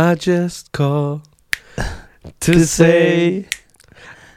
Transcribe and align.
I 0.00 0.14
just 0.14 0.70
call 0.70 1.22
to 2.38 2.64
say 2.64 3.46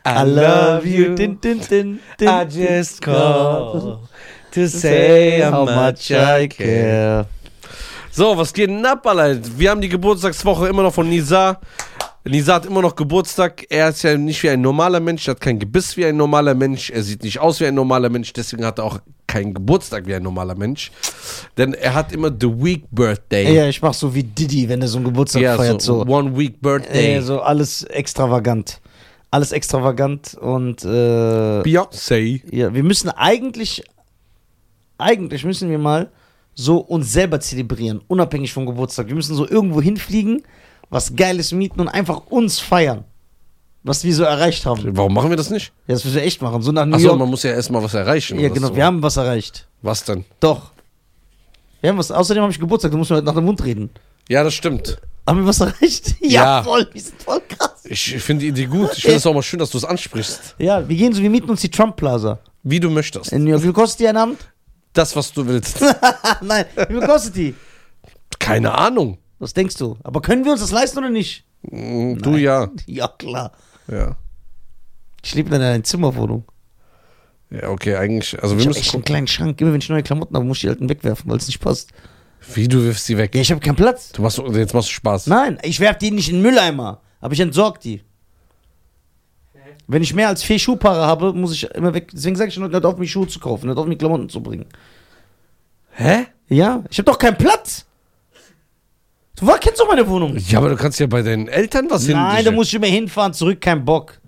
I 0.03 0.24
love 0.24 0.87
you. 0.87 1.14
Din, 1.14 1.37
din, 1.40 1.59
din, 1.59 2.00
din, 2.17 2.27
I 2.27 2.45
just 2.45 3.00
call 3.00 4.09
to 4.50 4.67
say 4.67 5.42
how 5.42 5.66
much 5.66 6.09
I 6.09 6.47
care. 6.47 7.27
So, 8.09 8.36
was 8.36 8.52
geht 8.52 8.70
denn 8.70 8.84
ab, 8.88 9.05
Alter? 9.05 9.39
Wir 9.55 9.70
haben 9.70 9.82
die 9.82 9.89
Geburtstagswoche 9.89 10.68
immer 10.68 10.82
noch 10.82 10.95
von 10.95 11.07
Nisa. 11.07 11.59
Nisa 12.23 12.53
hat 12.55 12.65
immer 12.65 12.81
noch 12.81 12.95
Geburtstag. 12.95 13.65
Er 13.69 13.89
ist 13.89 14.04
ja 14.04 14.15
nicht 14.17 14.41
wie 14.43 14.49
ein 14.49 14.61
normaler 14.61 14.99
Mensch, 14.99 15.27
er 15.27 15.31
hat 15.31 15.41
kein 15.41 15.57
Gebiss 15.59 15.97
wie 15.97 16.05
ein 16.05 16.15
normaler 16.17 16.54
Mensch, 16.54 16.89
er 16.91 17.01
sieht 17.04 17.23
nicht 17.23 17.39
aus 17.39 17.59
wie 17.59 17.65
ein 17.65 17.73
normaler 17.75 18.09
Mensch, 18.09 18.31
deswegen 18.33 18.63
hat 18.65 18.77
er 18.77 18.86
auch 18.86 18.99
keinen 19.25 19.54
Geburtstag 19.54 20.05
wie 20.05 20.13
ein 20.13 20.21
normaler 20.23 20.55
Mench. 20.55 20.91
Denn 21.57 21.73
er 21.73 21.93
hat 21.95 22.11
immer 22.11 22.29
The 22.29 22.47
Week 22.63 22.83
Birthday. 22.91 23.55
Ja, 23.55 23.68
ich 23.68 23.81
mach 23.81 23.93
so 23.93 24.13
wie 24.13 24.23
Diddy, 24.23 24.69
wenn 24.69 24.81
er 24.81 24.87
so 24.87 24.97
einen 24.97 25.05
Geburtstag 25.05 25.41
Ja, 25.41 25.55
feiert. 25.55 25.81
so, 25.81 26.04
So, 26.05 26.11
One 26.11 26.37
Week 26.37 26.61
Birthday. 26.61 27.15
Äh, 27.15 27.21
so 27.21 27.39
alles 27.41 27.83
extravagant. 27.83 28.79
Alles 29.32 29.51
extravagant 29.54 30.33
und 30.35 30.83
äh, 30.83 30.88
Beyoncé. 31.63 32.41
ja, 32.54 32.74
wir 32.74 32.84
müssen 32.84 33.10
eigentlich, 33.10 33.82
eigentlich 34.98 35.46
müssen 35.46 35.70
wir 35.70 35.77
mal 35.80 36.12
so 36.54 36.77
uns 36.80 37.12
selber 37.13 37.40
zelebrieren, 37.40 38.02
unabhängig 38.10 38.52
vom 38.54 38.66
Geburtstag. 38.66 39.08
Wir 39.08 39.16
müssen 39.16 39.35
so 39.35 39.48
irgendwo 39.48 39.82
hinfliegen, 39.82 40.44
was 40.91 41.16
Geiles 41.16 41.52
mieten 41.54 41.80
und 41.80 41.88
einfach 41.88 42.27
uns 42.27 42.59
feiern, 42.59 43.05
was 43.82 44.04
wir 44.04 44.13
so 44.13 44.23
erreicht 44.23 44.66
haben. 44.68 44.86
Ja, 44.86 44.91
Warum 44.94 45.13
machen 45.16 45.32
wir 45.32 45.38
das 45.38 45.49
nicht? 45.49 45.73
das 45.88 46.04
müssen 46.05 46.16
wir 46.18 46.23
echt 46.23 46.41
machen. 46.44 46.62
So 46.62 46.72
nach 46.72 46.86
New 46.86 46.95
Achso, 46.95 47.08
York. 47.08 47.18
man 47.20 47.30
muss 47.30 47.41
ja 47.41 47.52
erstmal 47.52 47.82
was 47.82 47.95
erreichen. 47.95 48.40
Ja, 48.40 48.49
genau, 48.49 48.68
so. 48.68 48.76
wir 48.76 48.86
haben 48.86 49.02
was 49.02 49.18
erreicht. 49.18 49.68
Was 49.82 50.04
denn? 50.04 50.26
Doch. 50.40 50.72
Wir 51.80 51.90
haben 51.90 51.98
was, 51.98 52.12
außerdem 52.12 52.44
habe 52.44 52.52
ich 52.54 52.59
Geburtstag, 52.59 52.91
du 52.91 52.98
musst 52.98 53.09
mir 53.09 53.18
heute 53.18 53.26
nach 53.26 53.34
dem 53.34 53.46
Mund 53.46 53.63
reden. 53.63 53.90
Ja, 54.30 54.44
das 54.44 54.54
stimmt. 54.54 54.98
Haben 55.26 55.40
wir 55.40 55.48
was 55.48 55.59
erreicht? 55.62 56.16
Ja. 56.22 56.62
voll, 56.63 56.88
wir 56.94 57.02
sind 57.02 57.21
voll 57.21 57.41
krass. 57.48 57.82
Ich 57.85 58.16
finde 58.21 58.44
die 58.44 58.49
Idee 58.49 58.66
gut. 58.66 58.91
Ich 58.96 59.01
finde 59.01 59.18
es 59.18 59.26
auch 59.26 59.34
mal 59.34 59.41
schön, 59.41 59.60
dass 59.60 59.71
du 59.71 59.77
es 59.77 59.85
ansprichst. 59.85 60.55
Ja, 60.60 60.88
wir 60.88 60.96
gehen 60.96 61.13
so, 61.13 61.21
wir 61.21 61.29
mieten 61.29 61.49
uns 61.49 61.62
die 61.62 61.70
Trump 61.71 61.96
Plaza 61.96 62.40
Wie 62.63 62.79
du 62.79 62.90
möchtest. 62.90 63.32
in 63.32 63.44
New 63.44 63.49
York. 63.49 63.62
Wie 63.62 63.68
viel 63.68 63.73
kostet 63.73 64.01
die 64.01 64.07
ein 64.07 64.17
Abend? 64.17 64.38
Das, 64.94 65.16
was 65.16 65.31
du 65.33 65.45
willst. 65.47 65.79
Nein, 66.41 66.66
wie 66.75 66.94
viel 66.94 67.07
kostet 67.07 67.35
die? 67.35 67.55
Keine 68.39 68.77
Ahnung. 68.77 69.17
Was 69.42 69.53
denkst 69.56 69.75
du? 69.78 69.97
Aber 70.03 70.22
können 70.22 70.45
wir 70.45 70.52
uns 70.52 70.61
das 70.61 70.70
leisten 70.72 71.00
oder 71.00 71.09
nicht? 71.09 71.45
Mm, 71.64 72.14
Du 72.20 72.36
ja. 72.38 72.70
Ja, 72.86 73.08
klar. 73.08 73.52
Ja. 73.88 74.16
Ich 75.23 75.34
lebe 75.34 75.53
in 75.56 75.61
einer 75.61 75.84
Zimmerwohnung. 75.84 76.45
Ja, 77.50 77.69
okay, 77.69 77.95
eigentlich. 77.95 78.42
Also 78.42 78.56
wir 78.56 78.59
Ich 78.62 78.67
habe 78.67 78.69
müssen 78.69 78.81
echt 78.86 78.94
einen 78.94 79.03
kleinen 79.03 79.28
Schrank. 79.28 79.59
Immer 79.59 79.73
wenn 79.73 79.81
ich 79.81 79.89
neue 79.89 80.03
Klamotten 80.03 80.36
habe, 80.36 80.45
muss 80.45 80.58
ich 80.58 80.62
die 80.62 80.69
alten 80.69 80.88
wegwerfen, 80.89 81.30
weil 81.30 81.38
es 81.38 81.47
nicht 81.47 81.59
passt. 81.59 81.89
Wie 82.53 82.67
du 82.67 82.84
wirfst 82.84 83.06
sie 83.08 83.17
weg. 83.17 83.34
Ja, 83.34 83.42
ich 83.42 83.50
habe 83.52 83.59
keinen 83.62 83.75
Platz. 83.75 84.12
Du 84.12 84.22
machst, 84.22 84.38
jetzt 84.38 84.73
machst 84.75 84.89
du 84.89 84.94
Spaß. 84.94 85.25
Nein, 85.28 85.58
ich 85.64 85.80
werfe 85.80 85.97
die 86.00 86.12
nicht 86.12 86.30
in 86.30 86.36
den 86.36 86.44
Mülleimer. 86.44 87.02
Aber 87.19 87.34
ich 87.34 87.39
entsorge 87.39 87.80
die. 87.80 88.03
Wenn 89.88 90.03
ich 90.03 90.14
mehr 90.14 90.28
als 90.28 90.44
vier 90.44 90.59
Schuhpaare 90.59 91.06
habe, 91.06 91.34
muss 91.34 91.52
ich 91.53 91.64
immer 91.72 91.94
weg. 91.95 92.09
Deswegen 92.14 92.36
sage 92.36 92.50
ich 92.50 92.53
schon, 92.53 92.72
hört 92.72 92.86
auf, 92.86 92.97
mich 92.97 93.12
Schuhe 93.12 93.28
zu 93.28 93.39
kaufen, 93.39 93.67
hört 93.67 93.80
auf, 93.80 93.88
mir 93.88 93.97
Klamotten 93.97 94.30
zu 94.30 94.42
bringen. 94.42 94.66
Hä? 95.94 96.28
Ja, 96.47 96.84
ich 96.89 97.00
habe 97.00 97.12
doch 97.12 97.17
keinen 97.17 97.38
Platz. 97.38 97.86
Du 99.42 99.47
war, 99.47 99.58
kennst 99.58 99.80
doch 99.80 99.88
meine 99.88 100.08
Wohnung. 100.08 100.38
Ja, 100.38 100.59
aber 100.59 100.70
du 100.70 100.75
kannst 100.75 101.00
ja 101.00 101.08
bei 101.08 101.23
deinen 101.23 101.47
Eltern 101.47 101.88
was 101.89 102.06
hin. 102.06 102.14
Nein, 102.14 102.45
da 102.45 102.52
muss 102.52 102.67
ich 102.67 102.75
immer 102.75 102.86
hinfahren, 102.86 103.34
zurück, 103.34 103.59
kein 103.59 103.84
Bock. 103.84 104.22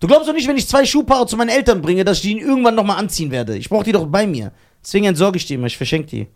Du 0.00 0.06
glaubst 0.06 0.28
doch 0.28 0.34
nicht, 0.34 0.46
wenn 0.46 0.58
ich 0.58 0.68
zwei 0.68 0.84
Schuhpaare 0.84 1.26
zu 1.26 1.36
meinen 1.38 1.48
Eltern 1.48 1.80
bringe, 1.80 2.04
dass 2.04 2.18
ich 2.18 2.24
die 2.24 2.38
irgendwann 2.38 2.74
nochmal 2.74 2.98
anziehen 2.98 3.30
werde. 3.30 3.56
Ich 3.56 3.70
brauche 3.70 3.84
die 3.84 3.92
doch 3.92 4.06
bei 4.06 4.26
mir. 4.26 4.52
Deswegen 4.84 5.06
entsorge 5.06 5.38
ich 5.38 5.46
die 5.46 5.54
immer, 5.54 5.66
ich 5.66 5.78
verschenke 5.78 6.08
die. 6.08 6.28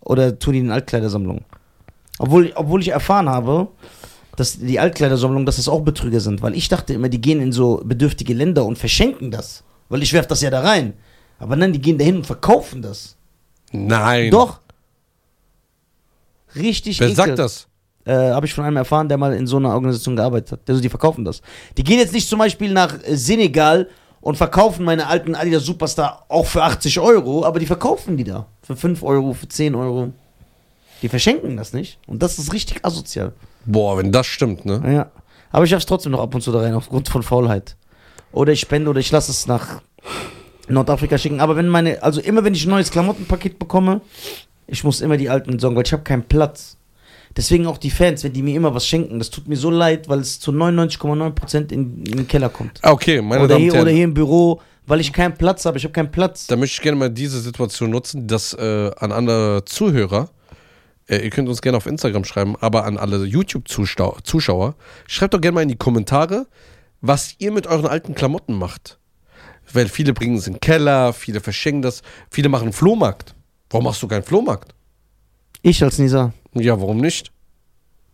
Oder 0.00 0.38
tue 0.38 0.52
die 0.52 0.60
in 0.60 0.70
Altkleidersammlung. 0.70 1.44
Obwohl, 2.20 2.52
obwohl 2.54 2.80
ich 2.80 2.88
erfahren 2.88 3.28
habe, 3.28 3.66
dass 4.36 4.58
die 4.60 4.78
Altkleidersammlung, 4.78 5.46
dass 5.46 5.56
das 5.56 5.68
auch 5.68 5.80
Betrüger 5.80 6.20
sind. 6.20 6.40
Weil 6.40 6.54
ich 6.54 6.68
dachte 6.68 6.94
immer, 6.94 7.08
die 7.08 7.20
gehen 7.20 7.40
in 7.40 7.50
so 7.50 7.82
bedürftige 7.84 8.32
Länder 8.32 8.64
und 8.64 8.78
verschenken 8.78 9.32
das. 9.32 9.64
Weil 9.88 10.04
ich 10.04 10.12
werfe 10.12 10.28
das 10.28 10.40
ja 10.40 10.50
da 10.50 10.60
rein. 10.60 10.94
Aber 11.40 11.56
nein, 11.56 11.72
die 11.72 11.80
gehen 11.80 11.98
dahin 11.98 12.18
und 12.18 12.26
verkaufen 12.26 12.80
das. 12.80 13.16
Nein. 13.72 14.30
Doch. 14.30 14.60
Richtig 16.56 17.00
Wer 17.00 17.08
ekel. 17.08 17.16
sagt 17.16 17.38
das? 17.38 17.66
äh, 18.04 18.12
habe 18.12 18.46
ich 18.46 18.54
von 18.54 18.64
einem 18.64 18.76
erfahren, 18.76 19.08
der 19.08 19.18
mal 19.18 19.34
in 19.34 19.46
so 19.46 19.56
einer 19.56 19.70
Organisation 19.70 20.16
gearbeitet 20.16 20.52
hat. 20.52 20.60
Also 20.68 20.80
die 20.80 20.88
verkaufen 20.88 21.24
das. 21.24 21.40
Die 21.76 21.84
gehen 21.84 21.98
jetzt 21.98 22.12
nicht 22.12 22.28
zum 22.28 22.38
Beispiel 22.38 22.72
nach 22.72 22.94
äh, 23.02 23.16
Senegal 23.16 23.88
und 24.20 24.36
verkaufen 24.36 24.84
meine 24.84 25.06
alten 25.06 25.34
Adidas 25.34 25.64
Superstar 25.64 26.24
auch 26.28 26.46
für 26.46 26.62
80 26.62 26.98
Euro, 27.00 27.44
aber 27.44 27.58
die 27.58 27.66
verkaufen 27.66 28.16
die 28.16 28.24
da. 28.24 28.46
Für 28.62 28.76
5 28.76 29.02
Euro, 29.02 29.34
für 29.34 29.48
10 29.48 29.74
Euro. 29.74 30.12
Die 31.02 31.08
verschenken 31.08 31.56
das 31.56 31.72
nicht. 31.72 31.98
Und 32.06 32.22
das 32.22 32.38
ist 32.38 32.52
richtig 32.52 32.84
asozial. 32.84 33.32
Boah, 33.66 33.98
wenn 33.98 34.12
das 34.12 34.26
stimmt, 34.26 34.64
ne? 34.64 34.82
Ja. 34.86 35.10
Aber 35.50 35.64
ich 35.64 35.70
schaff's 35.70 35.86
trotzdem 35.86 36.12
noch 36.12 36.20
ab 36.20 36.34
und 36.34 36.40
zu 36.40 36.52
da 36.52 36.60
rein, 36.60 36.74
aufgrund 36.74 37.08
von 37.08 37.22
Faulheit. 37.22 37.76
Oder 38.32 38.52
ich 38.52 38.60
spende 38.60 38.90
oder 38.90 39.00
ich 39.00 39.10
lasse 39.12 39.30
es 39.30 39.46
nach 39.46 39.80
Nordafrika 40.68 41.18
schicken. 41.18 41.40
Aber 41.40 41.56
wenn 41.56 41.68
meine, 41.68 42.02
also 42.02 42.20
immer 42.20 42.42
wenn 42.44 42.54
ich 42.54 42.64
ein 42.66 42.70
neues 42.70 42.90
Klamottenpaket 42.90 43.58
bekomme, 43.58 44.00
ich 44.66 44.84
muss 44.84 45.00
immer 45.00 45.16
die 45.16 45.28
alten 45.30 45.50
entsorgen, 45.52 45.76
weil 45.76 45.84
ich 45.86 45.92
habe 45.92 46.02
keinen 46.02 46.24
Platz. 46.24 46.76
Deswegen 47.36 47.66
auch 47.66 47.78
die 47.78 47.90
Fans, 47.90 48.22
wenn 48.22 48.32
die 48.32 48.42
mir 48.42 48.54
immer 48.54 48.74
was 48.74 48.86
schenken, 48.86 49.18
das 49.18 49.28
tut 49.30 49.48
mir 49.48 49.56
so 49.56 49.68
leid, 49.70 50.08
weil 50.08 50.20
es 50.20 50.38
zu 50.38 50.52
99,9% 50.52 51.72
in, 51.72 52.04
in 52.04 52.16
den 52.16 52.28
Keller 52.28 52.48
kommt. 52.48 52.78
Ah, 52.82 52.92
Okay, 52.92 53.20
meine 53.20 53.42
Oder 53.44 53.54
Damen 53.54 53.56
und 53.56 53.62
hier, 53.64 53.72
Herren. 53.72 53.82
oder 53.82 53.90
hier 53.90 54.04
im 54.04 54.14
Büro, 54.14 54.60
weil 54.86 55.00
ich 55.00 55.12
keinen 55.12 55.34
Platz 55.34 55.64
habe. 55.66 55.76
Ich 55.78 55.84
habe 55.84 55.92
keinen 55.92 56.12
Platz. 56.12 56.46
Da 56.46 56.56
möchte 56.56 56.74
ich 56.76 56.82
gerne 56.82 56.96
mal 56.96 57.10
diese 57.10 57.40
Situation 57.40 57.90
nutzen, 57.90 58.28
dass 58.28 58.52
äh, 58.52 58.90
an 58.98 59.10
andere 59.10 59.64
Zuhörer, 59.64 60.30
äh, 61.08 61.18
ihr 61.24 61.30
könnt 61.30 61.48
uns 61.48 61.60
gerne 61.60 61.76
auf 61.76 61.86
Instagram 61.86 62.24
schreiben, 62.24 62.54
aber 62.60 62.84
an 62.84 62.98
alle 62.98 63.24
YouTube-Zuschauer, 63.24 64.76
schreibt 65.08 65.34
doch 65.34 65.40
gerne 65.40 65.56
mal 65.56 65.62
in 65.62 65.68
die 65.68 65.76
Kommentare, 65.76 66.46
was 67.00 67.34
ihr 67.38 67.50
mit 67.50 67.66
euren 67.66 67.86
alten 67.86 68.14
Klamotten 68.14 68.54
macht. 68.54 68.98
Weil 69.72 69.88
viele 69.88 70.12
bringen 70.12 70.36
es 70.36 70.46
in 70.46 70.54
den 70.54 70.60
Keller, 70.60 71.12
viele 71.12 71.40
verschenken 71.40 71.82
das, 71.82 72.02
viele 72.30 72.48
machen 72.48 72.64
einen 72.64 72.72
Flohmarkt. 72.72 73.33
Warum 73.74 73.86
machst 73.86 74.00
du 74.02 74.06
keinen 74.06 74.22
Flohmarkt? 74.22 74.72
Ich 75.62 75.82
als 75.82 75.98
Nisa. 75.98 76.32
Ja, 76.52 76.80
warum 76.80 76.98
nicht? 76.98 77.32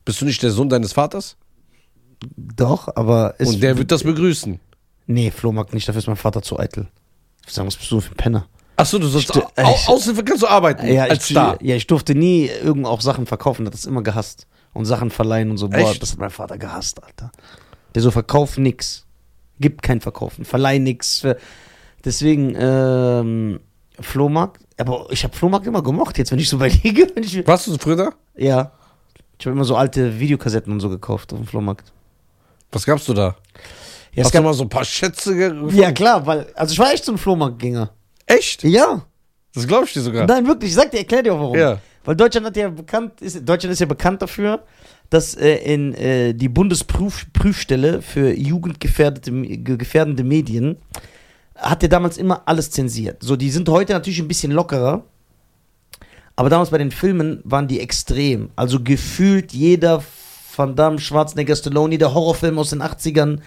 Bist 0.06 0.18
du 0.22 0.24
nicht 0.24 0.42
der 0.42 0.50
Sohn 0.52 0.70
deines 0.70 0.94
Vaters? 0.94 1.36
Doch, 2.36 2.88
aber 2.96 3.34
es. 3.36 3.50
Und 3.50 3.62
der 3.62 3.76
wird 3.76 3.90
das 3.90 4.02
begrüßen. 4.02 4.58
Nee, 5.06 5.30
Flohmarkt 5.30 5.74
nicht, 5.74 5.86
dafür 5.86 5.98
ist 5.98 6.06
mein 6.06 6.16
Vater 6.16 6.40
zu 6.40 6.58
eitel. 6.58 6.88
Ich 7.42 7.48
würde 7.48 7.54
sagen, 7.54 7.66
was 7.66 7.76
bist 7.76 7.90
du 7.90 8.00
für 8.00 8.12
ein 8.12 8.16
Penner? 8.16 8.46
Achso, 8.76 8.98
du 8.98 9.06
sollst 9.08 9.34
Sti- 9.34 9.42
au, 9.42 9.50
au, 9.62 9.74
ich- 9.74 9.88
Aushilfe 9.88 10.24
kannst 10.24 10.42
du 10.42 10.46
arbeiten 10.46 10.86
Ja, 10.90 11.04
als 11.04 11.24
ich, 11.24 11.32
Star. 11.36 11.58
ja, 11.62 11.76
ich 11.76 11.86
durfte 11.86 12.14
nie 12.14 12.46
irgend 12.46 12.86
auch 12.86 13.02
Sachen 13.02 13.26
verkaufen, 13.26 13.66
das 13.66 13.84
immer 13.84 14.02
gehasst. 14.02 14.46
Und 14.72 14.86
Sachen 14.86 15.10
verleihen 15.10 15.50
und 15.50 15.58
so. 15.58 15.68
Boah, 15.68 15.90
Echt? 15.90 16.00
das 16.00 16.12
hat 16.12 16.18
mein 16.20 16.30
Vater 16.30 16.56
gehasst, 16.56 17.02
Alter. 17.04 17.32
Der 17.94 18.00
so, 18.00 18.10
verkauf 18.10 18.56
nix. 18.56 19.04
Gibt 19.58 19.82
kein 19.82 20.00
Verkaufen. 20.00 20.46
Verleih 20.46 20.78
nix. 20.78 21.26
Deswegen, 22.02 22.54
ähm, 22.58 23.60
Flohmarkt. 24.00 24.62
Aber 24.80 25.06
ich 25.10 25.22
habe 25.24 25.36
Flohmarkt 25.36 25.66
immer 25.66 25.82
gemocht, 25.82 26.18
jetzt 26.18 26.32
wenn 26.32 26.38
ich 26.38 26.48
so 26.48 26.56
überlege. 26.56 27.08
Wenn 27.14 27.22
ich, 27.22 27.46
Warst 27.46 27.66
du 27.66 27.76
früher 27.78 27.96
da? 27.96 28.10
ja. 28.36 28.72
Ich 29.38 29.46
habe 29.46 29.54
immer 29.56 29.64
so 29.64 29.74
alte 29.74 30.20
Videokassetten 30.20 30.70
und 30.70 30.80
so 30.80 30.90
gekauft 30.90 31.32
auf 31.32 31.38
dem 31.38 31.46
Flohmarkt. 31.46 31.90
Was 32.72 32.84
gabst 32.84 33.08
du 33.08 33.14
da? 33.14 33.22
Ja, 33.24 33.32
es 34.16 34.24
Hast 34.26 34.34
du 34.34 34.38
gab, 34.38 34.44
mal 34.44 34.52
so 34.52 34.64
ein 34.64 34.68
paar 34.68 34.84
Schätze 34.84 35.34
gefunden? 35.34 35.74
ja 35.78 35.92
klar, 35.92 36.26
weil, 36.26 36.46
also 36.54 36.72
ich 36.74 36.78
war 36.78 36.92
echt 36.92 37.06
so 37.06 37.12
ein 37.12 37.16
Flohmarktgänger. 37.16 37.88
Echt? 38.26 38.62
Ja. 38.64 39.06
Das 39.54 39.66
glaube 39.66 39.86
ich 39.86 39.94
dir 39.94 40.02
sogar. 40.02 40.26
Nein, 40.26 40.46
wirklich, 40.46 40.68
ich 40.70 40.76
sag 40.76 40.90
dir, 40.90 40.98
erklär 40.98 41.22
dir 41.22 41.32
auch 41.32 41.40
warum. 41.40 41.56
Ja. 41.58 41.78
Weil 42.04 42.16
Deutschland 42.16 42.46
hat 42.48 42.56
ja 42.58 42.68
bekannt, 42.68 43.22
ist, 43.22 43.48
Deutschland 43.48 43.72
ist 43.72 43.78
ja 43.80 43.86
bekannt 43.86 44.20
dafür, 44.20 44.62
dass 45.08 45.34
äh, 45.36 45.54
in 45.56 45.94
äh, 45.94 46.34
die 46.34 46.50
Bundesprüfstelle 46.50 48.02
für 48.02 48.32
jugendgefährdete 48.34 49.30
ge- 49.32 49.76
gefährdende 49.78 50.22
Medien 50.22 50.76
hat 51.60 51.82
ja 51.82 51.88
damals 51.88 52.16
immer 52.16 52.42
alles 52.46 52.70
zensiert. 52.70 53.22
So, 53.22 53.36
die 53.36 53.50
sind 53.50 53.68
heute 53.68 53.92
natürlich 53.92 54.20
ein 54.20 54.28
bisschen 54.28 54.52
lockerer, 54.52 55.04
aber 56.36 56.48
damals 56.48 56.70
bei 56.70 56.78
den 56.78 56.90
Filmen 56.90 57.40
waren 57.44 57.68
die 57.68 57.80
extrem. 57.80 58.50
Also 58.56 58.82
gefühlt 58.82 59.52
jeder 59.52 60.02
Van 60.56 60.74
Damme, 60.74 60.98
Schwarzenegger, 60.98 61.54
Stallone, 61.54 61.98
der 61.98 62.14
Horrorfilm 62.14 62.58
aus 62.58 62.70
den 62.70 62.82
80ern 62.82 63.40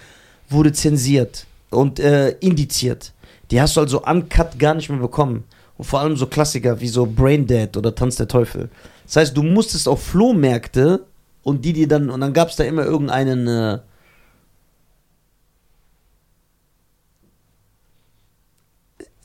wurde 0.48 0.72
zensiert 0.72 1.46
und 1.70 2.00
äh, 2.00 2.30
indiziert. 2.40 3.12
Die 3.50 3.60
hast 3.60 3.76
du 3.76 3.80
also 3.80 4.02
uncut 4.02 4.58
gar 4.58 4.74
nicht 4.74 4.88
mehr 4.88 4.98
bekommen. 4.98 5.44
Und 5.76 5.84
vor 5.84 6.00
allem 6.00 6.16
so 6.16 6.26
Klassiker 6.26 6.80
wie 6.80 6.88
so 6.88 7.04
Brain 7.04 7.46
Dead 7.46 7.76
oder 7.76 7.94
Tanz 7.94 8.16
der 8.16 8.28
Teufel. 8.28 8.68
Das 9.06 9.16
heißt, 9.16 9.36
du 9.36 9.42
musstest 9.42 9.88
auf 9.88 10.02
Flohmärkte 10.02 11.04
und 11.42 11.64
die, 11.64 11.72
die 11.72 11.88
dann, 11.88 12.10
und 12.10 12.20
dann 12.20 12.32
gab 12.32 12.48
es 12.48 12.56
da 12.56 12.64
immer 12.64 12.84
irgendeinen, 12.84 13.46
äh, 13.48 13.78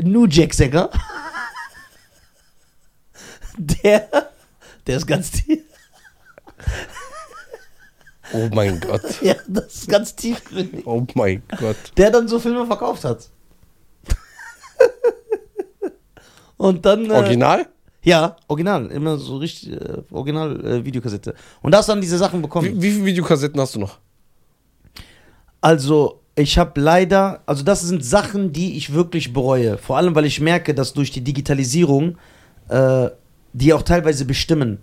New 0.01 0.25
Jack 0.25 0.53
Sänger. 0.53 0.89
Der, 3.57 4.31
der 4.87 4.97
ist 4.97 5.05
ganz 5.05 5.31
tief. 5.31 5.63
Oh 8.33 8.49
mein 8.53 8.79
Gott. 8.79 9.01
Ja, 9.21 9.35
das 9.47 9.75
ist 9.75 9.89
ganz 9.89 10.15
tiefgründig. 10.15 10.85
Oh 10.85 11.05
mein 11.15 11.43
Gott. 11.57 11.75
Der 11.97 12.11
dann 12.11 12.27
so 12.27 12.39
Filme 12.39 12.65
verkauft 12.65 13.03
hat. 13.03 13.29
Und 16.57 16.85
dann. 16.85 17.09
Äh, 17.09 17.13
Original? 17.13 17.67
Ja, 18.03 18.37
original. 18.47 18.87
Immer 18.87 19.17
so 19.17 19.37
richtig, 19.37 19.71
äh, 19.71 20.03
original 20.11 20.65
äh, 20.65 20.85
Videokassette. 20.85 21.33
Und 21.61 21.71
da 21.71 21.79
hast 21.79 21.89
du 21.89 21.93
dann 21.93 22.01
diese 22.01 22.17
Sachen 22.17 22.41
bekommen. 22.41 22.67
Wie, 22.67 22.81
wie 22.81 22.91
viele 22.91 23.05
Videokassetten 23.05 23.59
hast 23.59 23.75
du 23.75 23.79
noch? 23.79 23.97
Also, 25.61 26.21
ich 26.39 26.57
habe 26.57 26.79
leider, 26.79 27.41
also 27.45 27.63
das 27.63 27.81
sind 27.81 28.03
Sachen, 28.03 28.53
die 28.53 28.77
ich 28.77 28.93
wirklich 28.93 29.33
bereue. 29.33 29.77
Vor 29.77 29.97
allem, 29.97 30.15
weil 30.15 30.25
ich 30.25 30.39
merke, 30.39 30.73
dass 30.73 30.93
durch 30.93 31.11
die 31.11 31.21
Digitalisierung 31.21 32.17
äh, 32.69 33.09
die 33.53 33.73
auch 33.73 33.81
teilweise 33.81 34.25
bestimmen. 34.25 34.79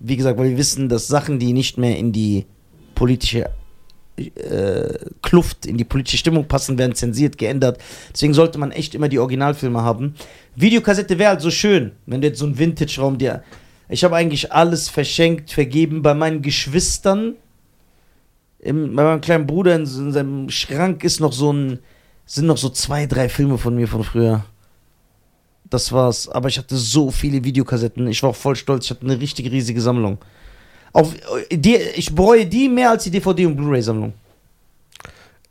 Wie 0.00 0.16
gesagt, 0.16 0.38
weil 0.38 0.50
wir 0.50 0.58
wissen, 0.58 0.88
dass 0.88 1.06
Sachen, 1.06 1.38
die 1.38 1.52
nicht 1.52 1.78
mehr 1.78 1.96
in 1.98 2.12
die 2.12 2.46
politische 2.94 3.50
äh, 4.16 4.98
Kluft, 5.22 5.66
in 5.66 5.76
die 5.76 5.84
politische 5.84 6.18
Stimmung 6.18 6.48
passen, 6.48 6.78
werden 6.78 6.94
zensiert, 6.94 7.38
geändert. 7.38 7.78
Deswegen 8.12 8.34
sollte 8.34 8.58
man 8.58 8.72
echt 8.72 8.94
immer 8.94 9.08
die 9.08 9.18
Originalfilme 9.18 9.82
haben. 9.82 10.14
Videokassette 10.56 11.18
wäre 11.18 11.30
halt 11.30 11.40
so 11.40 11.50
schön, 11.50 11.92
wenn 12.06 12.20
du 12.20 12.28
jetzt 12.28 12.38
so 12.38 12.46
einen 12.46 12.58
Vintage-Raum 12.58 13.18
dir. 13.18 13.42
Ich 13.88 14.04
habe 14.04 14.16
eigentlich 14.16 14.52
alles 14.52 14.88
verschenkt, 14.88 15.50
vergeben 15.52 16.02
bei 16.02 16.14
meinen 16.14 16.42
Geschwistern 16.42 17.36
im, 18.60 18.94
bei 18.96 19.04
meinem 19.04 19.20
kleinen 19.20 19.46
Bruder 19.46 19.74
in, 19.74 19.82
in 19.82 20.12
seinem 20.12 20.50
Schrank 20.50 21.04
ist 21.04 21.20
noch 21.20 21.32
so 21.32 21.52
ein, 21.52 21.78
sind 22.26 22.46
noch 22.46 22.56
so 22.58 22.68
zwei, 22.68 23.06
drei 23.06 23.28
Filme 23.28 23.58
von 23.58 23.74
mir 23.74 23.88
von 23.88 24.04
früher. 24.04 24.44
Das 25.70 25.92
war's. 25.92 26.28
Aber 26.28 26.48
ich 26.48 26.58
hatte 26.58 26.76
so 26.76 27.10
viele 27.10 27.44
Videokassetten. 27.44 28.06
Ich 28.08 28.22
war 28.22 28.30
auch 28.30 28.36
voll 28.36 28.56
stolz. 28.56 28.84
Ich 28.86 28.90
hatte 28.90 29.02
eine 29.04 29.20
richtig 29.20 29.50
riesige 29.50 29.80
Sammlung. 29.80 30.18
Auf, 30.92 31.14
die, 31.52 31.76
ich 31.76 32.14
bereue 32.14 32.46
die 32.46 32.68
mehr 32.68 32.90
als 32.90 33.04
die 33.04 33.10
DVD- 33.10 33.46
und 33.46 33.56
Blu-ray-Sammlung. 33.56 34.14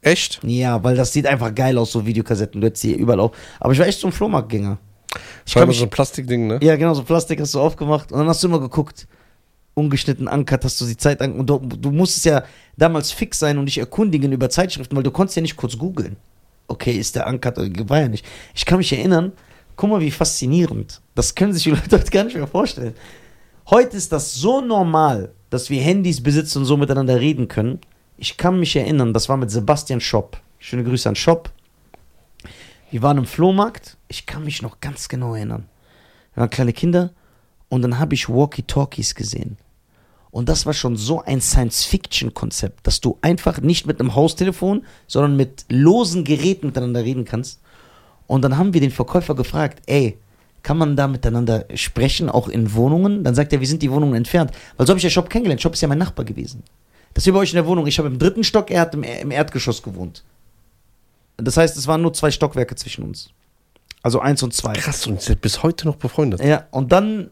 Echt? 0.02 0.40
Ja, 0.44 0.84
weil 0.84 0.96
das 0.96 1.14
sieht 1.14 1.28
einfach 1.28 1.54
geil 1.54 1.78
aus, 1.78 1.92
so 1.92 2.06
Videokassetten. 2.06 2.62
Du 2.62 2.68
hättest 2.68 2.84
die 2.84 2.94
überall 2.96 3.20
auf. 3.20 3.32
Aber 3.60 3.74
ich 3.74 3.80
war 3.80 3.88
echt 3.88 4.00
so 4.00 4.08
ein 4.08 4.14
Flohmarktgänger. 4.14 4.78
Ich 5.46 5.56
mich- 5.56 5.78
so 5.78 5.84
ein 5.86 5.90
Plastikding, 5.90 6.48
ne? 6.48 6.60
Ja, 6.62 6.76
genau, 6.76 6.94
so 6.94 7.04
Plastik 7.04 7.40
hast 7.40 7.54
du 7.54 7.60
aufgemacht 7.60 8.12
und 8.12 8.20
dann 8.20 8.28
hast 8.28 8.44
du 8.44 8.48
immer 8.48 8.60
geguckt. 8.60 9.08
Ungeschnitten 9.78 10.28
ankert, 10.28 10.66
hast 10.66 10.82
du 10.82 10.86
die 10.86 10.98
Zeit 10.98 11.22
an. 11.22 11.34
Und 11.34 11.50
du, 11.50 11.60
du 11.60 11.92
musstest 11.92 12.26
ja 12.26 12.44
damals 12.78 13.12
fix 13.12 13.40
sein 13.40 13.58
und 13.58 13.68
dich 13.68 13.78
erkundigen 13.78 14.32
über 14.32 14.50
Zeitschriften, 14.50 14.96
weil 14.96 15.04
du 15.04 15.12
konntest 15.12 15.36
ja 15.36 15.42
nicht 15.42 15.56
kurz 15.56 15.78
googeln. 15.78 16.18
Okay, 16.68 16.94
ist 16.94 17.16
der 17.16 17.28
ankert 17.28 17.58
oder 17.58 17.70
war 17.90 18.02
ja 18.02 18.08
nicht. 18.08 18.26
Ich 18.56 18.66
kann 18.66 18.80
mich 18.80 18.92
erinnern, 18.92 19.32
guck 19.76 19.90
mal, 19.90 20.02
wie 20.02 20.12
faszinierend. 20.12 21.02
Das 21.16 21.36
können 21.36 21.54
sich 21.54 21.64
die 21.64 21.70
Leute 21.72 21.98
heute 21.98 22.12
gar 22.12 22.24
nicht 22.24 22.36
mehr 22.36 22.48
vorstellen. 22.48 22.96
Heute 23.70 23.96
ist 23.96 24.12
das 24.12 24.34
so 24.34 24.62
normal, 24.62 25.32
dass 25.50 25.70
wir 25.70 25.82
Handys 25.82 26.22
besitzen 26.22 26.60
und 26.60 26.66
so 26.66 26.76
miteinander 26.76 27.20
reden 27.20 27.48
können. 27.48 27.80
Ich 28.18 28.36
kann 28.38 28.60
mich 28.60 28.76
erinnern, 28.76 29.14
das 29.14 29.30
war 29.30 29.38
mit 29.38 29.52
Sebastian 29.52 30.02
Schopp. 30.02 30.42
Schöne 30.58 30.84
Grüße 30.84 31.08
an 31.08 31.16
Schopp. 31.16 31.52
Wir 32.90 33.02
waren 33.02 33.18
im 33.18 33.26
Flohmarkt. 33.26 33.98
Ich 34.08 34.26
kann 34.26 34.44
mich 34.44 34.62
noch 34.62 34.80
ganz 34.80 35.08
genau 35.08 35.36
erinnern. 35.36 35.66
Wir 36.34 36.42
waren 36.42 36.50
kleine 36.50 36.74
Kinder 36.74 37.12
und 37.70 37.82
dann 37.82 38.00
habe 38.00 38.16
ich 38.16 38.30
Walkie-Talkies 38.30 39.14
gesehen. 39.14 39.58
Und 40.32 40.50
das 40.50 40.66
war 40.66 40.74
schon 40.74 40.98
so 40.98 41.22
ein 41.22 41.42
Science-Fiction-Konzept, 41.42 42.86
dass 42.86 43.02
du 43.02 43.18
einfach 43.22 43.62
nicht 43.62 43.88
mit 43.88 44.00
einem 44.00 44.16
Haustelefon, 44.16 44.86
sondern 45.08 45.36
mit 45.36 45.66
losen 45.70 46.24
Geräten 46.24 46.68
miteinander 46.68 47.04
reden 47.04 47.26
kannst. 47.26 47.62
Und 48.28 48.42
dann 48.42 48.58
haben 48.58 48.74
wir 48.74 48.82
den 48.82 48.92
Verkäufer 48.92 49.36
gefragt, 49.36 49.82
ey, 49.86 50.18
kann 50.64 50.78
man 50.78 50.98
da 50.98 51.08
miteinander 51.08 51.66
sprechen, 51.76 52.30
auch 52.30 52.50
in 52.50 52.74
Wohnungen? 52.74 53.24
Dann 53.24 53.36
sagt 53.36 53.54
er, 53.54 53.62
wie 53.62 53.66
sind 53.66 53.82
die 53.82 53.92
Wohnungen 53.92 54.16
entfernt? 54.16 54.52
Weil 54.76 54.86
so 54.86 54.92
habe 54.92 54.98
ich 54.98 55.04
ja 55.04 55.10
Shop 55.10 55.30
kennengelernt. 55.30 55.62
Shop 55.62 55.74
ist 55.74 55.82
ja 55.82 55.88
mein 55.88 55.98
Nachbar 55.98 56.26
gewesen. 56.26 56.62
Das 57.14 57.24
ist 57.24 57.28
wie 57.28 57.32
bei 57.32 57.40
euch 57.40 57.52
in 57.52 57.56
der 57.56 57.66
Wohnung. 57.66 57.88
Ich 57.88 57.98
habe 58.00 58.10
im 58.10 58.20
dritten 58.20 58.44
Stock, 58.44 58.70
er 58.70 58.82
hat 58.82 58.94
im, 58.94 59.04
im 59.04 59.32
Erdgeschoss 59.32 59.82
gewohnt. 59.82 60.24
Das 61.38 61.56
heißt, 61.56 61.78
es 61.78 61.88
waren 61.88 62.02
nur 62.02 62.14
zwei 62.14 62.32
Stockwerke 62.32 62.76
zwischen 62.76 63.04
uns. 63.04 63.30
Also 64.04 64.20
eins 64.20 64.44
und 64.44 64.54
zwei. 64.54 64.74
Krass, 64.74 65.08
und 65.08 65.22
seid 65.22 65.42
bis 65.42 65.64
heute 65.64 65.88
noch 65.88 65.96
befreundet. 65.96 66.44
Ja, 66.44 66.68
und 66.72 66.92
dann 66.92 67.32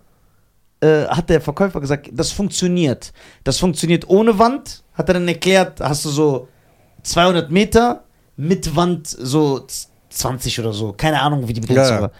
äh, 0.81 1.05
hat 1.07 1.29
der 1.29 1.41
Verkäufer 1.41 1.79
gesagt, 1.81 2.09
das 2.11 2.31
funktioniert. 2.31 3.13
Das 3.43 3.57
funktioniert 3.59 4.07
ohne 4.09 4.37
Wand. 4.39 4.83
Hat 4.93 5.07
er 5.09 5.13
dann 5.15 5.27
erklärt, 5.27 5.79
hast 5.81 6.05
du 6.05 6.09
so 6.09 6.47
200 7.03 7.51
Meter 7.51 8.03
mit 8.37 8.75
Wand 8.75 9.07
so 9.07 9.59
z- 9.59 9.89
20 10.09 10.59
oder 10.59 10.71
so. 10.73 10.93
Keine 10.93 11.21
Ahnung, 11.21 11.47
wie 11.47 11.53
die 11.53 11.61
Begrenzung 11.61 11.85
Ja, 11.85 11.95
ja. 11.95 12.01
war. 12.03 12.11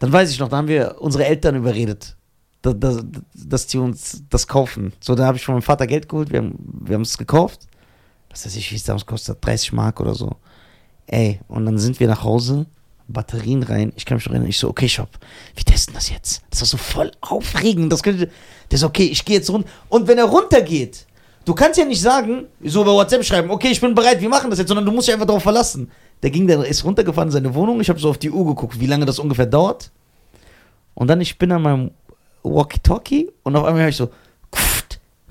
Dann 0.00 0.12
weiß 0.12 0.30
ich 0.30 0.38
noch, 0.38 0.48
da 0.48 0.58
haben 0.58 0.68
wir 0.68 0.96
unsere 1.00 1.24
Eltern 1.26 1.56
überredet, 1.56 2.16
da, 2.62 2.72
da, 2.72 3.00
dass 3.34 3.66
die 3.66 3.78
uns 3.78 4.22
das 4.30 4.46
kaufen. 4.46 4.92
So, 5.00 5.14
da 5.14 5.26
habe 5.26 5.36
ich 5.38 5.44
von 5.44 5.54
meinem 5.54 5.62
Vater 5.62 5.86
Geld 5.86 6.08
geholt, 6.08 6.30
wir 6.30 6.38
haben 6.38 6.54
wir 6.82 6.98
es 7.00 7.18
gekauft. 7.18 7.66
Was 8.30 8.44
weiß 8.46 8.56
ich, 8.56 8.70
wie 8.70 8.76
es 8.76 8.84
damals 8.84 9.06
kostet, 9.06 9.44
30 9.44 9.72
Mark 9.72 10.00
oder 10.00 10.14
so. 10.14 10.36
Ey, 11.06 11.40
und 11.48 11.64
dann 11.66 11.78
sind 11.78 11.98
wir 11.98 12.06
nach 12.08 12.22
Hause, 12.22 12.66
Batterien 13.08 13.62
rein. 13.62 13.92
Ich 13.96 14.04
kann 14.04 14.16
mich 14.16 14.26
noch 14.26 14.32
erinnern, 14.32 14.48
ich 14.48 14.58
so, 14.58 14.68
okay, 14.68 14.88
Shop, 14.88 15.08
wir 15.54 15.64
testen 15.64 15.94
das 15.94 16.10
jetzt. 16.10 16.42
Das 16.50 16.60
war 16.60 16.66
so 16.66 16.76
voll 16.76 17.10
aufregend. 17.20 17.92
Das 17.92 18.02
könnte, 18.02 18.30
der 18.70 18.78
so, 18.78 18.86
okay, 18.86 19.04
ich 19.04 19.24
gehe 19.24 19.36
jetzt 19.36 19.50
runter. 19.50 19.68
Und 19.88 20.06
wenn 20.06 20.18
er 20.18 20.26
runtergeht, 20.26 21.06
du 21.44 21.54
kannst 21.54 21.78
ja 21.78 21.84
nicht 21.84 22.00
sagen, 22.00 22.46
so 22.62 22.84
bei 22.84 22.90
WhatsApp 22.90 23.24
schreiben, 23.24 23.50
okay, 23.50 23.68
ich 23.68 23.80
bin 23.80 23.94
bereit, 23.94 24.20
wir 24.20 24.28
machen 24.28 24.50
das 24.50 24.58
jetzt, 24.58 24.68
sondern 24.68 24.86
du 24.86 24.92
musst 24.92 25.08
dich 25.08 25.14
einfach 25.14 25.26
darauf 25.26 25.42
verlassen. 25.42 25.90
Der 26.22 26.30
ging 26.30 26.46
dann, 26.46 26.62
ist 26.62 26.84
runtergefahren 26.84 27.28
in 27.28 27.32
seine 27.32 27.54
Wohnung. 27.54 27.80
Ich 27.80 27.88
habe 27.88 27.98
so 27.98 28.10
auf 28.10 28.18
die 28.18 28.30
Uhr 28.30 28.46
geguckt, 28.46 28.78
wie 28.78 28.86
lange 28.86 29.06
das 29.06 29.18
ungefähr 29.18 29.46
dauert. 29.46 29.90
Und 30.94 31.08
dann, 31.08 31.20
ich 31.20 31.38
bin 31.38 31.50
an 31.52 31.62
meinem 31.62 31.90
Walkie-Talkie 32.42 33.30
und 33.42 33.56
auf 33.56 33.64
einmal 33.64 33.82
höre 33.82 33.88
ich 33.88 33.96
so, 33.96 34.10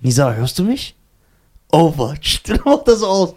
Nisa, 0.01 0.33
hörst 0.33 0.59
du 0.59 0.63
mich? 0.63 0.95
Overwatch. 1.71 2.43
Dann 2.47 2.61
macht 2.63 2.87
das 2.87 3.03
aus. 3.03 3.33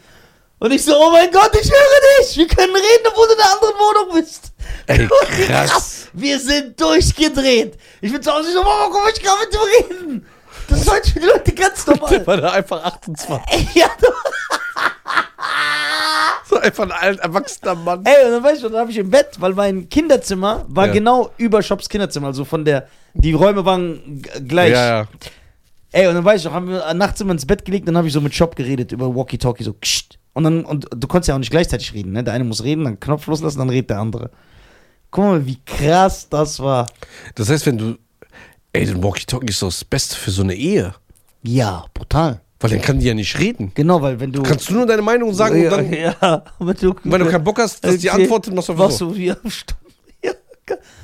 Und 0.61 0.73
ich 0.73 0.85
so, 0.85 0.95
oh 0.95 1.11
mein 1.11 1.31
Gott, 1.31 1.51
ich 1.61 1.71
höre 1.71 2.21
dich. 2.25 2.37
Wir 2.37 2.47
können 2.47 2.75
reden, 2.75 3.07
obwohl 3.09 3.27
du 3.29 3.33
in 3.35 3.41
einer 3.41 3.53
anderen 3.55 3.75
Wohnung 3.75 4.21
bist. 4.21 4.53
Ey, 4.87 5.09
Wie 5.39 5.45
krass. 5.47 6.09
Wir 6.13 6.39
sind 6.39 6.79
durchgedreht. 6.81 7.79
Ich 8.03 8.13
bin 8.13 8.23
zu 8.23 8.31
Hause 8.33 8.53
so, 8.53 8.63
Mama, 8.63 8.89
komm, 8.93 9.03
ich 9.15 9.23
kann 9.23 9.39
mit 9.41 9.53
dir 9.53 9.59
reden. 10.05 10.27
Das 10.69 10.83
ist 10.83 10.91
heute 10.91 11.11
für 11.11 11.21
die 11.21 11.27
Leute 11.27 11.53
ganz 11.53 11.85
Der 11.87 11.97
normal. 11.97 12.27
war 12.27 12.37
da 12.37 12.51
einfach 12.53 12.85
28. 12.85 13.41
Ey, 13.49 13.69
ja, 13.81 13.89
du, 14.01 14.07
So 16.49 16.57
einfach 16.59 16.85
ein 16.85 16.93
alt, 16.93 17.21
erwachsener 17.21 17.75
Mann. 17.75 18.05
ey, 18.05 18.27
und 18.27 18.33
dann 18.33 18.45
weißt 18.45 18.63
du, 18.63 18.69
dann 18.69 18.81
habe 18.83 18.91
ich 18.91 18.99
im 18.99 19.11
Bett, 19.11 19.31
weil 19.39 19.55
mein 19.55 19.89
Kinderzimmer 19.89 20.65
war 20.69 20.87
Ja. 20.89 20.93
genau 20.93 21.31
über 21.39 21.63
Shops 21.63 21.89
Kinderzimmer. 21.89 22.29
Also 22.29 22.45
von 22.45 22.65
der, 22.65 22.87
die 23.15 23.33
Räume 23.33 23.65
waren 23.65 24.23
gleich. 24.47 24.73
Ja, 24.73 24.87
ja. 25.01 25.07
Ey, 25.93 26.07
und 26.07 26.15
dann 26.15 26.25
weiß 26.25 26.41
ich 26.41 26.45
noch, 26.45 26.53
haben 26.53 26.69
wir 26.69 26.93
nachts 26.95 27.21
immer 27.21 27.33
ins 27.33 27.47
Bett 27.47 27.65
gelegt, 27.65 27.89
dann 27.89 27.97
habe 27.97 28.07
ich 28.07 28.13
so 28.13 28.21
mit 28.21 28.33
Shop 28.35 28.55
geredet 28.55 28.93
über 28.93 29.13
Walkie-Talkie, 29.15 29.65
so 29.65 29.73
kscht. 29.73 30.19
Und 30.41 30.45
dann, 30.45 30.65
und 30.65 30.87
du 30.97 31.07
konntest 31.07 31.29
ja 31.29 31.35
auch 31.35 31.39
nicht 31.39 31.51
gleichzeitig 31.51 31.93
reden, 31.93 32.13
ne? 32.13 32.25
Der 32.25 32.33
eine 32.33 32.45
muss 32.45 32.65
reden, 32.65 32.85
dann 32.85 32.99
Knopf 32.99 33.27
loslassen, 33.27 33.59
dann 33.59 33.69
redet 33.69 33.91
der 33.91 33.99
andere. 33.99 34.31
Guck 35.11 35.25
mal, 35.25 35.45
wie 35.47 35.59
krass 35.67 36.29
das 36.31 36.59
war. 36.61 36.87
Das 37.35 37.51
heißt, 37.51 37.67
wenn 37.67 37.77
du. 37.77 37.99
Ey, 38.73 38.87
den 38.87 39.03
Walkie-Talkie 39.03 39.51
ist 39.51 39.61
doch 39.61 39.69
das 39.69 39.85
Beste 39.85 40.17
für 40.17 40.31
so 40.31 40.43
eine 40.43 40.55
Ehe. 40.55 40.95
Ja, 41.43 41.85
brutal. 41.93 42.41
Weil 42.59 42.71
dann 42.71 42.81
kann 42.81 43.01
die 43.01 43.07
ja 43.07 43.13
nicht 43.15 43.39
reden. 43.39 43.73
Genau, 43.75 44.01
weil 44.01 44.19
wenn 44.19 44.33
du. 44.33 44.43
Kannst 44.43 44.71
du 44.71 44.75
nur 44.75 44.87
deine 44.87 45.03
Meinung 45.03 45.35
sagen 45.35 45.63
ja, 45.63 45.71
und 45.71 45.77
dann, 45.77 45.93
ja, 45.93 46.45
wenn 46.59 46.77
du, 46.77 46.95
wenn 47.05 47.21
du 47.21 47.29
keinen 47.29 47.45
Bock 47.45 47.59
hast, 47.59 47.85
dass 47.85 47.99
die 47.99 48.09
Okay. 48.11 48.23
antwortet, 48.23 48.55
machst 48.55 48.69
du 48.69 48.73
einfach 48.73 48.85
machst 48.87 48.99
so. 48.99 49.13
ja, 49.15 49.37
ja, 50.25 50.33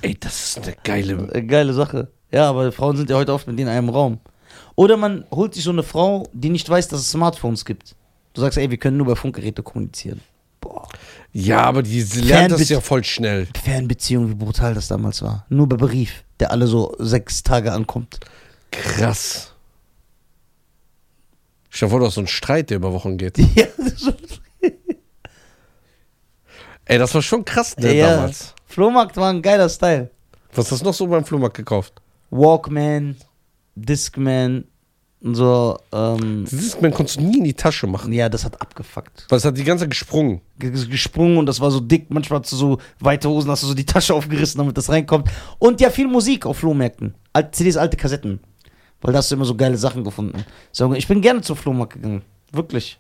Ey, 0.00 0.16
das 0.18 0.44
ist 0.44 0.62
eine 0.62 0.76
geile. 0.82 1.28
äh, 1.34 1.42
geile 1.42 1.74
Sache. 1.74 2.08
Ja, 2.32 2.48
aber 2.48 2.72
Frauen 2.72 2.96
sind 2.96 3.10
ja 3.10 3.16
heute 3.16 3.32
oft 3.34 3.46
mit 3.46 3.58
denen 3.58 3.68
in 3.68 3.74
einem 3.76 3.88
Raum. 3.90 4.18
Oder 4.76 4.96
man 4.96 5.24
holt 5.30 5.54
sich 5.54 5.64
so 5.64 5.70
eine 5.70 5.82
Frau, 5.82 6.28
die 6.32 6.50
nicht 6.50 6.68
weiß, 6.68 6.88
dass 6.88 7.00
es 7.00 7.10
Smartphones 7.10 7.64
gibt. 7.64 7.96
Du 8.36 8.42
sagst, 8.42 8.58
ey, 8.58 8.70
wir 8.70 8.76
können 8.76 8.98
nur 8.98 9.06
über 9.06 9.16
Funkgeräte 9.16 9.62
kommunizieren. 9.62 10.20
Boah. 10.60 10.86
Ja, 11.32 11.62
aber 11.62 11.82
die 11.82 12.02
lernt 12.02 12.52
das 12.52 12.68
ja 12.68 12.82
voll 12.82 13.02
schnell. 13.02 13.48
Fernbeziehung, 13.64 14.28
wie 14.28 14.34
brutal 14.34 14.74
das 14.74 14.88
damals 14.88 15.22
war. 15.22 15.46
Nur 15.48 15.66
bei 15.66 15.76
Brief, 15.76 16.22
der 16.38 16.50
alle 16.50 16.66
so 16.66 16.94
sechs 16.98 17.42
Tage 17.42 17.72
ankommt. 17.72 18.20
Krass. 18.70 19.54
Stell 21.70 21.88
dir 21.88 21.90
vor, 21.92 22.00
du 22.00 22.06
hast 22.06 22.16
so 22.16 22.20
einen 22.20 22.28
Streit, 22.28 22.68
der 22.68 22.76
über 22.76 22.92
Wochen 22.92 23.16
geht. 23.16 23.38
Ja, 23.54 23.68
so, 23.96 24.12
Ey, 26.84 26.98
das 26.98 27.14
war 27.14 27.22
schon 27.22 27.42
krass, 27.42 27.74
ne, 27.78 27.94
ja. 27.94 28.16
damals. 28.16 28.54
Flohmarkt 28.66 29.16
war 29.16 29.30
ein 29.30 29.40
geiler 29.40 29.70
Style. 29.70 30.10
Was 30.54 30.70
hast 30.70 30.82
du 30.82 30.84
noch 30.84 30.92
so 30.92 31.06
beim 31.06 31.24
Flohmarkt 31.24 31.56
gekauft? 31.56 31.94
Walkman, 32.28 33.16
Discman 33.76 34.64
so. 35.34 35.78
Ähm, 35.92 36.44
Dieses 36.50 36.80
Man 36.80 36.92
konntest 36.92 37.18
du 37.18 37.22
nie 37.24 37.38
in 37.38 37.44
die 37.44 37.54
Tasche 37.54 37.86
machen. 37.86 38.12
ja, 38.12 38.28
das 38.28 38.44
hat 38.44 38.60
abgefuckt. 38.60 39.26
Weil 39.28 39.38
es 39.38 39.44
hat 39.44 39.56
die 39.58 39.64
ganze 39.64 39.84
Zeit 39.84 39.90
gesprungen. 39.90 40.40
G- 40.58 40.70
gesprungen 40.70 41.38
und 41.38 41.46
das 41.46 41.60
war 41.60 41.70
so 41.70 41.80
dick. 41.80 42.06
Manchmal 42.10 42.40
hast 42.40 42.52
du 42.52 42.56
so 42.56 42.78
weite 43.00 43.28
Hosen, 43.28 43.50
hast 43.50 43.62
du 43.62 43.66
so 43.66 43.74
die 43.74 43.86
Tasche 43.86 44.14
aufgerissen, 44.14 44.58
damit 44.58 44.76
das 44.76 44.88
reinkommt. 44.88 45.28
Und 45.58 45.80
ja, 45.80 45.90
viel 45.90 46.08
Musik 46.08 46.46
auf 46.46 46.58
Flohmärkten. 46.58 47.14
Alte 47.32 47.50
CDs, 47.52 47.76
alte 47.76 47.96
Kassetten. 47.96 48.40
Weil 49.02 49.12
da 49.12 49.18
hast 49.18 49.30
du 49.30 49.34
immer 49.34 49.44
so 49.44 49.54
geile 49.54 49.76
Sachen 49.76 50.04
gefunden. 50.04 50.44
So, 50.72 50.92
ich 50.94 51.06
bin 51.06 51.20
gerne 51.20 51.42
zum 51.42 51.56
Flohmarkt 51.56 51.94
gegangen. 51.94 52.22
Wirklich. 52.52 52.98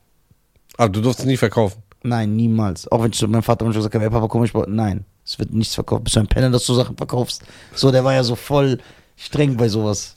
Aber 0.76 0.88
du 0.90 1.00
durftest 1.00 1.26
nie 1.26 1.36
verkaufen. 1.38 1.82
Nein, 2.02 2.36
niemals. 2.36 2.86
Auch 2.92 3.02
wenn 3.02 3.10
ich 3.10 3.16
zu 3.18 3.26
meinem 3.26 3.42
Vater 3.42 3.64
manchmal 3.64 3.80
gesagt 3.80 3.94
habe, 3.94 4.04
ey 4.04 4.10
Papa, 4.10 4.28
komm, 4.28 4.44
ich 4.44 4.52
brauch... 4.52 4.66
Nein, 4.68 5.04
es 5.24 5.38
wird 5.38 5.52
nichts 5.52 5.74
verkauft. 5.74 6.04
Bist 6.04 6.14
du 6.16 6.20
ein 6.20 6.26
Penner, 6.26 6.50
dass 6.50 6.66
du 6.66 6.74
Sachen 6.74 6.96
verkaufst? 6.96 7.42
So, 7.74 7.90
der 7.90 8.04
war 8.04 8.12
ja 8.12 8.22
so 8.22 8.36
voll 8.36 8.78
streng 9.16 9.56
bei 9.56 9.68
sowas. 9.68 10.14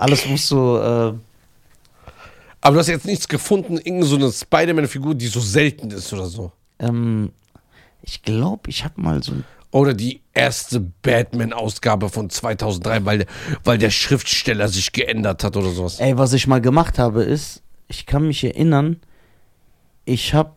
Alles 0.00 0.26
muss 0.26 0.48
so, 0.48 0.78
äh, 0.78 1.12
Aber 2.62 2.74
du 2.74 2.78
hast 2.80 2.88
jetzt 2.88 3.04
nichts 3.04 3.28
gefunden, 3.28 3.74
irgendeine 3.76 4.04
so 4.04 4.16
eine 4.16 4.32
Spider-Man-Figur, 4.32 5.14
die 5.14 5.26
so 5.26 5.40
selten 5.40 5.90
ist 5.90 6.10
oder 6.12 6.26
so. 6.26 6.52
ähm, 6.78 7.32
ich 8.02 8.22
glaube, 8.22 8.70
ich 8.70 8.82
habe 8.84 8.98
mal 9.00 9.22
so 9.22 9.34
Oder 9.72 9.92
die 9.92 10.22
erste 10.32 10.80
Batman-Ausgabe 10.80 12.08
von 12.08 12.30
2003, 12.30 13.04
weil, 13.04 13.18
der- 13.18 13.26
weil 13.62 13.76
der 13.76 13.90
Schriftsteller 13.90 14.68
sich 14.68 14.92
geändert 14.92 15.44
hat 15.44 15.54
oder 15.56 15.68
sowas. 15.70 16.00
Ey, 16.00 16.16
was 16.16 16.32
ich 16.32 16.46
mal 16.46 16.62
gemacht 16.62 16.98
habe, 16.98 17.22
ist, 17.22 17.60
ich 17.88 18.06
kann 18.06 18.26
mich 18.26 18.42
erinnern, 18.42 18.96
ich 20.06 20.32
hab, 20.32 20.56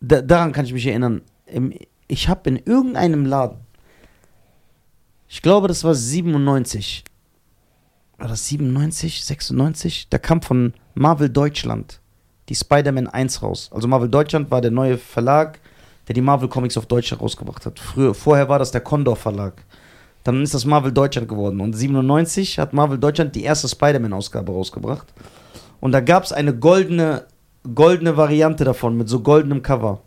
da, 0.00 0.20
daran 0.22 0.50
kann 0.52 0.64
ich 0.66 0.72
mich 0.72 0.86
erinnern, 0.86 1.22
im, 1.46 1.72
ich 2.08 2.28
hab 2.28 2.46
in 2.48 2.56
irgendeinem 2.56 3.26
Laden, 3.26 3.58
ich 5.28 5.40
glaube, 5.40 5.68
das 5.68 5.84
war 5.84 5.94
97, 5.94 7.04
war 8.22 8.28
das 8.28 8.46
97, 8.46 9.24
96? 9.24 10.06
Da 10.08 10.16
kam 10.16 10.42
von 10.42 10.74
Marvel 10.94 11.28
Deutschland 11.28 11.98
die 12.48 12.54
Spider-Man 12.54 13.08
1 13.08 13.42
raus. 13.42 13.68
Also 13.74 13.88
Marvel 13.88 14.08
Deutschland 14.08 14.48
war 14.48 14.60
der 14.60 14.70
neue 14.70 14.96
Verlag, 14.96 15.58
der 16.06 16.14
die 16.14 16.20
Marvel 16.20 16.48
Comics 16.48 16.76
auf 16.76 16.86
Deutsch 16.86 17.10
herausgebracht 17.10 17.66
hat. 17.66 17.80
Früher, 17.80 18.14
vorher 18.14 18.48
war 18.48 18.60
das 18.60 18.70
der 18.70 18.80
Condor 18.80 19.16
Verlag. 19.16 19.64
Dann 20.22 20.40
ist 20.40 20.54
das 20.54 20.64
Marvel 20.64 20.92
Deutschland 20.92 21.28
geworden. 21.28 21.60
Und 21.60 21.72
97 21.72 22.60
hat 22.60 22.72
Marvel 22.72 22.96
Deutschland 22.96 23.34
die 23.34 23.42
erste 23.42 23.66
Spider-Man-Ausgabe 23.66 24.52
rausgebracht. 24.52 25.12
Und 25.80 25.90
da 25.90 26.00
gab 26.00 26.22
es 26.22 26.32
eine 26.32 26.56
goldene, 26.56 27.26
goldene 27.74 28.16
Variante 28.16 28.62
davon 28.62 28.96
mit 28.96 29.08
so 29.08 29.18
goldenem 29.18 29.62
Cover. 29.62 30.00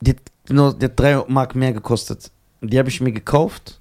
Die 0.00 0.10
hat, 0.10 0.18
die 0.48 0.84
hat 0.84 0.98
3 0.98 1.26
Mark 1.28 1.54
mehr 1.54 1.72
gekostet. 1.72 2.32
Die 2.60 2.76
habe 2.76 2.88
ich 2.88 3.00
mir 3.00 3.12
gekauft. 3.12 3.80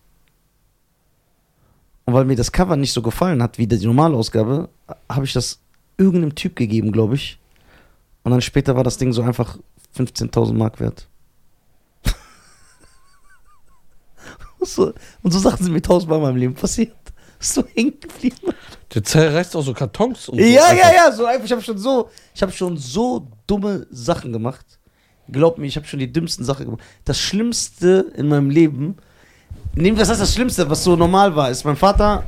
Und 2.06 2.14
weil 2.14 2.26
mir 2.26 2.36
das 2.36 2.52
Cover 2.52 2.76
nicht 2.76 2.92
so 2.92 3.02
gefallen 3.02 3.42
hat 3.42 3.58
wie 3.58 3.68
die 3.68 3.86
normale 3.86 4.16
Ausgabe, 4.16 4.70
habe 5.10 5.26
ich 5.26 5.34
das 5.34 5.60
irgendeinem 5.98 6.36
Typ 6.36 6.56
gegeben, 6.56 6.92
glaube 6.92 7.16
ich. 7.16 7.40
Und 8.24 8.32
dann 8.32 8.42
später 8.42 8.76
war 8.76 8.84
das 8.84 8.98
Ding 8.98 9.14
so 9.14 9.22
einfach 9.22 9.58
15.000 9.98 10.54
Mark 10.54 10.80
wert. 10.80 11.08
so, 14.62 14.94
und 15.22 15.32
so 15.32 15.40
Sachen 15.40 15.64
sind 15.64 15.74
mir 15.74 15.82
tausendmal 15.82 16.20
in 16.20 16.24
meinem 16.24 16.38
Leben 16.38 16.56
passiert. 16.56 16.94
So 17.40 17.66
hängen 17.76 18.00
geblieben. 18.00 18.54
Der 18.94 19.04
zerreißt 19.04 19.58
auch 19.58 19.64
so 19.64 19.74
Kartons 19.74 20.30
und 20.30 20.40
so. 20.40 20.46
Ja, 20.46 20.64
einfach. 20.64 20.78
ja, 20.78 20.94
ja, 20.94 21.12
so 21.12 21.26
einfach. 21.26 21.44
Ich 21.44 21.52
habe 21.52 21.62
schon 21.62 21.78
so, 21.78 22.10
ich 22.34 22.42
habe 22.42 22.54
schon 22.54 22.78
so 22.78 23.28
dumme 23.48 23.86
Sachen 23.92 24.32
gemacht. 24.32 24.80
Glaub 25.30 25.58
mir, 25.58 25.68
ich 25.68 25.76
habe 25.76 25.86
schon 25.86 26.00
die 26.00 26.10
dümmsten 26.10 26.46
Sachen 26.46 26.64
gemacht. 26.68 26.82
Das 27.04 27.20
Schlimmste 27.20 28.14
in 28.16 28.30
meinem 28.30 28.50
Leben, 28.50 28.96
nehmen 29.76 29.98
was 29.98 30.10
heißt 30.10 30.22
das 30.22 30.34
Schlimmste, 30.34 30.70
was 30.70 30.84
so 30.84 30.96
normal 30.96 31.36
war, 31.36 31.50
ist, 31.50 31.64
mein 31.66 31.76
Vater 31.76 32.24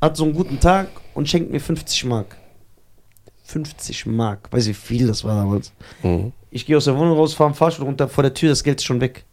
hat 0.00 0.16
so 0.16 0.24
einen 0.24 0.34
guten 0.34 0.60
Tag 0.60 0.88
und 1.14 1.28
schenkt 1.28 1.50
mir 1.50 1.60
50 1.60 2.04
Mark. 2.04 2.36
50 3.44 4.06
Mark, 4.06 4.48
weiß 4.52 4.66
ich, 4.66 4.76
wie 4.90 4.98
viel 4.98 5.06
das 5.06 5.22
war 5.24 5.36
damals. 5.36 5.72
Mhm. 6.02 6.32
Ich 6.50 6.66
gehe 6.66 6.76
aus 6.76 6.84
der 6.84 6.96
Wohnung 6.96 7.16
raus, 7.16 7.34
fahre 7.34 7.50
am 7.50 7.54
Fahrstuhl 7.54 7.84
runter, 7.86 8.08
vor 8.08 8.22
der 8.22 8.34
Tür, 8.34 8.48
das 8.50 8.64
Geld 8.64 8.80
ist 8.80 8.84
schon 8.84 9.00
weg. 9.00 9.24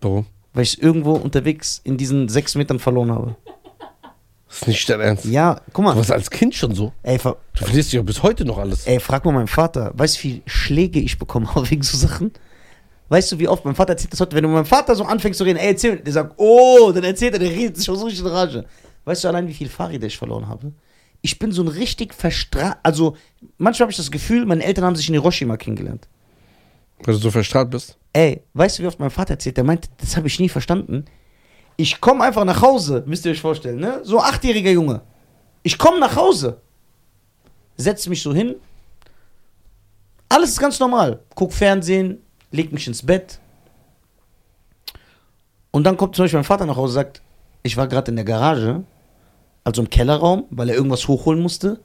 Warum? 0.00 0.26
Weil 0.52 0.62
ich 0.62 0.74
es 0.74 0.78
irgendwo 0.78 1.12
unterwegs 1.14 1.80
in 1.84 1.96
diesen 1.96 2.28
sechs 2.28 2.54
Metern 2.54 2.78
verloren 2.78 3.10
habe. 3.10 3.36
Das 4.48 4.62
ist 4.62 4.68
nicht 4.68 4.88
dein 4.88 5.00
Ernst. 5.00 5.24
Ja, 5.24 5.60
guck 5.72 5.74
Du 5.76 5.82
mal. 5.82 5.96
warst 5.96 6.12
als 6.12 6.30
Kind 6.30 6.54
schon 6.54 6.74
so. 6.74 6.92
Ey, 7.02 7.18
Du 7.18 7.34
verlierst 7.54 7.92
dich 7.92 7.98
auch 8.00 8.04
bis 8.04 8.22
heute 8.22 8.44
noch 8.44 8.58
alles. 8.58 8.86
Ey, 8.86 9.00
frag 9.00 9.24
mal 9.24 9.32
meinen 9.32 9.48
Vater, 9.48 9.90
weißt 9.94 10.16
du, 10.16 10.18
wie 10.18 10.28
viele 10.30 10.42
Schläge 10.46 11.00
ich 11.00 11.18
bekommen 11.18 11.52
habe 11.54 11.68
wegen 11.70 11.82
so 11.82 11.96
Sachen? 11.98 12.32
Weißt 13.14 13.30
du, 13.30 13.38
wie 13.38 13.46
oft 13.46 13.64
mein 13.64 13.76
Vater 13.76 13.90
erzählt 13.90 14.12
das 14.12 14.18
heute, 14.18 14.34
wenn 14.34 14.42
du 14.42 14.48
mit 14.48 14.56
meinem 14.56 14.66
Vater 14.66 14.92
so 14.96 15.04
anfängst 15.04 15.38
zu 15.38 15.44
reden, 15.44 15.56
ey, 15.56 15.68
erzähl, 15.68 16.00
der 16.00 16.12
sagt, 16.12 16.34
oh, 16.36 16.90
dann 16.92 17.04
erzählt 17.04 17.34
er, 17.34 17.38
der 17.38 17.48
redet 17.48 17.76
sich 17.76 17.84
schon 17.84 17.94
so 17.96 18.06
richtig 18.06 18.24
in 18.24 18.26
Rage. 18.26 18.64
Weißt 19.04 19.22
du 19.22 19.28
allein, 19.28 19.46
wie 19.46 19.54
viel 19.54 19.68
Fahrräder 19.68 20.08
ich 20.08 20.18
verloren 20.18 20.48
habe? 20.48 20.72
Ich 21.22 21.38
bin 21.38 21.52
so 21.52 21.62
ein 21.62 21.68
richtig 21.68 22.12
verstra... 22.12 22.76
Also, 22.82 23.16
manchmal 23.56 23.84
habe 23.84 23.92
ich 23.92 23.98
das 23.98 24.10
Gefühl, 24.10 24.44
meine 24.46 24.64
Eltern 24.64 24.84
haben 24.84 24.96
sich 24.96 25.06
in 25.06 25.14
Hiroshima 25.14 25.56
kennengelernt. 25.56 26.08
Weil 27.04 27.14
du 27.14 27.20
so 27.20 27.30
verstrahlt 27.30 27.70
bist. 27.70 27.96
Ey, 28.12 28.42
weißt 28.54 28.80
du, 28.80 28.82
wie 28.82 28.88
oft 28.88 28.98
mein 28.98 29.10
Vater 29.10 29.34
erzählt? 29.34 29.58
Der 29.58 29.64
meint, 29.64 29.88
das 29.98 30.16
habe 30.16 30.26
ich 30.26 30.40
nie 30.40 30.48
verstanden. 30.48 31.04
Ich 31.76 32.00
komme 32.00 32.24
einfach 32.24 32.44
nach 32.44 32.62
Hause, 32.62 33.04
müsst 33.06 33.24
ihr 33.26 33.30
euch 33.30 33.40
vorstellen, 33.40 33.78
ne? 33.78 34.00
So 34.02 34.18
ein 34.18 34.24
achtjähriger 34.24 34.72
Junge. 34.72 35.02
Ich 35.62 35.78
komme 35.78 36.00
nach 36.00 36.16
Hause, 36.16 36.60
setze 37.76 38.10
mich 38.10 38.20
so 38.20 38.34
hin. 38.34 38.56
Alles 40.28 40.50
ist 40.50 40.58
ganz 40.58 40.80
normal. 40.80 41.20
Guck 41.36 41.52
Fernsehen, 41.52 42.23
leg 42.54 42.72
mich 42.72 42.86
ins 42.86 43.04
Bett. 43.04 43.40
Und 45.70 45.84
dann 45.84 45.96
kommt 45.96 46.14
zum 46.14 46.24
Beispiel 46.24 46.38
mein 46.38 46.44
Vater 46.44 46.66
nach 46.66 46.76
Hause 46.76 46.98
und 46.98 47.04
sagt, 47.04 47.22
ich 47.62 47.76
war 47.76 47.88
gerade 47.88 48.10
in 48.10 48.16
der 48.16 48.24
Garage, 48.24 48.84
also 49.64 49.82
im 49.82 49.90
Kellerraum, 49.90 50.44
weil 50.50 50.68
er 50.68 50.76
irgendwas 50.76 51.08
hochholen 51.08 51.42
musste. 51.42 51.80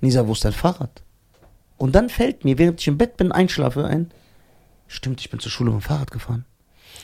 Nisa, 0.00 0.26
wo 0.26 0.32
ist 0.32 0.44
dein 0.44 0.52
Fahrrad? 0.52 1.02
Und 1.78 1.94
dann 1.94 2.08
fällt 2.08 2.44
mir, 2.44 2.58
während 2.58 2.80
ich 2.80 2.88
im 2.88 2.98
Bett 2.98 3.16
bin, 3.16 3.30
einschlafe, 3.30 3.84
ein, 3.84 4.10
stimmt, 4.88 5.20
ich 5.20 5.30
bin 5.30 5.38
zur 5.38 5.52
Schule 5.52 5.70
mit 5.70 5.80
dem 5.80 5.84
Fahrrad 5.84 6.10
gefahren. 6.10 6.44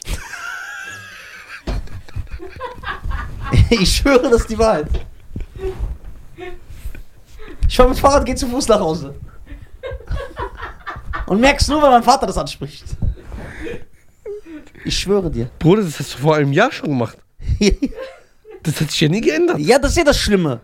ich 3.70 3.96
schwöre, 3.96 4.30
das 4.30 4.42
ist 4.42 4.50
die 4.50 4.58
Wahrheit. 4.58 4.88
Ich 7.68 7.76
fahre 7.76 7.90
mit 7.90 7.98
dem 7.98 8.00
Fahrrad, 8.00 8.26
gehe 8.26 8.34
zu 8.34 8.48
Fuß 8.48 8.66
nach 8.68 8.80
Hause. 8.80 9.14
Und 11.26 11.40
merkst 11.40 11.68
nur, 11.68 11.82
wenn 11.82 11.90
mein 11.90 12.02
Vater 12.02 12.26
das 12.26 12.38
anspricht. 12.38 12.84
Ich 14.84 14.98
schwöre 14.98 15.30
dir. 15.30 15.50
Bruder, 15.58 15.82
das 15.82 15.98
hast 15.98 16.14
du 16.14 16.18
vor 16.18 16.36
einem 16.36 16.52
Jahr 16.52 16.72
schon 16.72 16.88
gemacht. 16.90 17.18
Das 18.64 18.80
hat 18.80 18.90
sich 18.90 19.00
ja 19.00 19.08
nie 19.08 19.20
geändert. 19.20 19.58
ja, 19.60 19.78
das 19.78 19.92
ist 19.92 19.98
ja 19.98 20.04
das 20.04 20.18
Schlimme. 20.18 20.60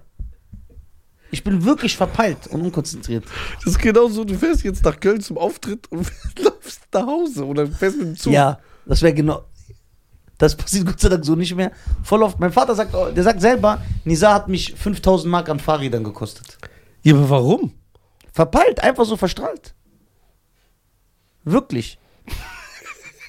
Ich 1.30 1.42
bin 1.44 1.64
wirklich 1.64 1.96
verpeilt 1.96 2.48
und 2.48 2.60
unkonzentriert. 2.60 3.24
Das 3.64 3.74
ist 3.74 3.78
genauso, 3.78 4.24
du 4.24 4.34
fährst 4.34 4.64
jetzt 4.64 4.84
nach 4.84 4.98
Köln 4.98 5.20
zum 5.20 5.38
Auftritt 5.38 5.90
und 5.90 6.10
läufst 6.38 6.80
nach 6.92 7.06
Hause 7.06 7.46
oder 7.46 7.66
fährst 7.68 7.96
mit 7.96 8.06
dem 8.08 8.16
Zug. 8.16 8.32
Ja, 8.32 8.58
das 8.84 9.00
wäre 9.00 9.14
genau. 9.14 9.44
Das 10.38 10.56
passiert 10.56 10.86
Gott 10.86 11.00
sei 11.00 11.08
Dank 11.08 11.24
so 11.24 11.36
nicht 11.36 11.54
mehr. 11.54 11.70
Voll 12.02 12.22
oft. 12.24 12.38
Mein 12.40 12.52
Vater 12.52 12.74
sagt, 12.74 12.92
der 12.92 13.22
sagt 13.22 13.40
selber, 13.40 13.80
Nisa 14.04 14.34
hat 14.34 14.48
mich 14.48 14.74
5000 14.74 15.30
Mark 15.30 15.48
an 15.48 15.60
Fahrrädern 15.60 16.02
gekostet. 16.04 16.58
Ja, 17.02 17.14
aber 17.14 17.30
warum? 17.30 17.72
Verpeilt, 18.32 18.80
einfach 18.80 19.04
so 19.04 19.16
verstrahlt. 19.16 19.74
Wirklich. 21.44 21.98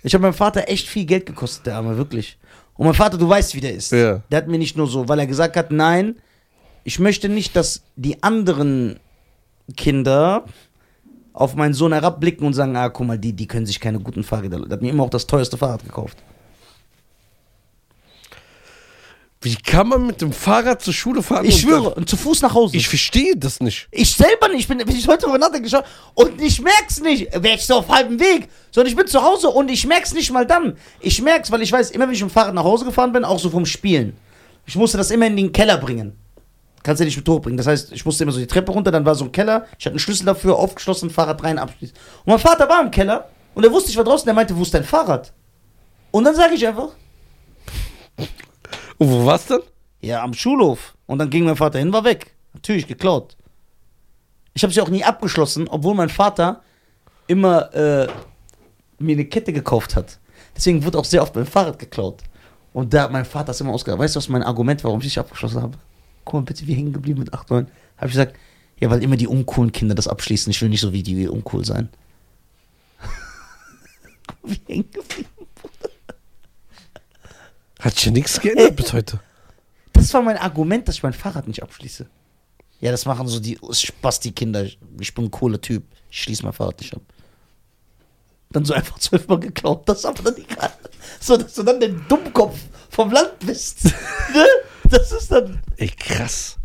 Ich 0.04 0.14
habe 0.14 0.22
meinem 0.22 0.34
Vater 0.34 0.68
echt 0.68 0.88
viel 0.88 1.06
Geld 1.06 1.26
gekostet, 1.26 1.66
der 1.66 1.76
Arme, 1.76 1.98
wirklich. 1.98 2.38
Und 2.76 2.86
mein 2.86 2.94
Vater, 2.94 3.18
du 3.18 3.28
weißt, 3.28 3.56
wie 3.56 3.62
der 3.62 3.74
ist. 3.74 3.92
Ja. 3.92 4.22
Der 4.30 4.38
hat 4.38 4.48
mir 4.48 4.58
nicht 4.58 4.78
nur 4.78 4.88
so, 4.88 5.08
weil 5.08 5.20
er 5.20 5.28
gesagt 5.28 5.56
hat, 5.56 5.72
nein, 5.72 6.16
ich 6.84 7.00
möchte 7.00 7.30
nicht, 7.30 7.56
dass 7.56 7.84
die 7.96 8.22
anderen 8.22 9.00
Kinder 9.76 10.46
auf 11.34 11.56
meinen 11.56 11.74
Sohn 11.74 11.92
herabblicken 11.92 12.46
und 12.46 12.54
sagen, 12.54 12.76
ah, 12.76 12.90
guck 12.90 13.08
mal, 13.08 13.18
die, 13.18 13.34
die 13.34 13.48
können 13.48 13.66
sich 13.66 13.80
keine 13.80 14.00
guten 14.00 14.24
Fahrräder. 14.24 14.60
Der 14.60 14.74
hat 14.74 14.82
mir 14.82 14.92
immer 14.92 15.04
auch 15.04 15.10
das 15.10 15.28
teuerste 15.28 15.58
Fahrrad 15.58 15.84
gekauft. 15.84 16.18
Wie 19.46 19.56
kann 19.56 19.90
man 19.90 20.08
mit 20.08 20.22
dem 20.22 20.34
Fahrrad 20.34 20.82
zur 20.82 20.92
Schule 20.92 21.22
fahren? 21.22 21.46
Ich 21.46 21.64
und 21.64 21.70
schwöre, 21.70 21.94
und 21.94 22.10
zu 22.10 22.18
Fuß 22.18 22.42
nach 22.42 22.56
Hause. 22.56 22.78
Ich 22.78 22.90
verstehe 22.90 23.38
das 23.38 23.60
nicht. 23.60 23.88
Ich 23.92 24.16
selber 24.16 24.48
nicht, 24.48 24.62
ich 24.62 24.68
bin, 24.68 24.80
wenn 24.80 24.96
ich 24.96 25.08
heute 25.08 25.25
drüber 25.25 25.38
nachdenke, 25.38 25.84
und 26.16 26.42
ich 26.42 26.60
merk's 26.64 27.00
nicht, 27.00 27.32
wäre 27.32 27.54
ich 27.54 27.64
so 27.64 27.75
auf 27.75 27.88
halbem 27.88 28.20
Weg, 28.20 28.50
sondern 28.72 28.90
ich 28.90 28.98
bin 28.98 29.06
zu 29.06 29.22
Hause 29.22 29.50
und 29.50 29.70
ich 29.70 29.86
merk's 29.86 30.16
nicht 30.16 30.32
mal 30.32 30.48
dann. 30.48 30.75
Ich 31.00 31.22
merk's, 31.22 31.52
weil 31.52 31.62
ich 31.62 31.72
weiß, 31.72 31.92
immer 31.92 32.08
wenn 32.08 32.16
ich 32.16 32.24
mit 32.24 32.32
dem 32.32 32.34
Fahrrad 32.34 32.56
nach 32.56 32.64
Hause 32.64 32.86
gefahren 32.86 33.12
bin, 33.12 33.24
auch 33.24 33.38
so 33.38 33.52
vom 33.52 33.68
Spielen, 33.68 34.18
ich 34.66 34.75
musste 34.78 34.98
das 34.98 35.12
immer 35.12 35.28
in 35.28 35.38
den 35.38 35.52
Keller 35.52 35.78
bringen. 35.78 36.18
Kannst 36.82 37.02
du 37.02 37.06
nicht 37.06 37.18
mit 37.18 37.30
hochbringen. 37.30 37.58
Das 37.58 37.68
heißt, 37.68 37.92
ich 37.92 38.04
musste 38.04 38.24
immer 38.24 38.34
so 38.34 38.40
die 38.40 38.48
Treppe 38.48 38.72
runter, 38.72 38.90
dann 38.90 39.06
war 39.06 39.14
so 39.14 39.25
ein 39.25 39.32
Keller, 39.32 39.68
ich 39.78 39.86
hatte 39.86 39.92
einen 39.94 40.00
Schlüssel 40.00 40.25
dafür, 40.25 40.56
aufgeschlossen, 40.56 41.12
Fahrrad 41.12 41.44
rein, 41.44 41.60
abschließen. 41.60 41.96
Und 42.25 42.32
mein 42.32 42.40
Vater 42.40 42.68
war 42.68 42.82
im 42.82 42.90
Keller 42.90 43.30
und 43.54 43.64
er 43.64 43.72
wusste, 43.72 43.92
ich 43.92 43.98
war 43.98 44.04
draußen, 44.06 44.25
der 44.25 44.34
meinte, 44.34 44.58
wo 44.58 44.64
ist 44.64 44.74
dein 44.74 44.84
Fahrrad? 44.84 45.32
Und 46.10 46.24
dann 46.24 46.34
sage 46.34 46.56
ich 46.56 46.66
einfach, 46.66 46.90
Und 48.98 49.10
wo 49.10 49.25
war's 49.25 49.48
dann? 49.48 49.62
Ja, 50.02 50.24
am 50.24 50.34
Schulhof. 50.34 50.96
Und 51.06 51.20
dann 51.20 51.30
ging 51.30 51.46
mein 51.46 51.56
Vater 51.56 51.80
hin, 51.80 51.92
war 51.92 52.04
weg. 52.04 52.36
Natürlich 52.54 52.88
geklaut. 52.88 53.36
Ich 54.54 54.64
habe 54.64 54.74
sie 54.74 54.82
auch 54.82 54.90
nie 54.90 55.04
abgeschlossen, 55.04 55.68
obwohl 55.68 55.96
mein 55.96 56.10
Vater 56.10 56.62
immer 57.28 57.74
äh, 57.74 58.08
mir 59.00 59.14
eine 59.14 59.25
Kette 59.25 59.52
gekauft 59.52 59.96
hat. 59.96 60.20
Deswegen 60.56 60.84
wurde 60.84 60.98
auch 60.98 61.06
sehr 61.06 61.22
oft 61.22 61.36
mein 61.36 61.46
Fahrrad 61.46 61.78
geklaut. 61.78 62.24
Und 62.72 62.94
da 62.94 63.04
hat 63.04 63.12
mein 63.12 63.25
Vater 63.25 63.52
es 63.52 63.62
immer 63.62 63.74
ausgegangen. 63.74 64.02
Weißt 64.02 64.16
du, 64.16 64.18
was 64.18 64.30
mein 64.30 64.44
Argument 64.44 64.84
war, 64.84 64.90
warum 64.90 65.02
ich 65.02 65.08
nicht 65.08 65.18
abgeschlossen 65.18 65.62
habe? 65.62 65.78
Guck 66.24 66.34
mal 66.34 66.42
bitte, 66.42 66.66
wie 66.68 66.74
hängen 66.74 66.94
geblieben 66.94 67.20
mit 67.20 67.34
8, 67.34 67.50
9. 67.50 67.68
Habe 67.98 68.08
ich 68.08 68.14
gesagt, 68.14 68.36
ja, 68.80 68.90
weil 68.90 69.04
immer 69.04 69.18
die 69.18 69.28
uncoolen 69.28 69.72
Kinder 69.72 69.96
das 69.96 70.08
abschließen. 70.08 70.52
Ich 70.52 70.62
will 70.62 70.70
nicht 70.70 70.82
so 70.82 70.92
wie 70.92 71.04
die 71.04 71.28
uncool 71.28 71.66
sein. 71.66 71.90
wie 74.44 74.60
hängen 74.68 74.92
geblieben. 74.92 75.35
Hat 77.86 78.00
sich 78.00 78.12
nichts 78.12 78.42
geändert 78.42 78.75
bis 78.75 78.94
heute. 78.94 79.20
Das 79.94 80.12
war 80.15 80.24
mein 80.24 80.38
Argument, 80.38 80.88
dass 80.88 80.96
ich 80.96 81.04
mein 81.04 81.13
Fahrrad 81.13 81.48
nicht 81.48 81.62
abschließe. 81.62 82.08
Ja, 82.80 82.89
das 82.89 83.06
machen 83.06 83.27
so 83.27 83.39
die 83.39 83.60
Spasti-Kinder. 83.72 84.65
Ich 85.00 85.13
bin 85.13 85.25
ein 85.25 85.32
cooler 85.32 85.62
Typ. 85.62 85.84
Ich 86.10 86.24
schließe 86.24 86.42
mein 86.42 86.54
Fahrrad 86.54 86.80
nicht 86.82 86.96
ab. 86.96 87.04
Dann 88.50 88.65
so 88.65 88.74
einfach 88.74 88.98
zwölfmal 89.00 89.39
geklaut. 89.39 89.88
Das 89.88 90.00
ist 90.00 90.06
aber 90.06 90.24
dann 90.24 90.36
egal. 90.38 90.74
So, 91.20 91.38
dass 91.38 91.54
du 91.54 91.62
dann 91.62 91.80
der 91.80 91.89
Dummkopf 91.89 92.58
vom 92.89 93.12
Land 93.12 93.38
bist. 93.46 93.86
ne? 94.34 94.48
Das 94.89 95.12
ist 95.12 95.32
dann. 95.32 95.62
Ey, 95.77 95.89
krass. 95.89 96.58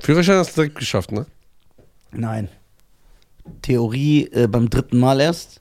Führerschein 0.00 0.38
hast 0.38 0.56
du 0.56 0.62
direkt 0.62 0.76
geschafft, 0.76 1.12
ne? 1.12 1.24
Nein. 2.10 2.48
Theorie 3.62 4.26
äh, 4.32 4.48
beim 4.48 4.68
dritten 4.68 4.98
Mal 4.98 5.20
erst. 5.20 5.60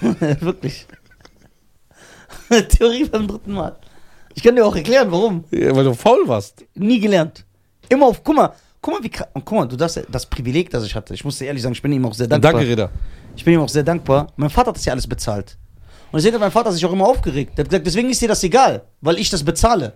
Wirklich. 0.40 0.86
Theorie 2.68 3.04
beim 3.04 3.26
dritten 3.26 3.52
Mal. 3.52 3.76
Ich 4.34 4.42
kann 4.42 4.54
dir 4.54 4.64
auch 4.64 4.76
erklären, 4.76 5.10
warum. 5.10 5.44
Ja, 5.50 5.74
weil 5.74 5.84
du 5.84 5.94
faul 5.94 6.26
warst. 6.26 6.64
Nie 6.74 7.00
gelernt. 7.00 7.44
Immer 7.88 8.06
auf, 8.06 8.22
guck 8.22 8.36
mal, 8.36 8.52
guck 8.80 8.94
mal, 8.94 9.02
wie 9.02 9.08
kra- 9.08 9.28
und 9.32 9.44
guck 9.44 9.58
mal, 9.58 9.66
du 9.66 9.76
das, 9.76 9.98
das 10.08 10.26
Privileg, 10.26 10.70
das 10.70 10.84
ich 10.84 10.94
hatte. 10.94 11.14
Ich 11.14 11.24
muss 11.24 11.38
dir 11.38 11.46
ehrlich 11.46 11.62
sagen, 11.62 11.72
ich 11.72 11.82
bin 11.82 11.92
ihm 11.92 12.04
auch 12.06 12.14
sehr 12.14 12.26
dankbar. 12.26 12.52
Danke, 12.52 12.68
Reda. 12.68 12.90
Ich 13.36 13.44
bin 13.44 13.54
ihm 13.54 13.60
auch 13.60 13.68
sehr 13.68 13.82
dankbar. 13.82 14.28
Mein 14.36 14.50
Vater 14.50 14.68
hat 14.68 14.76
das 14.76 14.84
ja 14.84 14.92
alles 14.92 15.06
bezahlt. 15.06 15.56
Und 16.10 16.18
deswegen 16.18 16.34
hat 16.34 16.40
mein 16.40 16.50
Vater 16.50 16.72
sich 16.72 16.84
auch 16.86 16.92
immer 16.92 17.06
aufgeregt. 17.06 17.56
Der 17.56 17.64
hat 17.64 17.70
gesagt, 17.70 17.86
deswegen 17.86 18.10
ist 18.10 18.20
dir 18.20 18.28
das 18.28 18.42
egal, 18.42 18.84
weil 19.00 19.18
ich 19.18 19.30
das 19.30 19.42
bezahle. 19.42 19.94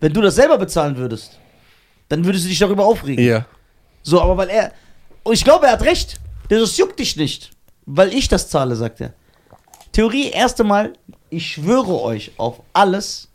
Wenn 0.00 0.12
du 0.12 0.20
das 0.20 0.34
selber 0.34 0.58
bezahlen 0.58 0.96
würdest, 0.96 1.38
dann 2.08 2.24
würdest 2.24 2.44
du 2.44 2.48
dich 2.48 2.58
darüber 2.58 2.86
aufregen. 2.86 3.24
Ja. 3.24 3.46
So, 4.02 4.20
aber 4.20 4.36
weil 4.36 4.50
er. 4.50 4.72
Und 5.22 5.34
ich 5.34 5.44
glaube, 5.44 5.66
er 5.66 5.72
hat 5.72 5.82
recht. 5.82 6.20
Das 6.48 6.76
juckt 6.76 6.98
dich 6.98 7.16
nicht. 7.16 7.50
Weil 7.90 8.12
ich 8.12 8.28
das 8.28 8.50
zahle, 8.50 8.76
sagt 8.76 9.00
er. 9.00 9.14
Theorie, 9.92 10.28
erste 10.28 10.62
Mal, 10.62 10.92
ich 11.30 11.52
schwöre 11.52 12.02
euch 12.02 12.32
auf 12.36 12.60
alles, 12.74 13.28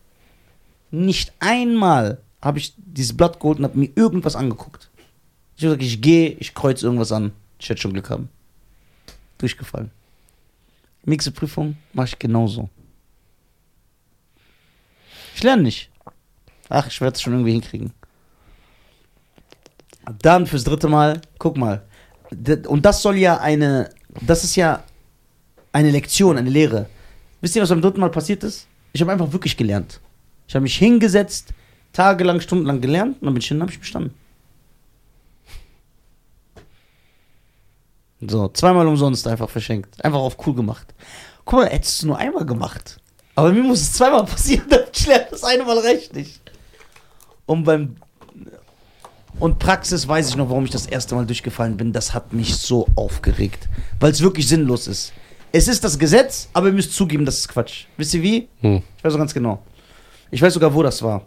nicht 0.91 1.33
einmal 1.39 2.21
habe 2.39 2.59
ich 2.59 2.75
dieses 2.77 3.17
Blatt 3.17 3.39
geholt 3.39 3.57
und 3.57 3.63
habe 3.63 3.79
mir 3.79 3.89
irgendwas 3.95 4.35
angeguckt. 4.35 4.91
Ich 5.55 5.63
habe 5.63 5.77
gesagt, 5.77 5.81
ich 5.81 6.01
gehe, 6.01 6.29
ich 6.39 6.53
kreuze 6.53 6.85
irgendwas 6.85 7.11
an. 7.11 7.31
Ich 7.57 7.67
werde 7.67 7.81
schon 7.81 7.93
Glück 7.93 8.11
haben. 8.11 8.29
Durchgefallen. 9.39 9.89
Nächste 11.03 11.31
Prüfung 11.31 11.77
mache 11.93 12.09
ich 12.09 12.19
genauso. 12.19 12.69
Ich 15.35 15.41
lerne 15.41 15.63
nicht. 15.63 15.89
Ach, 16.69 16.85
ich 16.85 17.01
werde 17.01 17.15
es 17.15 17.23
schon 17.23 17.33
irgendwie 17.33 17.53
hinkriegen. 17.53 17.91
Dann 20.21 20.45
fürs 20.45 20.63
dritte 20.63 20.89
Mal, 20.89 21.21
guck 21.39 21.57
mal. 21.57 21.83
Und 22.67 22.85
das 22.85 23.01
soll 23.01 23.17
ja 23.17 23.37
eine, 23.39 23.89
das 24.21 24.43
ist 24.43 24.55
ja 24.55 24.83
eine 25.71 25.91
Lektion, 25.91 26.37
eine 26.37 26.49
Lehre. 26.49 26.87
Wisst 27.41 27.55
ihr, 27.55 27.61
was 27.61 27.69
beim 27.69 27.81
dritten 27.81 27.99
Mal 27.99 28.11
passiert 28.11 28.43
ist? 28.43 28.67
Ich 28.93 29.01
habe 29.01 29.11
einfach 29.11 29.31
wirklich 29.31 29.57
gelernt. 29.57 29.99
Ich 30.47 30.55
habe 30.55 30.63
mich 30.63 30.77
hingesetzt, 30.77 31.53
tagelang, 31.93 32.39
stundenlang 32.41 32.79
gelernt 32.81 33.17
und 33.21 33.25
dann 33.25 33.33
bin 33.33 33.41
ich 33.41 33.47
hin 33.47 33.57
und 33.57 33.63
habe 33.63 33.71
ich 33.71 33.79
bestanden. 33.79 34.13
So, 38.21 38.47
zweimal 38.49 38.87
umsonst 38.87 39.27
einfach 39.27 39.49
verschenkt. 39.49 40.03
Einfach 40.03 40.19
auf 40.19 40.37
cool 40.47 40.55
gemacht. 40.55 40.93
Guck 41.45 41.59
mal, 41.59 41.69
hättest 41.69 42.03
du 42.03 42.07
nur 42.07 42.17
einmal 42.17 42.45
gemacht. 42.45 42.99
Aber 43.35 43.51
mir 43.51 43.63
muss 43.63 43.81
es 43.81 43.93
zweimal 43.93 44.25
passieren, 44.25 44.67
ich 44.93 45.07
lerne. 45.07 45.27
Das 45.31 45.43
eine 45.43 45.63
Mal 45.63 45.79
reicht 45.79 46.13
nicht. 46.13 46.39
Und 47.45 47.63
beim 47.63 47.97
und 49.39 49.59
Praxis 49.59 50.07
weiß 50.07 50.29
ich 50.29 50.35
noch, 50.35 50.49
warum 50.49 50.65
ich 50.65 50.71
das 50.71 50.85
erste 50.85 51.15
Mal 51.15 51.25
durchgefallen 51.25 51.77
bin. 51.77 51.91
Das 51.91 52.13
hat 52.13 52.33
mich 52.33 52.55
so 52.55 52.87
aufgeregt. 52.95 53.67
Weil 53.99 54.11
es 54.11 54.21
wirklich 54.21 54.47
sinnlos 54.47 54.87
ist. 54.87 55.13
Es 55.51 55.67
ist 55.67 55.83
das 55.83 55.99
Gesetz, 55.99 56.49
aber 56.53 56.67
ihr 56.67 56.73
müsst 56.73 56.93
zugeben, 56.93 57.25
das 57.25 57.39
ist 57.39 57.47
Quatsch. 57.47 57.85
Wisst 57.97 58.13
ihr 58.15 58.23
wie? 58.23 58.47
Hm. 58.61 58.81
Ich 58.97 59.03
weiß 59.03 59.13
so 59.13 59.19
ganz 59.19 59.33
genau. 59.33 59.61
Ich 60.31 60.41
weiß 60.41 60.53
sogar, 60.53 60.73
wo 60.73 60.81
das 60.81 61.01
war. 61.03 61.25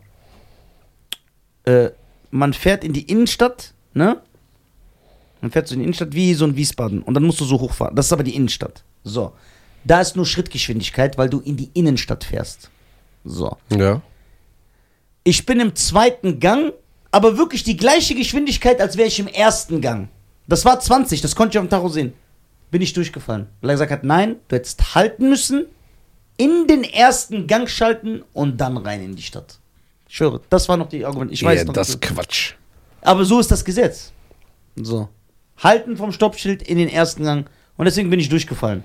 Äh, 1.64 1.90
man 2.30 2.52
fährt 2.52 2.82
in 2.84 2.92
die 2.92 3.02
Innenstadt, 3.02 3.72
ne? 3.94 4.20
Man 5.40 5.50
fährt 5.50 5.68
so 5.68 5.74
in 5.74 5.80
die 5.80 5.84
Innenstadt 5.84 6.12
wie 6.12 6.34
so 6.34 6.44
ein 6.44 6.56
Wiesbaden. 6.56 7.02
Und 7.02 7.14
dann 7.14 7.22
musst 7.22 7.40
du 7.40 7.44
so 7.44 7.60
hochfahren. 7.60 7.94
Das 7.94 8.06
ist 8.06 8.12
aber 8.12 8.24
die 8.24 8.34
Innenstadt. 8.34 8.82
So. 9.04 9.32
Da 9.84 10.00
ist 10.00 10.16
nur 10.16 10.26
Schrittgeschwindigkeit, 10.26 11.18
weil 11.18 11.28
du 11.28 11.38
in 11.40 11.56
die 11.56 11.70
Innenstadt 11.74 12.24
fährst. 12.24 12.70
So. 13.24 13.56
Ja. 13.70 14.02
Ich 15.22 15.46
bin 15.46 15.60
im 15.60 15.76
zweiten 15.76 16.40
Gang, 16.40 16.72
aber 17.16 17.38
wirklich 17.38 17.64
die 17.64 17.78
gleiche 17.78 18.14
Geschwindigkeit, 18.14 18.78
als 18.78 18.98
wäre 18.98 19.08
ich 19.08 19.18
im 19.18 19.26
ersten 19.26 19.80
Gang. 19.80 20.10
Das 20.48 20.66
war 20.66 20.78
20, 20.78 21.22
das 21.22 21.34
konnte 21.34 21.56
ich 21.56 21.58
auf 21.58 21.64
dem 21.64 21.70
Tacho 21.70 21.88
sehen. 21.88 22.12
Bin 22.70 22.82
ich 22.82 22.92
durchgefallen. 22.92 23.46
Weil 23.62 23.70
er 23.70 23.74
gesagt 23.76 23.90
hat, 23.90 24.04
nein, 24.04 24.36
du 24.48 24.56
hättest 24.56 24.94
halten 24.94 25.30
müssen, 25.30 25.64
in 26.36 26.66
den 26.66 26.84
ersten 26.84 27.46
Gang 27.46 27.70
schalten 27.70 28.22
und 28.34 28.60
dann 28.60 28.76
rein 28.76 29.02
in 29.02 29.16
die 29.16 29.22
Stadt. 29.22 29.58
Ich 30.06 30.16
schwöre, 30.16 30.42
das 30.50 30.68
war 30.68 30.76
noch 30.76 30.90
die 30.90 31.06
Argument. 31.06 31.32
Ich 31.32 31.42
weiß 31.42 31.60
ja, 31.60 31.64
noch. 31.64 31.72
das 31.72 31.88
ist 31.88 32.02
Quatsch. 32.02 32.52
aber 33.00 33.24
so 33.24 33.40
ist 33.40 33.50
das 33.50 33.64
Gesetz. 33.64 34.12
So. 34.76 35.08
Halten 35.56 35.96
vom 35.96 36.12
Stoppschild 36.12 36.64
in 36.64 36.76
den 36.76 36.90
ersten 36.90 37.24
Gang. 37.24 37.48
Und 37.78 37.86
deswegen 37.86 38.10
bin 38.10 38.20
ich 38.20 38.28
durchgefallen. 38.28 38.84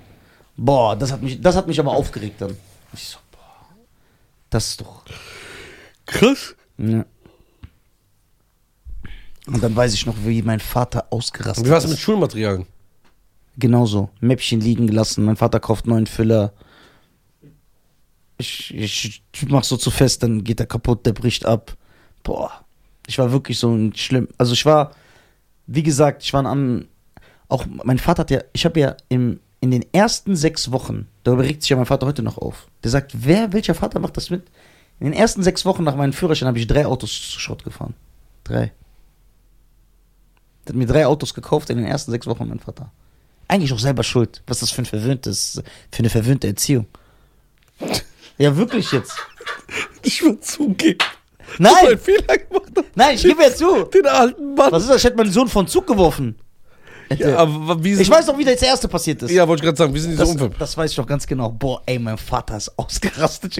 Boah, 0.56 0.96
das 0.96 1.12
hat 1.12 1.20
mich, 1.20 1.38
das 1.38 1.54
hat 1.54 1.66
mich 1.66 1.78
aber 1.78 1.92
aufgeregt 1.92 2.40
dann. 2.40 2.56
Ich 2.94 3.08
so, 3.08 3.18
boah, 3.30 3.76
das 4.48 4.68
ist 4.68 4.80
doch. 4.80 5.04
Krass. 6.06 6.54
Ja. 6.78 7.04
Und 9.46 9.62
dann 9.62 9.74
weiß 9.74 9.92
ich 9.94 10.06
noch, 10.06 10.14
wie 10.24 10.42
mein 10.42 10.60
Vater 10.60 11.06
ausgerastet 11.10 11.66
Wie 11.66 11.70
war's 11.70 11.84
ist. 11.84 11.90
mit 11.90 11.98
Schulmaterialien? 11.98 12.66
Genauso. 13.58 14.10
Mäppchen 14.20 14.60
liegen 14.60 14.86
gelassen. 14.86 15.24
Mein 15.24 15.36
Vater 15.36 15.60
kauft 15.60 15.86
neuen 15.86 16.06
Füller. 16.06 16.52
Ich, 18.38 18.74
ich, 18.74 19.22
ich 19.32 19.48
mach 19.48 19.64
so 19.64 19.76
zu 19.76 19.90
fest, 19.90 20.22
dann 20.22 20.42
geht 20.42 20.60
er 20.60 20.66
kaputt, 20.66 21.04
der 21.06 21.12
bricht 21.12 21.44
ab. 21.44 21.76
Boah. 22.22 22.50
Ich 23.06 23.18
war 23.18 23.32
wirklich 23.32 23.58
so 23.58 23.72
ein 23.72 23.94
schlimm. 23.94 24.28
Also 24.38 24.52
ich 24.52 24.64
war, 24.64 24.92
wie 25.66 25.82
gesagt, 25.82 26.22
ich 26.22 26.32
war 26.32 26.44
an. 26.46 26.88
Auch 27.48 27.66
mein 27.66 27.98
Vater 27.98 28.20
hat 28.20 28.30
ja, 28.30 28.40
ich 28.52 28.64
habe 28.64 28.80
ja 28.80 28.96
im, 29.08 29.40
in 29.60 29.70
den 29.70 29.84
ersten 29.92 30.36
sechs 30.36 30.72
Wochen, 30.72 31.06
darüber 31.22 31.42
regt 31.42 31.62
sich 31.62 31.70
ja 31.70 31.76
mein 31.76 31.84
Vater 31.86 32.06
heute 32.06 32.22
noch 32.22 32.38
auf. 32.38 32.68
Der 32.82 32.90
sagt, 32.90 33.12
wer, 33.14 33.52
welcher 33.52 33.74
Vater 33.74 33.98
macht 34.00 34.16
das 34.16 34.30
mit? 34.30 34.44
In 34.98 35.06
den 35.06 35.12
ersten 35.12 35.42
sechs 35.42 35.64
Wochen 35.66 35.84
nach 35.84 35.96
meinem 35.96 36.12
Führerschein 36.12 36.48
habe 36.48 36.58
ich 36.58 36.66
drei 36.66 36.86
Autos 36.86 37.10
zu 37.10 37.38
Schrott 37.38 37.64
gefahren. 37.64 37.94
Drei. 38.44 38.72
Der 40.66 40.74
hat 40.74 40.76
mir 40.76 40.86
drei 40.86 41.06
Autos 41.06 41.34
gekauft 41.34 41.70
in 41.70 41.76
den 41.78 41.86
ersten 41.86 42.10
sechs 42.10 42.26
Wochen, 42.26 42.48
mein 42.48 42.60
Vater. 42.60 42.90
Eigentlich 43.48 43.72
auch 43.72 43.78
selber 43.78 44.02
schuld. 44.02 44.42
Was 44.46 44.58
ist 44.58 44.62
das 44.62 44.70
für 44.70 44.82
ein 44.82 44.86
verwöhntes, 44.86 45.62
für 45.90 45.98
eine 45.98 46.10
verwöhnte 46.10 46.46
Erziehung? 46.46 46.86
Ja, 48.38 48.56
wirklich 48.56 48.92
jetzt. 48.92 49.12
Ich 50.04 50.22
will 50.22 50.38
zugeben. 50.40 50.98
Nein, 51.58 51.72
du 51.82 51.88
einen 51.88 51.98
Fehler 51.98 52.38
gemacht 52.38 52.72
nein, 52.94 53.14
ich 53.14 53.22
gebe 53.22 53.42
ja 53.42 53.54
zu. 53.54 53.84
Den 53.84 54.06
alten 54.06 54.54
Mann. 54.54 54.72
Was 54.72 54.82
ist 54.82 54.88
das? 54.88 54.96
Ich 54.98 55.04
hätte 55.04 55.16
meinen 55.16 55.30
Sohn 55.30 55.48
von 55.48 55.66
Zug 55.66 55.86
geworfen. 55.86 56.36
Ja, 57.18 57.36
aber 57.38 57.82
wie 57.82 57.92
Ich 57.94 58.10
weiß 58.10 58.26
doch, 58.26 58.38
wie 58.38 58.44
das 58.44 58.62
erste 58.62 58.88
passiert 58.88 59.22
ist. 59.22 59.30
Ja, 59.30 59.46
wollte 59.46 59.62
ich 59.62 59.66
gerade 59.66 59.76
sagen, 59.76 59.94
wie 59.94 60.00
sind 60.00 60.12
diese 60.12 60.26
Unfälle? 60.26 60.50
das 60.58 60.76
weiß 60.76 60.90
ich 60.90 60.96
doch 60.96 61.06
ganz 61.06 61.26
genau. 61.26 61.50
Boah, 61.50 61.82
ey, 61.86 61.98
mein 61.98 62.18
Vater 62.18 62.56
ist 62.56 62.70
ausgerastet. 62.78 63.56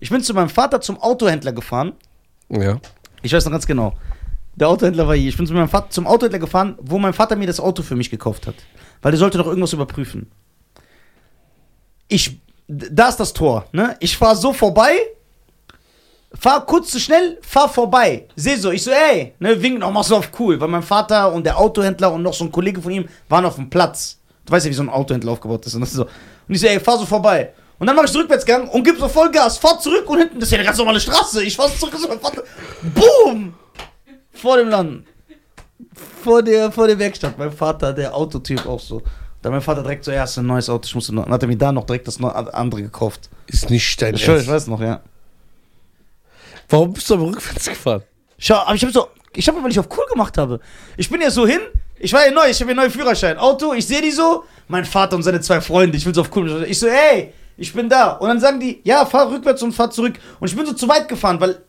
Ich 0.00 0.10
bin 0.10 0.22
zu 0.22 0.34
meinem 0.34 0.48
Vater 0.48 0.80
zum 0.80 0.98
Autohändler 1.00 1.52
gefahren. 1.52 1.92
Ja. 2.48 2.80
Ich 3.22 3.32
weiß 3.32 3.44
noch 3.44 3.52
ganz 3.52 3.66
genau. 3.66 3.94
Der 4.54 4.68
Autohändler 4.68 5.06
war 5.06 5.14
hier. 5.14 5.28
Ich 5.28 5.36
bin 5.36 5.46
zu 5.46 5.54
meinem 5.54 5.68
Vater 5.68 5.90
zum 5.90 6.06
Autohändler 6.06 6.38
gefahren, 6.38 6.76
wo 6.80 6.98
mein 6.98 7.12
Vater 7.12 7.36
mir 7.36 7.46
das 7.46 7.60
Auto 7.60 7.82
für 7.82 7.96
mich 7.96 8.10
gekauft 8.10 8.46
hat. 8.46 8.54
Weil 9.00 9.12
der 9.12 9.18
sollte 9.18 9.38
doch 9.38 9.46
irgendwas 9.46 9.72
überprüfen. 9.72 10.30
Ich, 12.08 12.38
da 12.68 13.08
ist 13.08 13.16
das 13.16 13.32
Tor, 13.32 13.66
ne? 13.72 13.96
Ich 14.00 14.16
fahr 14.16 14.36
so 14.36 14.52
vorbei, 14.52 14.94
fahr 16.38 16.66
kurz 16.66 16.90
zu 16.90 17.00
schnell, 17.00 17.38
fahr 17.40 17.68
vorbei. 17.68 18.28
Seh 18.36 18.56
so, 18.56 18.70
ich 18.70 18.82
so, 18.82 18.90
ey, 18.90 19.32
ne, 19.38 19.60
wink 19.62 19.78
noch, 19.78 19.90
mach 19.90 20.04
so 20.04 20.16
auf 20.16 20.30
cool. 20.38 20.60
Weil 20.60 20.68
mein 20.68 20.82
Vater 20.82 21.32
und 21.32 21.44
der 21.44 21.58
Autohändler 21.58 22.12
und 22.12 22.22
noch 22.22 22.34
so 22.34 22.44
ein 22.44 22.52
Kollege 22.52 22.82
von 22.82 22.92
ihm 22.92 23.08
waren 23.28 23.46
auf 23.46 23.56
dem 23.56 23.70
Platz. 23.70 24.18
Du 24.44 24.52
weißt 24.52 24.66
ja, 24.66 24.70
wie 24.70 24.76
so 24.76 24.82
ein 24.82 24.90
Autohändler 24.90 25.32
aufgebaut 25.32 25.64
ist. 25.64 25.74
Und, 25.74 25.80
das 25.80 25.90
ist 25.90 25.96
so. 25.96 26.04
und 26.04 26.54
ich 26.54 26.60
so, 26.60 26.66
ey, 26.66 26.78
fahr 26.78 26.98
so 26.98 27.06
vorbei. 27.06 27.54
Und 27.78 27.86
dann 27.86 27.96
mach 27.96 28.04
ich 28.04 28.14
Rückwärtsgang 28.14 28.68
und 28.68 28.84
gib 28.84 28.98
so 28.98 29.08
Vollgas, 29.08 29.58
fahr 29.58 29.80
zurück 29.80 30.08
und 30.08 30.18
hinten, 30.18 30.38
das 30.38 30.48
ist 30.48 30.52
ja 30.52 30.58
eine 30.58 30.66
ganz 30.66 30.78
normale 30.78 31.00
Straße. 31.00 31.42
Ich 31.42 31.56
fahr 31.56 31.68
zurück, 31.76 31.94
so 31.98 32.06
mein 32.06 32.20
Vater, 32.20 32.42
boom! 32.94 33.54
Vor 34.42 34.56
dem 34.56 34.70
Land. 34.70 35.06
Vor 36.24 36.42
der, 36.42 36.72
vor 36.72 36.88
der 36.88 36.98
Werkstatt. 36.98 37.38
Mein 37.38 37.52
Vater, 37.52 37.92
der 37.92 38.12
Autotyp 38.12 38.66
auch 38.66 38.80
so. 38.80 39.00
Da 39.40 39.50
mein 39.50 39.60
Vater 39.60 39.82
direkt 39.82 40.04
so, 40.04 40.10
ja, 40.10 40.24
ein 40.36 40.46
neues 40.46 40.68
Auto, 40.68 40.86
ich 40.86 40.94
musste 40.96 41.14
noch. 41.14 41.24
Dann 41.24 41.32
hat 41.32 41.42
er 41.42 41.48
mir 41.48 41.56
da 41.56 41.70
noch 41.70 41.86
direkt 41.86 42.08
das 42.08 42.20
andere 42.20 42.82
gekauft. 42.82 43.30
Ist 43.46 43.70
nicht 43.70 44.02
dein 44.02 44.18
schwör, 44.18 44.40
ich 44.40 44.48
weiß 44.48 44.66
noch, 44.66 44.80
ja. 44.80 45.00
Warum 46.68 46.92
bist 46.92 47.08
du 47.08 47.14
aber 47.14 47.26
rückwärts 47.26 47.68
gefahren? 47.68 48.02
Schau, 48.36 48.56
aber 48.56 48.74
ich 48.74 48.82
habe 48.82 48.92
so, 48.92 49.06
ich 49.32 49.46
habe, 49.46 49.62
weil 49.62 49.70
ich 49.70 49.78
auf 49.78 49.88
cool 49.96 50.06
gemacht 50.10 50.36
habe. 50.36 50.58
Ich 50.96 51.08
bin 51.08 51.20
ja 51.20 51.30
so 51.30 51.46
hin, 51.46 51.60
ich 52.00 52.12
war 52.12 52.26
ja 52.26 52.32
neu, 52.32 52.48
ich 52.50 52.60
habe 52.60 52.72
ja 52.72 52.76
neuen 52.76 52.90
Führerschein. 52.90 53.38
Auto, 53.38 53.74
ich 53.74 53.86
sehe 53.86 54.02
die 54.02 54.10
so, 54.10 54.42
mein 54.66 54.84
Vater 54.84 55.14
und 55.14 55.22
seine 55.22 55.40
zwei 55.40 55.60
Freunde, 55.60 55.96
ich 55.96 56.04
will 56.04 56.14
so 56.14 56.22
auf 56.22 56.34
cool. 56.34 56.66
Ich 56.68 56.80
so, 56.80 56.88
hey, 56.88 57.32
ich 57.56 57.72
bin 57.72 57.88
da. 57.88 58.12
Und 58.12 58.28
dann 58.28 58.40
sagen 58.40 58.60
die, 58.60 58.80
ja, 58.84 59.04
fahr 59.06 59.30
rückwärts 59.30 59.62
und 59.62 59.72
fahr 59.72 59.90
zurück. 59.90 60.14
Und 60.40 60.48
ich 60.48 60.56
bin 60.56 60.66
so 60.66 60.72
zu 60.72 60.88
weit 60.88 61.08
gefahren, 61.08 61.40
weil 61.40 61.62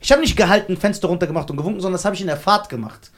ich 0.00 0.10
habe 0.12 0.20
nicht 0.20 0.36
gehalten, 0.36 0.76
Fenster 0.76 1.08
runter 1.08 1.26
gemacht 1.26 1.50
und 1.50 1.56
gewunken, 1.56 1.80
sondern 1.80 1.94
das 1.96 2.04
habe 2.04 2.14
ich 2.14 2.20
in 2.20 2.26
der 2.26 2.36
Fahrt 2.36 2.68
gemacht. 2.68 3.10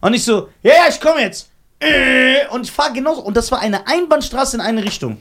Und 0.00 0.14
ich 0.14 0.24
so, 0.24 0.48
ja, 0.62 0.72
ja, 0.72 0.88
ich 0.88 1.00
komme 1.00 1.20
jetzt. 1.20 1.50
Äh, 1.78 2.46
Und 2.52 2.62
ich 2.62 2.70
fahre 2.70 2.92
genauso. 2.92 3.22
Und 3.22 3.36
das 3.36 3.50
war 3.50 3.60
eine 3.60 3.86
Einbahnstraße 3.86 4.56
in 4.56 4.60
eine 4.60 4.84
Richtung. 4.84 5.16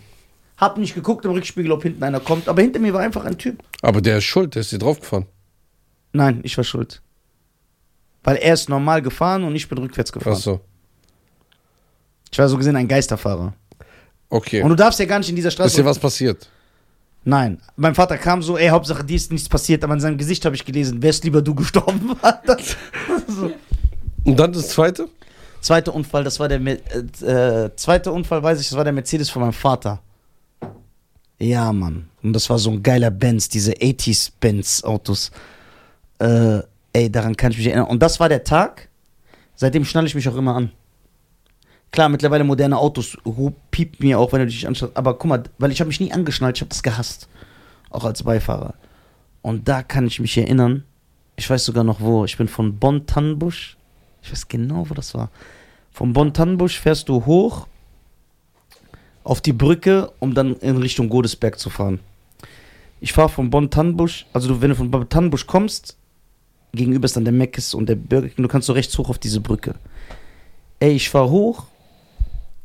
Hab 0.57 0.77
nicht 0.77 0.93
geguckt 0.93 1.23
im 1.23 1.31
Rückspiegel, 1.31 1.71
ob 1.71 1.83
hinten 1.83 2.03
einer 2.03 2.19
kommt, 2.19 2.49
aber 2.49 2.61
hinter 2.61 2.79
mir 2.79 2.93
war 2.93 2.99
einfach 2.99 3.23
ein 3.23 3.37
Typ. 3.37 3.63
Aber 3.81 4.01
der 4.01 4.17
ist 4.17 4.25
schuld, 4.25 4.55
der 4.55 4.61
ist 4.61 4.71
dir 4.73 4.79
draufgefahren. 4.79 5.25
Nein, 6.11 6.41
ich 6.43 6.57
war 6.57 6.65
schuld. 6.65 7.01
Weil 8.23 8.35
er 8.37 8.55
ist 8.55 8.67
normal 8.67 9.01
gefahren 9.01 9.45
und 9.45 9.55
ich 9.55 9.69
bin 9.69 9.77
rückwärts 9.77 10.11
gefahren. 10.11 10.33
Achso. 10.33 10.59
Ich 12.29 12.37
war 12.37 12.49
so 12.49 12.57
gesehen 12.57 12.75
ein 12.75 12.89
Geisterfahrer. 12.89 13.53
Okay. 14.29 14.61
Und 14.61 14.69
du 14.69 14.75
darfst 14.75 14.99
ja 14.99 15.05
gar 15.05 15.19
nicht 15.19 15.29
in 15.29 15.35
dieser 15.35 15.47
ist 15.47 15.55
Straße. 15.55 15.77
dir 15.77 15.85
was 15.85 15.99
passiert? 15.99 16.47
Nein. 17.23 17.59
Mein 17.75 17.95
Vater 17.95 18.17
kam 18.17 18.41
so, 18.41 18.57
ey, 18.57 18.69
Hauptsache 18.69 19.03
dir 19.03 19.15
ist 19.15 19.31
nichts 19.31 19.49
passiert, 19.49 19.83
aber 19.83 19.93
in 19.93 19.99
seinem 19.99 20.17
Gesicht 20.17 20.45
habe 20.45 20.55
ich 20.55 20.63
gelesen, 20.63 21.01
wärst 21.01 21.23
lieber 21.23 21.41
du 21.41 21.53
gestorben. 21.55 22.11
so. 23.27 23.51
Und 24.23 24.39
dann 24.39 24.53
das 24.53 24.69
zweite? 24.69 25.09
Zweiter 25.61 25.93
Unfall, 25.93 26.23
das 26.23 26.39
war 26.39 26.47
der 26.47 26.61
äh, 26.61 26.77
äh, 27.25 27.75
zweite 27.75 28.11
Unfall, 28.11 28.41
weiß 28.41 28.61
ich, 28.61 28.69
das 28.69 28.77
war 28.77 28.83
der 28.83 28.93
Mercedes 28.93 29.29
von 29.29 29.41
meinem 29.41 29.53
Vater. 29.53 30.01
Ja, 31.37 31.71
Mann. 31.73 32.09
Und 32.21 32.33
das 32.33 32.49
war 32.49 32.59
so 32.59 32.71
ein 32.71 32.83
geiler 32.83 33.11
Benz, 33.11 33.49
diese 33.49 33.73
80s 33.73 34.31
Benz 34.39 34.83
Autos. 34.83 35.31
Äh, 36.19 36.59
ey, 36.93 37.11
daran 37.11 37.35
kann 37.35 37.51
ich 37.51 37.57
mich 37.57 37.67
erinnern. 37.67 37.87
Und 37.87 38.01
das 38.01 38.19
war 38.19 38.29
der 38.29 38.43
Tag, 38.43 38.89
seitdem 39.55 39.85
schnalle 39.85 40.07
ich 40.07 40.15
mich 40.15 40.27
auch 40.29 40.35
immer 40.35 40.55
an. 40.55 40.71
Klar, 41.91 42.09
mittlerweile 42.09 42.43
moderne 42.43 42.77
Autos 42.77 43.17
piept 43.71 44.01
mir 44.01 44.19
auch, 44.19 44.31
wenn 44.31 44.41
du 44.41 44.47
dich 44.47 44.67
anschaust. 44.67 44.95
Aber 44.95 45.17
guck 45.17 45.29
mal, 45.29 45.43
weil 45.57 45.71
ich 45.71 45.79
habe 45.79 45.87
mich 45.87 45.99
nie 45.99 46.11
angeschnallt, 46.11 46.57
ich 46.57 46.61
habe 46.61 46.69
das 46.69 46.83
gehasst. 46.83 47.27
Auch 47.89 48.05
als 48.05 48.21
Beifahrer. 48.23 48.75
Und 49.41 49.67
da 49.67 49.81
kann 49.81 50.05
ich 50.05 50.19
mich 50.19 50.37
erinnern, 50.37 50.83
ich 51.35 51.49
weiß 51.49 51.65
sogar 51.65 51.83
noch 51.83 52.01
wo, 52.01 52.25
ich 52.25 52.37
bin 52.37 52.47
von 52.47 52.77
Bonn-Tannenbusch, 52.77 53.77
ich 54.21 54.31
weiß 54.31 54.47
genau, 54.47 54.89
wo 54.89 54.93
das 54.93 55.15
war. 55.15 55.29
Von 55.91 56.13
Bonn-Tannenbusch 56.13 56.79
fährst 56.79 57.09
du 57.09 57.25
hoch 57.25 57.67
auf 59.23 59.41
die 59.41 59.53
Brücke, 59.53 60.11
um 60.19 60.33
dann 60.33 60.55
in 60.57 60.77
Richtung 60.77 61.09
Godesberg 61.09 61.57
zu 61.57 61.69
fahren. 61.69 61.99
Ich 62.99 63.13
fahre 63.13 63.29
von 63.29 63.49
Bonn-Tannenbusch, 63.49 64.27
also 64.33 64.49
du, 64.49 64.61
wenn 64.61 64.69
du 64.69 64.75
von 64.75 64.91
Bonn-Tannenbusch 64.91 65.47
kommst, 65.47 65.95
gegenüber 66.73 67.05
ist 67.05 67.15
dann 67.15 67.23
der 67.23 67.33
Meckes 67.33 67.73
und 67.73 67.87
der 67.87 67.95
Burger 67.95 68.27
King, 68.27 68.43
du 68.43 68.49
kannst 68.49 68.67
so 68.67 68.73
rechts 68.73 68.95
hoch 68.97 69.09
auf 69.09 69.17
diese 69.17 69.39
Brücke. 69.39 69.75
Ey, 70.79 70.91
ich 70.91 71.09
fahre 71.09 71.31
hoch 71.31 71.65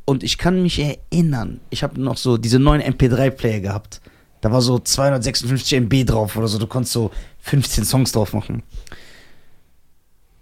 und 0.05 0.23
ich 0.23 0.37
kann 0.37 0.61
mich 0.61 0.79
erinnern, 0.79 1.59
ich 1.71 1.83
habe 1.83 1.99
noch 1.99 2.17
so 2.17 2.37
diese 2.37 2.59
neuen 2.59 2.81
MP3-Player 2.81 3.59
gehabt. 3.59 4.01
Da 4.41 4.51
war 4.51 4.61
so 4.61 4.77
256 4.77 5.73
MB 5.81 6.05
drauf 6.05 6.37
oder 6.37 6.47
so, 6.47 6.59
du 6.59 6.67
konntest 6.67 6.93
so 6.93 7.09
15 7.39 7.83
Songs 7.83 8.11
drauf 8.11 8.33
machen. 8.33 8.61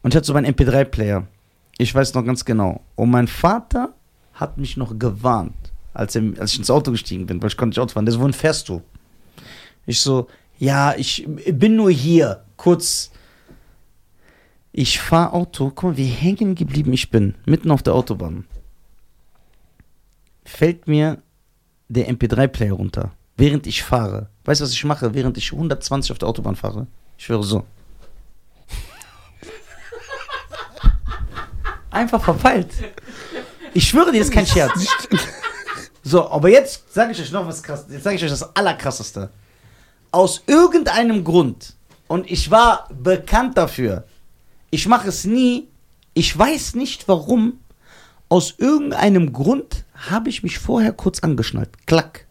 Und 0.02 0.14
ich 0.14 0.18
hatte 0.18 0.28
so 0.28 0.34
meinen 0.34 0.54
MP3-Player. 0.54 1.26
Ich 1.78 1.96
weiß 1.96 2.14
noch 2.14 2.26
ganz 2.26 2.44
genau. 2.44 2.82
Und 2.96 3.10
mein 3.10 3.28
Vater 3.28 3.94
hat 4.34 4.58
mich 4.58 4.76
noch 4.76 5.00
gewarnt, 5.00 5.72
als, 5.94 6.16
er, 6.16 6.24
als 6.40 6.52
ich 6.52 6.60
ins 6.60 6.70
Auto 6.70 6.92
gestiegen 6.92 7.26
bin, 7.26 7.42
weil 7.42 7.48
ich 7.48 7.58
konnte 7.58 7.70
nicht 7.70 7.80
Auto 7.80 7.94
fahren. 7.94 8.06
Der 8.06 8.14
so, 8.14 8.20
wohin 8.20 8.34
fährst 8.34 8.68
du? 8.68 8.82
Ich 9.86 10.02
so, 10.02 10.28
ja, 10.60 10.94
ich 10.96 11.26
bin 11.28 11.78
nur 11.78 11.90
hier, 11.90 12.44
kurz. 12.58 13.12
Ich 14.74 15.00
fahr 15.00 15.34
Auto, 15.34 15.72
guck 15.74 15.84
mal, 15.84 15.98
wie 15.98 16.06
hängen 16.06 16.56
geblieben 16.56 16.92
ich 16.94 17.10
bin, 17.10 17.36
mitten 17.46 17.72
auf 17.72 17.84
der 17.84 17.94
Autobahn. 17.94 18.46
Fällt 20.56 20.88
mir 20.88 21.18
der 21.88 22.08
MP3-Player 22.12 22.74
runter, 22.74 23.12
während 23.38 23.66
ich 23.66 23.82
fahre. 23.82 24.30
Weißt 24.46 24.62
du, 24.62 24.66
was 24.66 24.72
ich 24.72 24.84
mache, 24.84 25.16
während 25.16 25.36
ich 25.36 25.52
120 25.52 26.12
auf 26.12 26.20
der 26.20 26.30
Autobahn 26.30 26.56
fahre? 26.56 26.86
Ich 27.18 27.28
höre 27.28 27.42
so. 27.42 27.66
Einfach 31.90 32.24
verpeilt. 32.24 32.72
Ich 33.74 33.88
schwöre 33.90 34.12
dir, 34.12 34.20
das 34.20 34.28
ist 34.28 34.34
kein 34.34 34.46
Scherz. 34.46 34.88
So, 36.04 36.30
aber 36.30 36.50
jetzt 36.50 36.94
sage 36.94 37.14
ich 37.14 37.20
euch 37.20 37.32
noch 37.32 37.48
was 37.48 37.64
krass. 37.64 37.88
Jetzt 37.90 38.04
sage 38.04 38.18
ich 38.18 38.24
euch 38.24 38.30
das 38.30 38.56
Allerkrasseste. 38.56 39.32
Aus 40.12 40.44
irgendeinem 40.46 41.24
Grund, 41.24 41.74
und 42.08 42.30
ich 42.30 42.52
war 42.52 42.88
bekannt 42.94 43.58
dafür, 43.58 44.04
ich 44.70 44.88
mache 44.88 45.08
es 45.08 45.26
nie, 45.26 45.68
ich 46.14 46.38
weiß 46.38 46.76
nicht 46.76 47.08
warum, 47.08 47.60
aus 48.30 48.54
irgendeinem 48.60 49.34
Grund 49.34 49.84
habe 50.10 50.30
ich 50.30 50.44
mich 50.44 50.60
vorher 50.60 50.94
kurz 50.94 51.20
angeschnallt. 51.20 51.70
Klack. 51.86 52.26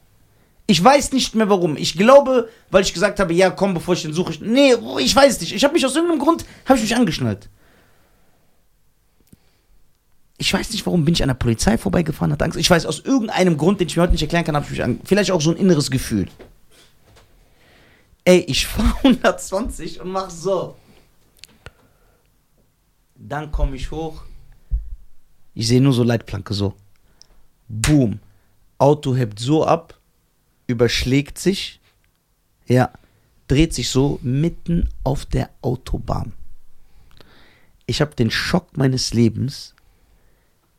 Ich 0.67 0.83
weiß 0.83 1.13
nicht 1.13 1.35
mehr 1.35 1.49
warum. 1.49 1.77
Ich 1.77 1.97
glaube, 1.97 2.49
weil 2.71 2.83
ich 2.83 2.95
gesagt 2.95 3.21
habe, 3.21 3.35
ja, 3.35 3.51
komm, 3.51 3.75
bevor 3.75 3.95
ich 3.95 4.03
den 4.03 4.13
suche. 4.13 4.33
Ich, 4.33 4.41
nee, 4.41 4.75
ich 5.01 5.15
weiß 5.15 5.41
nicht. 5.41 5.55
Ich 5.55 5.65
habe 5.65 5.75
mich 5.75 5.85
aus 5.85 5.95
irgendeinem 5.95 6.21
Grund, 6.21 6.45
habe 6.67 6.79
ich 6.79 6.83
mich 6.83 6.97
angeschnallt. 6.97 7.49
Ich 10.39 10.53
weiß 10.53 10.73
nicht, 10.73 10.85
warum 10.87 11.05
bin 11.05 11.15
ich 11.15 11.23
an 11.23 11.29
der 11.29 11.35
Polizei 11.35 11.79
vorbeigefahren, 11.79 12.33
hatte 12.33 12.45
Angst. 12.45 12.59
Ich 12.59 12.71
weiß, 12.71 12.87
aus 12.87 13.01
irgendeinem 13.01 13.57
Grund, 13.57 13.81
den 13.81 13.89
ich 13.89 13.97
mir 13.97 14.03
heute 14.03 14.13
nicht 14.13 14.23
erklären 14.23 14.45
kann, 14.45 14.57
habe 14.57 14.65
ich 14.65 14.71
mich 14.73 14.83
an. 14.83 15.01
Vielleicht 15.05 15.31
auch 15.31 15.41
so 15.41 15.51
ein 15.51 15.57
inneres 15.57 15.91
Gefühl. 15.91 16.29
Ey, 18.25 18.39
ich 18.41 18.67
fahre 18.67 18.97
120 19.03 20.01
und 20.01 20.11
mach 20.11 20.31
so. 20.31 20.77
Dann 23.15 23.53
komme 23.53 23.77
ich 23.77 23.91
hoch. 23.91 24.23
Ich 25.55 25.69
sehe 25.69 25.81
nur 25.81 25.93
so 25.93 26.03
Leitplanke 26.03 26.55
so. 26.55 26.75
Boom. 27.73 28.21
Auto 28.77 29.17
hebt 29.17 29.39
so 29.39 29.65
ab, 29.65 29.99
überschlägt 30.67 31.39
sich. 31.39 31.81
Ja, 32.67 32.91
dreht 33.49 33.73
sich 33.73 33.89
so 33.89 34.19
mitten 34.23 34.89
auf 35.05 35.25
der 35.25 35.49
Autobahn. 35.63 36.33
Ich 37.87 38.01
habe 38.01 38.15
den 38.15 38.31
Schock 38.31 38.77
meines 38.77 39.15
Lebens. 39.15 39.75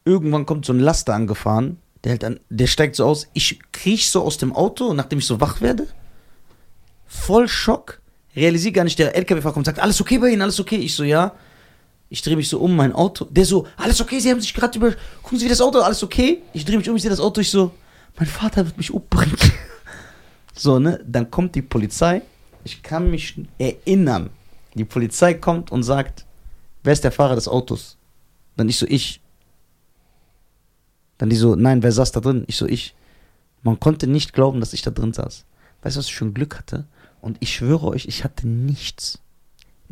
Irgendwann 0.05 0.45
kommt 0.45 0.65
so 0.65 0.73
ein 0.73 0.79
Laster 0.79 1.15
angefahren. 1.15 1.77
Der, 2.03 2.11
hält 2.11 2.23
an, 2.23 2.39
der 2.49 2.67
steigt 2.67 2.95
so 2.95 3.05
aus. 3.05 3.27
Ich 3.33 3.59
kriech 3.71 4.09
so 4.11 4.21
aus 4.21 4.37
dem 4.37 4.53
Auto, 4.53 4.93
nachdem 4.93 5.19
ich 5.19 5.25
so 5.25 5.41
wach 5.41 5.61
werde. 5.61 5.87
Voll 7.07 7.47
Schock. 7.47 8.01
Realisiere 8.35 8.73
gar 8.73 8.83
nicht, 8.83 8.99
der 8.99 9.15
LKW-Fahrer 9.15 9.53
kommt 9.53 9.67
und 9.67 9.75
sagt, 9.75 9.79
alles 9.79 9.99
okay 10.01 10.19
bei 10.19 10.29
Ihnen, 10.29 10.41
alles 10.41 10.59
okay. 10.59 10.77
Ich 10.77 10.95
so, 10.95 11.03
ja. 11.03 11.33
Ich 12.13 12.21
drehe 12.21 12.35
mich 12.35 12.47
so 12.47 12.59
um, 12.59 12.75
mein 12.75 12.93
Auto. 12.93 13.25
Der 13.25 13.43
so, 13.43 13.65
alles 13.75 13.99
okay, 13.99 14.19
Sie 14.19 14.29
haben 14.29 14.39
sich 14.39 14.53
gerade 14.53 14.77
über. 14.77 14.93
Gucken 15.23 15.39
Sie, 15.39 15.45
wie 15.45 15.49
das 15.49 15.61
Auto, 15.61 15.79
alles 15.79 16.03
okay? 16.03 16.43
Ich 16.53 16.63
drehe 16.63 16.77
mich 16.77 16.87
um, 16.87 16.95
ich 16.95 17.01
sehe 17.01 17.09
das 17.09 17.19
Auto, 17.19 17.41
ich 17.41 17.49
so, 17.49 17.71
mein 18.19 18.27
Vater 18.27 18.63
wird 18.67 18.77
mich 18.77 18.93
umbringen. 18.93 19.35
so, 20.53 20.77
ne? 20.77 21.03
Dann 21.07 21.31
kommt 21.31 21.55
die 21.55 21.63
Polizei. 21.63 22.21
Ich 22.65 22.83
kann 22.83 23.09
mich 23.09 23.41
erinnern. 23.57 24.29
Die 24.75 24.85
Polizei 24.85 25.33
kommt 25.33 25.71
und 25.71 25.81
sagt, 25.81 26.27
wer 26.83 26.93
ist 26.93 27.03
der 27.03 27.11
Fahrer 27.11 27.33
des 27.33 27.47
Autos? 27.47 27.97
Dann 28.57 28.69
ich 28.69 28.77
so, 28.77 28.85
ich. 28.87 29.19
Dann 31.17 31.31
die 31.31 31.35
so, 31.35 31.55
nein, 31.55 31.81
wer 31.81 31.91
saß 31.91 32.11
da 32.11 32.19
drin? 32.19 32.43
Ich 32.45 32.57
so, 32.57 32.67
ich. 32.67 32.93
Man 33.63 33.79
konnte 33.79 34.05
nicht 34.05 34.33
glauben, 34.33 34.59
dass 34.59 34.73
ich 34.73 34.83
da 34.83 34.91
drin 34.91 35.13
saß. 35.13 35.45
Weißt 35.81 35.95
du, 35.95 35.99
was 35.99 36.09
ich 36.09 36.21
ein 36.21 36.35
Glück 36.35 36.59
hatte? 36.59 36.85
Und 37.21 37.37
ich 37.39 37.55
schwöre 37.55 37.87
euch, 37.87 38.05
ich 38.05 38.23
hatte 38.23 38.47
nichts. 38.47 39.17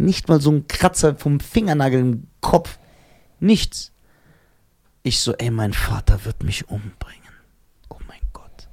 Nicht 0.02 0.28
mal 0.28 0.42
so 0.42 0.52
ein 0.52 0.68
Kratzer 0.68 1.16
vom 1.16 1.40
Fingernagel 1.40 2.00
im 2.00 2.28
Kopf. 2.42 2.80
Nichts. 3.40 3.92
Ich 5.04 5.20
so, 5.20 5.34
ey, 5.34 5.52
mein 5.52 5.74
Vater 5.74 6.26
wird 6.26 6.44
mich 6.44 6.70
umbringen. 6.70 7.34
Oh 7.90 7.98
mein 8.08 8.20
Gott. 8.34 8.68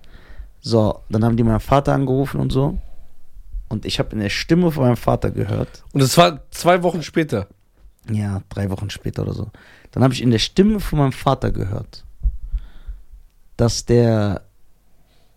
So, 0.61 1.05
dann 1.09 1.25
haben 1.25 1.37
die 1.37 1.43
meinen 1.43 1.61
Vater 1.61 1.93
angerufen 1.93 2.41
und 2.41 2.51
so. 2.51 2.79
Und 3.69 3.85
ich 3.85 3.99
habe 3.99 4.13
in 4.13 4.21
der 4.21 4.31
Stimme 4.31 4.71
von 4.71 4.85
meinem 4.85 4.97
Vater 4.97 5.31
gehört. 5.31 5.85
Und 5.93 6.01
es 6.01 6.17
war 6.17 6.51
zwei 6.51 6.83
Wochen 6.83 7.03
später. 7.03 7.49
Ja, 8.11 8.43
drei 8.49 8.71
Wochen 8.71 8.89
später 8.89 9.23
oder 9.23 9.35
so. 9.35 9.51
Dann 9.91 10.03
habe 10.03 10.15
ich 10.15 10.23
in 10.23 10.31
der 10.31 10.39
Stimme 10.39 10.81
von 10.81 10.99
meinem 10.99 11.13
Vater 11.13 11.53
gehört, 11.53 12.05
dass 13.59 13.85
der 13.85 14.43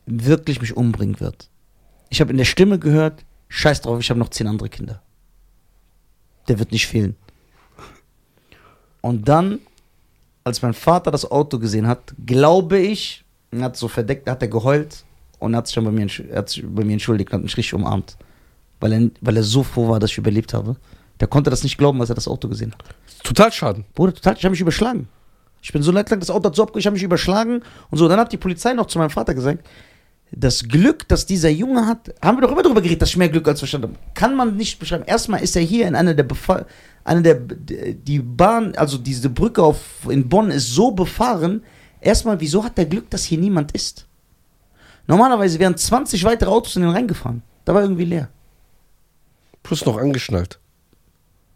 wirklich 0.06 0.62
mich 0.62 0.76
umbringen 0.78 1.20
wird. 1.20 1.50
Ich 2.10 2.22
habe 2.22 2.32
in 2.32 2.38
der 2.38 2.46
Stimme 2.46 2.80
gehört, 2.80 3.26
scheiß 3.50 3.82
drauf, 3.82 4.00
ich 4.00 4.10
habe 4.10 4.20
noch 4.20 4.30
zehn 4.30 4.48
andere 4.48 4.70
Kinder. 4.70 5.02
Der 6.52 6.60
wird 6.60 6.74
nicht 6.74 6.86
fehlen. 6.86 7.16
Und 9.00 9.30
dann, 9.30 9.60
als 10.44 10.62
mein 10.62 10.74
Vater 10.74 11.10
das 11.10 11.32
Auto 11.32 11.58
gesehen 11.60 11.88
hat, 11.88 12.14
glaube 12.26 12.78
ich, 12.78 13.24
er 13.52 13.62
hat 13.62 13.78
so 13.78 13.88
verdeckt, 13.88 14.30
hat 14.30 14.42
er 14.42 14.50
geheult 14.50 15.06
und 15.40 15.56
hat 15.56 15.68
sich 15.68 15.76
dann 15.76 15.86
bei 15.86 15.92
mir, 15.92 16.10
hat 16.10 16.50
sich 16.50 16.66
bei 16.68 16.84
mir 16.84 16.92
entschuldigt 16.92 17.30
und 17.30 17.36
hat 17.38 17.44
mich 17.44 17.56
richtig 17.56 17.74
umarmt. 17.74 18.18
Weil 18.82 18.92
er, 18.92 19.10
weil 19.22 19.38
er 19.38 19.44
so 19.44 19.64
froh 19.64 19.88
war, 19.88 20.02
dass 20.02 20.12
ich 20.12 20.18
überlebt 20.18 20.54
habe. 20.54 20.76
Der 21.22 21.30
konnte 21.30 21.50
das 21.50 21.64
nicht 21.64 21.78
glauben, 21.78 22.02
als 22.02 22.10
er 22.10 22.16
das 22.16 22.28
Auto 22.28 22.50
gesehen 22.50 22.74
hat. 22.74 22.84
Total 23.24 23.50
schaden. 23.54 23.86
Bruder, 23.96 24.14
total, 24.14 24.36
ich 24.36 24.44
habe 24.44 24.52
mich 24.52 24.60
überschlagen. 24.60 25.08
Ich 25.62 25.72
bin 25.72 25.82
so 25.84 25.94
leid 25.94 26.10
lang, 26.10 26.20
das 26.20 26.30
Auto 26.30 26.50
hat 26.50 26.56
so 26.58 26.64
abge... 26.64 26.80
Ich 26.80 26.86
habe 26.86 26.96
mich 26.96 27.04
überschlagen 27.04 27.64
und 27.92 27.98
so. 27.98 28.10
Dann 28.10 28.20
hat 28.20 28.34
die 28.34 28.38
Polizei 28.38 28.74
noch 28.74 28.88
zu 28.88 29.00
meinem 29.00 29.10
Vater 29.10 29.34
gesagt, 29.34 29.66
das 30.32 30.64
Glück, 30.64 31.08
das 31.08 31.26
dieser 31.26 31.50
Junge 31.50 31.86
hat, 31.86 32.14
haben 32.22 32.38
wir 32.38 32.42
doch 32.42 32.52
immer 32.52 32.64
darüber 32.64 32.82
geredet, 32.82 33.02
dass 33.02 33.10
ich 33.10 33.18
mehr 33.18 33.30
Glück 33.30 33.48
als 33.48 33.60
Verstand 33.60 33.84
habe. 33.84 33.96
Kann 34.14 34.36
man 34.36 34.56
nicht 34.56 34.80
beschreiben. 34.80 35.04
Erstmal 35.06 35.42
ist 35.44 35.56
er 35.56 35.62
hier 35.62 35.88
in 35.88 35.96
einer 35.96 36.14
der 36.14 36.24
Befa 36.24 36.66
einer 37.04 37.22
der 37.22 37.36
die 37.36 38.20
Bahn, 38.20 38.76
also 38.76 38.98
diese 38.98 39.30
Brücke 39.30 39.64
auf 39.64 39.80
in 40.08 40.30
Bonn 40.30 40.52
ist 40.52 40.70
so 40.70 40.92
befahren. 40.92 41.64
Erstmal, 42.00 42.40
wieso 42.40 42.64
hat 42.64 42.78
der 42.78 42.86
Glück, 42.86 43.10
dass 43.10 43.24
hier 43.24 43.38
niemand 43.38 43.72
ist? 43.74 44.06
Normalerweise 45.08 45.60
wären 45.60 45.76
20 45.76 46.24
weitere 46.24 46.50
Autos 46.50 46.76
in 46.76 46.84
den 46.84 46.92
reingefahren. 46.92 47.42
Da 47.66 47.74
war 47.74 47.82
irgendwie 47.82 48.06
leer. 48.06 48.30
Plus 49.64 49.86
noch 49.86 49.98
angeschnallt. 49.98 50.60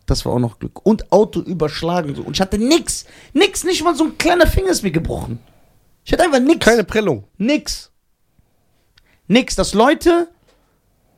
Das 0.05 0.25
war 0.25 0.33
auch 0.33 0.39
noch 0.39 0.59
Glück. 0.59 0.85
Und 0.85 1.11
Auto 1.11 1.41
überschlagen. 1.41 2.13
So. 2.15 2.23
Und 2.23 2.35
ich 2.35 2.41
hatte 2.41 2.57
nix. 2.57 3.05
Nix, 3.33 3.63
nicht 3.63 3.83
mal 3.83 3.95
so 3.95 4.05
ein 4.05 4.17
kleiner 4.17 4.47
Finger 4.47 4.69
ist 4.69 4.83
mir 4.83 4.91
gebrochen. 4.91 5.39
Ich 6.03 6.13
hatte 6.13 6.23
einfach 6.23 6.39
nix. 6.39 6.65
Keine 6.65 6.83
Prellung. 6.83 7.23
Nix. 7.37 7.91
Nix. 9.27 9.55
Dass 9.55 9.73
Leute, 9.73 10.27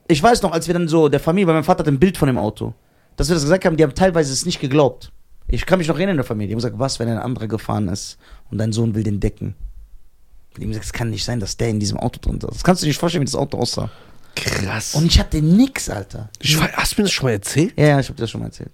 ich 0.07 0.21
weiß 0.21 0.41
noch, 0.41 0.51
als 0.51 0.67
wir 0.67 0.73
dann 0.73 0.87
so, 0.87 1.09
der 1.09 1.19
Familie, 1.19 1.47
weil 1.47 1.55
mein 1.55 1.63
Vater 1.63 1.79
hat 1.79 1.87
ein 1.87 1.99
Bild 1.99 2.17
von 2.17 2.27
dem 2.27 2.37
Auto, 2.37 2.73
dass 3.15 3.29
wir 3.29 3.33
das 3.35 3.43
gesagt 3.43 3.65
haben, 3.65 3.77
die 3.77 3.83
haben 3.83 3.95
teilweise 3.95 4.31
es 4.31 4.45
nicht 4.45 4.59
geglaubt. 4.59 5.11
Ich 5.47 5.65
kann 5.65 5.79
mich 5.79 5.87
noch 5.87 5.95
erinnern 5.95 6.11
in 6.13 6.17
der 6.17 6.25
Familie. 6.25 6.49
Die 6.49 6.53
haben 6.53 6.57
gesagt, 6.59 6.77
was, 6.79 6.99
wenn 6.99 7.07
ein 7.07 7.17
anderer 7.17 7.47
gefahren 7.47 7.87
ist 7.87 8.17
und 8.51 8.57
dein 8.57 8.73
Sohn 8.73 8.95
will 8.95 9.03
den 9.03 9.19
decken? 9.19 9.55
Die 10.57 10.63
haben 10.63 10.69
gesagt, 10.69 10.85
es 10.87 10.93
kann 10.93 11.09
nicht 11.09 11.23
sein, 11.23 11.39
dass 11.39 11.55
der 11.57 11.69
in 11.69 11.79
diesem 11.79 11.97
Auto 11.97 12.19
drin 12.19 12.35
ist. 12.37 12.43
Das 12.43 12.63
kannst 12.63 12.81
du 12.81 12.85
dir 12.85 12.89
nicht 12.89 12.99
vorstellen, 12.99 13.21
wie 13.21 13.25
das 13.25 13.35
Auto 13.35 13.57
aussah. 13.57 13.89
Krass. 14.35 14.93
Und 14.95 15.05
ich 15.05 15.19
hatte 15.19 15.41
nix, 15.41 15.89
Alter. 15.89 16.29
ich, 16.39 16.59
hast 16.59 16.97
du 16.97 17.01
mir 17.01 17.05
das 17.05 17.11
schon 17.13 17.25
mal 17.27 17.31
erzählt? 17.31 17.73
Ja, 17.77 17.87
ja, 17.87 17.99
ich 17.99 18.09
habe 18.09 18.19
das 18.19 18.29
schon 18.29 18.41
mal 18.41 18.47
erzählt. 18.47 18.71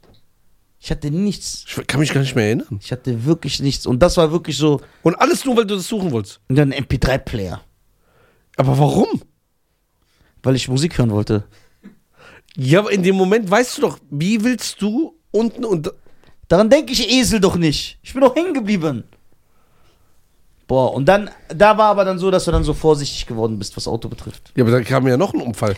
Ich 0.79 0.91
hatte 0.91 1.09
nichts. 1.11 1.63
Ich 1.67 1.87
kann 1.87 1.99
mich 2.01 2.11
gar 2.13 2.19
nicht 2.21 2.35
mehr 2.35 2.45
erinnern. 2.45 2.79
Ich 2.81 2.91
hatte 2.91 3.23
wirklich 3.25 3.61
nichts. 3.61 3.85
Und 3.85 3.99
das 3.99 4.17
war 4.17 4.31
wirklich 4.31 4.57
so 4.57 4.81
Und 5.03 5.15
alles 5.15 5.45
nur, 5.45 5.55
weil 5.55 5.65
du 5.65 5.75
das 5.75 5.87
suchen 5.87 6.11
wolltest. 6.11 6.41
und 6.49 6.57
dann 6.57 6.73
ein 6.73 6.83
MP3-Player, 6.85 7.61
Aber 8.55 8.77
warum? 8.77 9.21
weil 10.43 10.55
ich 10.55 10.67
Musik 10.67 10.97
hören 10.97 11.11
wollte. 11.11 11.45
Ja, 12.55 12.79
aber 12.79 12.91
in 12.91 13.01
dem 13.01 13.15
Moment 13.15 13.49
weißt 13.49 13.77
du 13.77 13.81
doch, 13.81 13.97
wie 14.11 14.43
willst 14.43 14.81
du 14.81 15.17
unten 15.31 15.65
und. 15.65 15.91
Daran 16.49 16.69
denke 16.69 16.91
ich 16.91 17.09
Esel 17.09 17.39
doch 17.39 17.55
nicht. 17.55 17.97
Ich 18.03 18.13
bin 18.13 18.21
doch 18.21 18.35
hängen 18.35 18.53
geblieben. 18.53 19.05
Boah, 20.67 20.93
und 20.93 21.05
dann, 21.05 21.31
da 21.49 21.77
war 21.77 21.89
aber 21.89 22.05
dann 22.05 22.19
so, 22.19 22.29
dass 22.29 22.45
du 22.45 22.51
dann 22.51 22.63
so 22.63 22.73
vorsichtig 22.73 23.25
geworden 23.25 23.57
bist, 23.57 23.75
was 23.75 23.87
Auto 23.87 24.07
betrifft. 24.07 24.51
Ja, 24.55 24.63
aber 24.63 24.71
da 24.71 24.81
kam 24.81 25.07
ja 25.07 25.17
noch 25.17 25.33
ein 25.33 25.41
Unfall. 25.41 25.75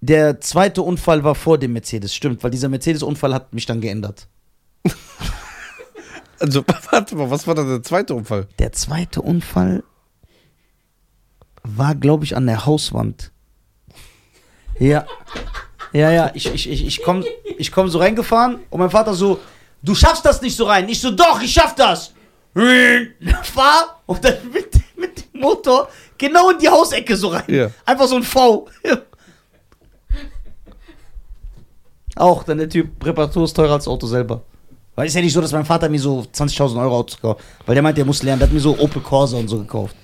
Der 0.00 0.40
zweite 0.40 0.82
Unfall 0.82 1.24
war 1.24 1.34
vor 1.34 1.56
dem 1.56 1.72
Mercedes, 1.72 2.14
stimmt, 2.14 2.42
weil 2.42 2.50
dieser 2.50 2.68
Mercedes-Unfall 2.68 3.32
hat 3.32 3.54
mich 3.54 3.66
dann 3.66 3.80
geändert. 3.80 4.28
Also, 6.40 6.64
warte 6.90 7.14
mal, 7.14 7.30
was 7.30 7.46
war 7.46 7.54
dann 7.54 7.68
der 7.68 7.82
zweite 7.82 8.12
Unfall? 8.12 8.48
Der 8.58 8.72
zweite 8.72 9.22
Unfall 9.22 9.84
war, 11.64 11.94
glaube 11.94 12.24
ich, 12.24 12.36
an 12.36 12.46
der 12.46 12.66
Hauswand. 12.66 13.32
Ja. 14.78 15.06
Ja, 15.92 16.10
ja, 16.10 16.30
ich, 16.34 16.52
ich, 16.52 16.68
ich, 16.68 16.86
ich 16.86 17.02
komme 17.02 17.24
ich 17.56 17.70
komm 17.70 17.88
so 17.88 17.98
reingefahren 17.98 18.60
und 18.68 18.80
mein 18.80 18.90
Vater 18.90 19.14
so, 19.14 19.38
du 19.82 19.94
schaffst 19.94 20.24
das 20.24 20.42
nicht 20.42 20.56
so 20.56 20.64
rein. 20.64 20.88
Ich 20.88 21.00
so, 21.00 21.10
doch, 21.10 21.40
ich 21.40 21.52
schaff 21.52 21.74
das. 21.74 22.12
Fahr 23.42 24.00
und 24.06 24.24
dann 24.24 24.34
mit, 24.52 24.74
mit 24.96 25.32
dem 25.32 25.40
Motor 25.40 25.88
genau 26.18 26.50
in 26.50 26.58
die 26.58 26.68
Hausecke 26.68 27.16
so 27.16 27.28
rein. 27.28 27.44
Ja. 27.48 27.70
Einfach 27.84 28.06
so 28.06 28.16
ein 28.16 28.22
V. 28.22 28.68
Auch, 32.16 32.44
dann 32.44 32.58
der 32.58 32.68
Typ, 32.68 33.04
Reparatur 33.04 33.44
ist 33.44 33.54
teurer 33.54 33.72
als 33.74 33.84
das 33.84 33.92
Auto 33.92 34.06
selber. 34.06 34.42
Weil 34.94 35.08
ist 35.08 35.14
ja 35.14 35.20
nicht 35.20 35.32
so, 35.32 35.40
dass 35.40 35.50
mein 35.50 35.64
Vater 35.64 35.88
mir 35.88 35.98
so 35.98 36.20
20.000 36.32 36.80
Euro 36.80 36.98
Autos 36.98 37.20
kauft. 37.20 37.42
Weil 37.66 37.74
der 37.74 37.82
meint, 37.82 37.98
der 37.98 38.04
muss 38.04 38.22
lernen. 38.22 38.38
Der 38.38 38.48
hat 38.48 38.54
mir 38.54 38.60
so 38.60 38.78
Opel 38.78 39.02
Corsa 39.02 39.36
und 39.36 39.48
so 39.48 39.58
gekauft. 39.58 39.96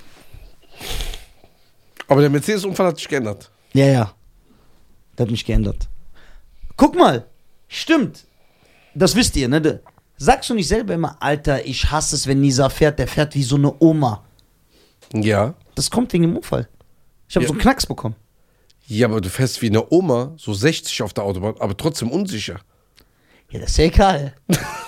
Aber 2.10 2.20
der 2.20 2.30
Mercedes-Unfall 2.30 2.88
hat 2.88 2.98
sich 2.98 3.08
geändert. 3.08 3.50
Ja, 3.72 3.86
ja. 3.86 4.14
Der 5.16 5.26
hat 5.26 5.30
mich 5.30 5.44
geändert. 5.44 5.88
Guck 6.76 6.96
mal. 6.96 7.26
Stimmt. 7.68 8.24
Das 8.94 9.14
wisst 9.14 9.36
ihr, 9.36 9.48
ne? 9.48 9.80
Sagst 10.16 10.50
du 10.50 10.54
nicht 10.54 10.66
selber 10.68 10.94
immer, 10.94 11.16
Alter, 11.22 11.64
ich 11.64 11.90
hasse 11.90 12.16
es, 12.16 12.26
wenn 12.26 12.40
Nisa 12.40 12.68
fährt. 12.68 12.98
Der 12.98 13.06
fährt 13.06 13.34
wie 13.36 13.44
so 13.44 13.54
eine 13.56 13.72
Oma. 13.80 14.24
Ja. 15.14 15.54
Das 15.76 15.90
kommt 15.90 16.12
wegen 16.12 16.24
dem 16.24 16.36
Unfall. 16.36 16.68
Ich 17.28 17.36
habe 17.36 17.44
Ja. 17.44 17.48
so 17.48 17.52
einen 17.54 17.60
Knacks 17.62 17.86
bekommen. 17.86 18.16
Ja, 18.88 19.06
aber 19.06 19.20
du 19.20 19.28
fährst 19.30 19.62
wie 19.62 19.68
eine 19.68 19.88
Oma, 19.92 20.34
so 20.36 20.52
60 20.52 21.02
auf 21.02 21.12
der 21.12 21.22
Autobahn, 21.22 21.54
aber 21.60 21.76
trotzdem 21.76 22.10
unsicher. 22.10 22.58
Ja, 23.50 23.58
das 23.58 23.70
ist 23.70 23.78
ja 23.78 23.84
egal. 23.84 24.32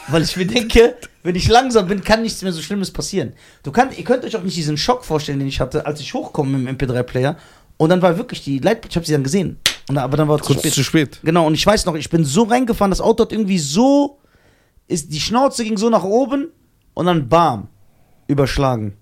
Weil 0.09 0.23
ich 0.23 0.37
mir 0.37 0.47
denke, 0.47 0.97
wenn 1.23 1.35
ich 1.35 1.49
langsam 1.49 1.89
bin, 1.89 2.03
kann 2.03 2.23
nichts 2.23 2.43
mehr 2.43 2.53
so 2.53 2.63
Schlimmes 2.63 2.91
passieren. 2.91 3.33
Du 3.63 3.73
kann, 3.73 3.91
ihr 3.97 4.05
könnt 4.05 4.25
euch 4.25 4.37
auch 4.37 4.43
nicht 4.43 4.57
diesen 4.57 4.77
Schock 4.77 5.05
vorstellen, 5.05 5.41
den 5.41 5.49
ich 5.49 5.61
hatte, 5.61 5.85
als 5.85 6.01
ich 6.01 6.15
hochkomme 6.15 6.57
im 6.57 6.77
MP3-Player. 6.77 7.37
Und 7.77 7.89
dann 7.89 8.03
war 8.03 8.17
wirklich 8.17 8.45
die 8.45 8.59
Leitplanke, 8.59 8.89
ich 8.91 8.97
habe 8.97 9.07
sie 9.07 9.13
dann 9.13 9.25
gesehen. 9.25 9.59
Und, 9.89 9.99
aber 9.99 10.17
dann 10.17 10.29
war 10.29 10.41
es 10.41 10.47
zu 10.47 10.53
spät. 10.55 10.73
zu 10.73 10.85
spät. 10.85 11.21
Genau, 11.25 11.47
und 11.47 11.55
ich 11.55 11.67
weiß 11.67 11.87
noch, 11.87 11.97
ich 11.97 12.09
bin 12.11 12.25
so 12.25 12.45
reingefahren, 12.45 12.91
das 12.91 13.01
Auto 13.01 13.25
hat 13.25 13.33
irgendwie 13.33 13.59
so, 13.59 14.19
ist, 14.87 15.13
die 15.13 15.21
Schnauze 15.21 15.65
ging 15.65 15.77
so 15.77 15.91
nach 15.91 16.05
oben 16.05 16.49
und 16.95 17.07
dann 17.07 17.29
bam, 17.29 17.69
überschlagen. 18.29 18.97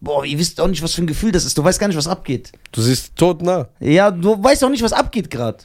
Boah, 0.00 0.24
ihr 0.24 0.38
wisst 0.38 0.60
auch 0.60 0.68
nicht, 0.68 0.82
was 0.82 0.94
für 0.94 1.02
ein 1.02 1.08
Gefühl 1.08 1.32
das 1.32 1.44
ist. 1.44 1.58
Du 1.58 1.64
weißt 1.64 1.80
gar 1.80 1.88
nicht, 1.88 1.96
was 1.96 2.06
abgeht. 2.06 2.52
Du 2.70 2.80
siehst 2.80 3.16
tot 3.16 3.42
nah. 3.42 3.68
Ja, 3.80 4.12
du 4.12 4.40
weißt 4.40 4.62
auch 4.62 4.70
nicht, 4.70 4.84
was 4.84 4.92
abgeht 4.92 5.28
gerade. 5.28 5.64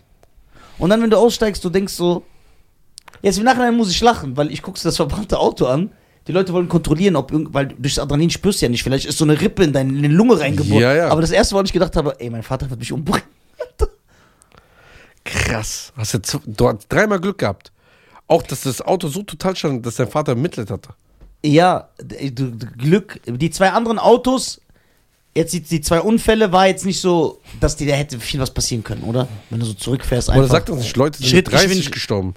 Und 0.79 0.89
dann, 0.89 1.03
wenn 1.03 1.11
du 1.11 1.17
aussteigst, 1.17 1.63
du 1.63 1.69
denkst 1.69 1.93
so, 1.93 2.23
jetzt 3.23 3.39
im 3.39 3.43
Nachhinein 3.45 3.75
muss 3.75 3.89
ich 3.89 3.99
lachen, 4.01 4.37
weil 4.37 4.51
ich 4.51 4.61
guckst 4.61 4.85
das 4.85 4.97
verbrannte 4.97 5.39
Auto 5.39 5.65
an. 5.65 5.89
Die 6.27 6.31
Leute 6.31 6.53
wollen 6.53 6.69
kontrollieren, 6.69 7.15
ob 7.17 7.31
weil 7.33 7.67
durch 7.67 7.95
das 7.95 8.03
Adrenalin 8.03 8.29
spürst 8.29 8.61
du 8.61 8.65
ja 8.67 8.69
nicht, 8.69 8.83
vielleicht 8.83 9.05
ist 9.07 9.17
so 9.17 9.25
eine 9.25 9.41
Rippe 9.41 9.63
in 9.63 9.73
deine, 9.73 9.91
in 9.91 10.01
deine 10.03 10.13
Lunge 10.13 10.39
reingeboren. 10.39 10.81
Ja, 10.81 10.93
ja. 10.93 11.09
Aber 11.09 11.19
das 11.21 11.31
erste, 11.31 11.53
woran 11.55 11.65
ich 11.65 11.73
gedacht 11.73 11.95
habe, 11.97 12.15
ey, 12.19 12.29
mein 12.29 12.43
Vater 12.43 12.69
wird 12.69 12.79
mich 12.79 12.91
umbringen. 12.93 13.23
Krass. 15.25 15.91
Hast 15.95 16.13
du, 16.13 16.21
z- 16.21 16.41
du 16.45 16.67
hast 16.67 16.87
dreimal 16.89 17.19
Glück 17.19 17.37
gehabt. 17.37 17.71
Auch, 18.27 18.41
dass 18.43 18.61
das 18.61 18.81
Auto 18.81 19.07
so 19.07 19.23
total 19.23 19.55
stand, 19.55 19.85
dass 19.85 19.95
dein 19.95 20.07
Vater 20.07 20.35
Mitleid 20.35 20.69
hatte. 20.69 20.89
Ja, 21.45 21.89
Glück. 22.77 23.19
Die 23.25 23.49
zwei 23.49 23.71
anderen 23.71 23.99
Autos, 23.99 24.61
jetzt 25.35 25.53
die, 25.53 25.61
die 25.61 25.81
zwei 25.81 26.01
Unfälle, 26.01 26.51
war 26.51 26.67
jetzt 26.67 26.85
nicht 26.85 26.99
so, 27.01 27.41
dass 27.59 27.75
dir 27.75 27.87
da 27.87 27.93
hätte 27.93 28.19
viel 28.19 28.39
was 28.39 28.51
passieren 28.51 28.83
können, 28.83 29.03
oder? 29.03 29.27
Wenn 29.49 29.59
du 29.59 29.65
so 29.65 29.73
zurückfährst 29.73 30.29
Oder 30.29 30.37
einfach. 30.37 30.51
sagt 30.51 30.69
das 30.69 30.77
nicht, 30.77 30.95
Leute 30.97 31.17
sind 31.17 31.27
Schritt- 31.27 31.47
mit 31.47 31.53
30 31.53 31.67
Geschwind- 31.69 31.91
gestorben. 31.91 32.33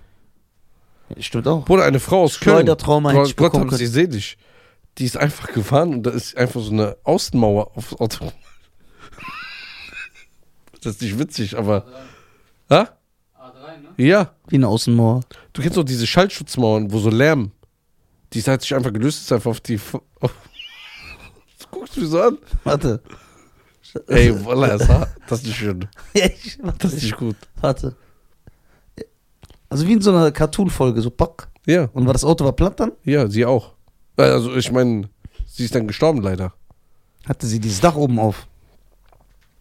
Stimmt 1.20 1.46
auch. 1.48 1.64
Bruder, 1.64 1.84
eine 1.84 2.00
Frau 2.00 2.22
aus 2.24 2.40
Köln. 2.40 2.56
Schleudertrauma 2.56 3.10
hätte 3.12 3.28
ich 3.28 3.36
Gott 3.36 3.52
bekommen 3.52 3.70
hab 3.70 3.78
sie 3.78 3.86
selig. 3.86 4.36
Die 4.98 5.04
ist 5.04 5.16
einfach 5.16 5.52
gefahren 5.52 5.92
und 5.94 6.02
da 6.04 6.10
ist 6.10 6.36
einfach 6.36 6.60
so 6.60 6.70
eine 6.72 6.96
Außenmauer 7.04 7.76
aufs 7.76 7.94
Auto. 7.94 8.32
Das 10.82 10.94
ist 10.94 11.02
nicht 11.02 11.18
witzig, 11.18 11.58
aber. 11.58 11.84
Ha? 12.70 12.88
A3, 13.36 13.78
ne? 13.98 14.06
Ja. 14.06 14.32
Wie 14.48 14.54
eine 14.56 14.68
Außenmauer. 14.68 15.22
Du 15.52 15.60
kennst 15.62 15.76
doch 15.76 15.82
diese 15.82 16.06
Schallschutzmauern, 16.06 16.92
wo 16.92 16.98
so 17.00 17.10
Lärm. 17.10 17.50
Die 18.32 18.42
hat 18.42 18.62
sich 18.62 18.72
einfach 18.74 18.92
gelöst, 18.92 19.22
ist 19.22 19.32
einfach 19.32 19.50
auf 19.50 19.60
die. 19.60 19.80
Auf 20.20 20.30
Was 21.58 21.70
guckst 21.72 21.96
du 21.96 22.00
mich 22.02 22.10
so 22.10 22.20
an? 22.22 22.38
Warte. 22.62 23.02
Ey, 24.08 24.44
Wallah, 24.44 24.76
das 24.76 24.86
das 25.28 25.40
ist 25.40 25.46
nicht 25.46 25.56
schön. 25.56 25.88
Ja, 26.14 26.26
ich, 26.26 26.58
warte, 26.62 26.78
Das 26.78 26.92
ist 26.92 27.02
nicht 27.02 27.16
gut. 27.16 27.36
warte. 27.60 27.96
Also 29.68 29.86
wie 29.86 29.94
in 29.94 30.00
so 30.00 30.10
einer 30.10 30.30
Cartoon-Folge, 30.30 31.00
so 31.02 31.10
pack. 31.10 31.48
Ja, 31.66 31.88
Und 31.92 32.06
war 32.06 32.12
das 32.12 32.24
Auto 32.24 32.44
war 32.44 32.52
platt 32.52 32.78
dann? 32.78 32.92
ja, 33.04 33.26
sie 33.28 33.44
auch. 33.44 33.72
Also, 34.16 34.54
ich 34.54 34.70
meine, 34.72 35.08
sie 35.46 35.64
ist 35.64 35.74
dann 35.74 35.86
gestorben 35.86 36.22
leider. 36.22 36.52
Hatte 37.26 37.46
sie 37.46 37.58
dieses 37.60 37.80
Dach 37.80 37.96
oben 37.96 38.18
auf. 38.18 38.46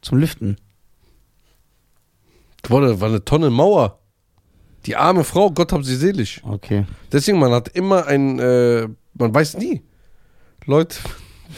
Zum 0.02 0.20
Lüften. 0.20 0.58
Boah, 2.63 3.00
war 3.00 3.10
eine 3.10 3.24
Tonne 3.26 3.50
Mauer. 3.50 4.00
Die 4.86 4.96
arme 4.96 5.24
Frau, 5.24 5.50
Gott 5.52 5.72
hab 5.74 5.84
sie 5.84 5.96
selig. 5.96 6.41
Okay. 6.44 6.86
Deswegen, 7.12 7.39
man 7.39 7.52
hat 7.52 7.70
immer 7.70 8.06
ein, 8.06 8.39
äh, 8.39 8.88
man 9.15 9.34
weiß 9.34 9.58
nie. 9.58 9.82
Leute, 10.65 10.98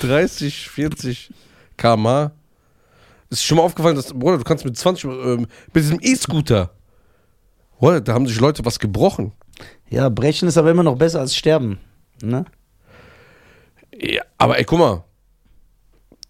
30, 0.02 0.70
40 0.70 1.34
km/h. 1.76 2.32
Ist 3.30 3.44
schon 3.44 3.58
mal 3.58 3.64
aufgefallen, 3.64 3.96
dass, 3.98 4.14
Bruder, 4.14 4.38
du 4.38 4.44
kannst 4.46 4.64
mit 4.64 4.78
20, 4.78 5.04
ähm, 5.06 5.48
mit 5.74 5.84
diesem 5.84 6.00
E-Scooter, 6.02 6.72
Bruder, 7.80 8.02
da 8.02 8.14
haben 8.14 8.28
sich 8.28 8.40
Leute 8.40 8.66
was 8.66 8.80
gebrochen. 8.80 9.32
Ja, 9.90 10.10
brechen 10.10 10.48
ist 10.48 10.58
aber 10.58 10.72
immer 10.72 10.84
noch 10.84 10.98
besser 10.98 11.20
als 11.20 11.36
sterben. 11.36 11.80
Ne? 12.22 12.46
Ja, 14.00 14.24
aber 14.38 14.58
ey, 14.60 14.66
guck 14.66 14.80
mal. 14.80 15.04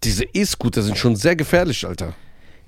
Diese 0.04 0.24
E-Scooter 0.24 0.82
sind 0.82 0.96
schon 0.96 1.16
sehr 1.16 1.34
gefährlich, 1.34 1.84
Alter. 1.86 2.14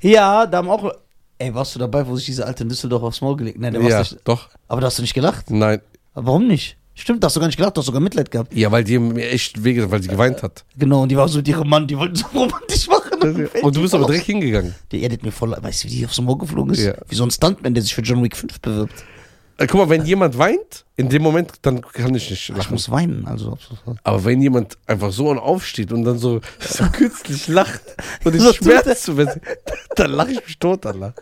Ja, 0.01 0.47
da 0.47 0.59
haben 0.59 0.69
auch. 0.71 0.93
Ey, 1.39 1.55
warst 1.55 1.75
du 1.75 1.79
dabei, 1.79 2.07
wo 2.07 2.17
sich 2.17 2.27
dieser 2.27 2.47
alte 2.47 2.65
in 2.65 2.69
Düsseldorf 2.69 3.03
aufs 3.03 3.21
Maul 3.23 3.37
gelegt 3.37 3.59
Nein, 3.59 3.73
der 3.73 3.83
Ja, 3.83 3.99
warst 3.99 4.13
nicht. 4.13 4.29
doch. 4.29 4.49
Aber 4.69 4.81
da 4.81 4.89
hast 4.89 4.99
du 4.99 5.03
nicht 5.03 5.15
gelacht. 5.15 5.51
Nein. 5.51 5.81
Aber 6.13 6.27
warum 6.27 6.47
nicht? 6.47 6.77
Stimmt, 6.95 7.23
da 7.23 7.27
hast 7.27 7.37
du 7.37 7.41
gar 7.41 7.47
nicht 7.47 7.57
gelacht, 7.57 7.77
du 7.77 7.79
hast 7.79 7.87
sogar 7.87 8.01
Mitleid 8.03 8.31
gehabt. 8.31 8.53
Ja, 8.55 8.71
weil 8.73 8.85
die 8.85 8.99
mir 8.99 9.31
echt 9.31 9.63
wege, 9.65 9.91
weil 9.91 10.03
sie 10.03 10.09
geweint 10.09 10.43
hat. 10.43 10.65
Genau, 10.77 11.03
und 11.03 11.09
die 11.09 11.17
war 11.17 11.29
so 11.29 11.39
mit 11.39 11.49
ihrem 11.49 11.67
Mann, 11.69 11.87
die 11.87 11.97
wollten 11.97 12.15
so 12.17 12.27
romantisch 12.35 12.89
machen. 12.89 13.00
Und 13.63 13.77
du 13.77 13.83
bist 13.83 13.95
aber 13.95 14.07
direkt 14.07 14.27
hingegangen. 14.27 14.75
Die 14.93 15.05
edit 15.05 15.23
mir 15.23 15.33
voll. 15.33 15.57
Weißt 15.61 15.85
du, 15.85 15.89
wie 15.89 15.93
die 15.97 16.05
aufs 16.07 16.21
Maul 16.21 16.39
geflogen 16.39 16.73
ist? 16.73 16.83
Ja. 16.83 16.95
Wie 17.09 17.15
so 17.15 17.25
ein 17.25 17.31
Stuntman, 17.31 17.75
der 17.75 17.83
sich 17.83 17.95
für 17.95 18.03
John 18.03 18.23
Wick 18.23 18.37
5 18.37 18.61
bewirbt. 18.61 19.05
Äh, 19.59 19.67
guck 19.67 19.81
mal, 19.81 19.89
wenn 19.91 20.07
jemand 20.07 20.39
weint, 20.39 20.87
in 20.97 21.09
dem 21.11 21.23
Moment, 21.23 21.53
dann 21.63 21.83
kann 21.83 22.15
ich 22.15 22.31
nicht 22.31 22.49
Ich 22.51 22.57
lachen. 22.57 22.73
muss 22.73 22.91
weinen, 22.91 23.27
also. 23.27 23.53
absolut. 23.53 23.99
Aber 24.03 24.25
wenn 24.25 24.41
jemand 24.41 24.79
einfach 24.87 25.13
so 25.13 25.29
und 25.29 25.39
aufsteht 25.39 25.93
und 25.93 26.05
dann 26.05 26.19
so, 26.19 26.41
so 26.61 26.85
künstlich 26.91 27.47
lacht 27.49 27.83
und 28.25 28.41
So 28.41 28.51
ich 28.51 28.57
schmerzt 28.57 29.03
zu 29.03 29.17
werden, 29.19 29.41
dann 29.97 30.13
lache 30.13 30.33
ich 30.33 30.47
mich 30.47 30.59
tot, 30.59 30.87
Allah. 30.87 31.13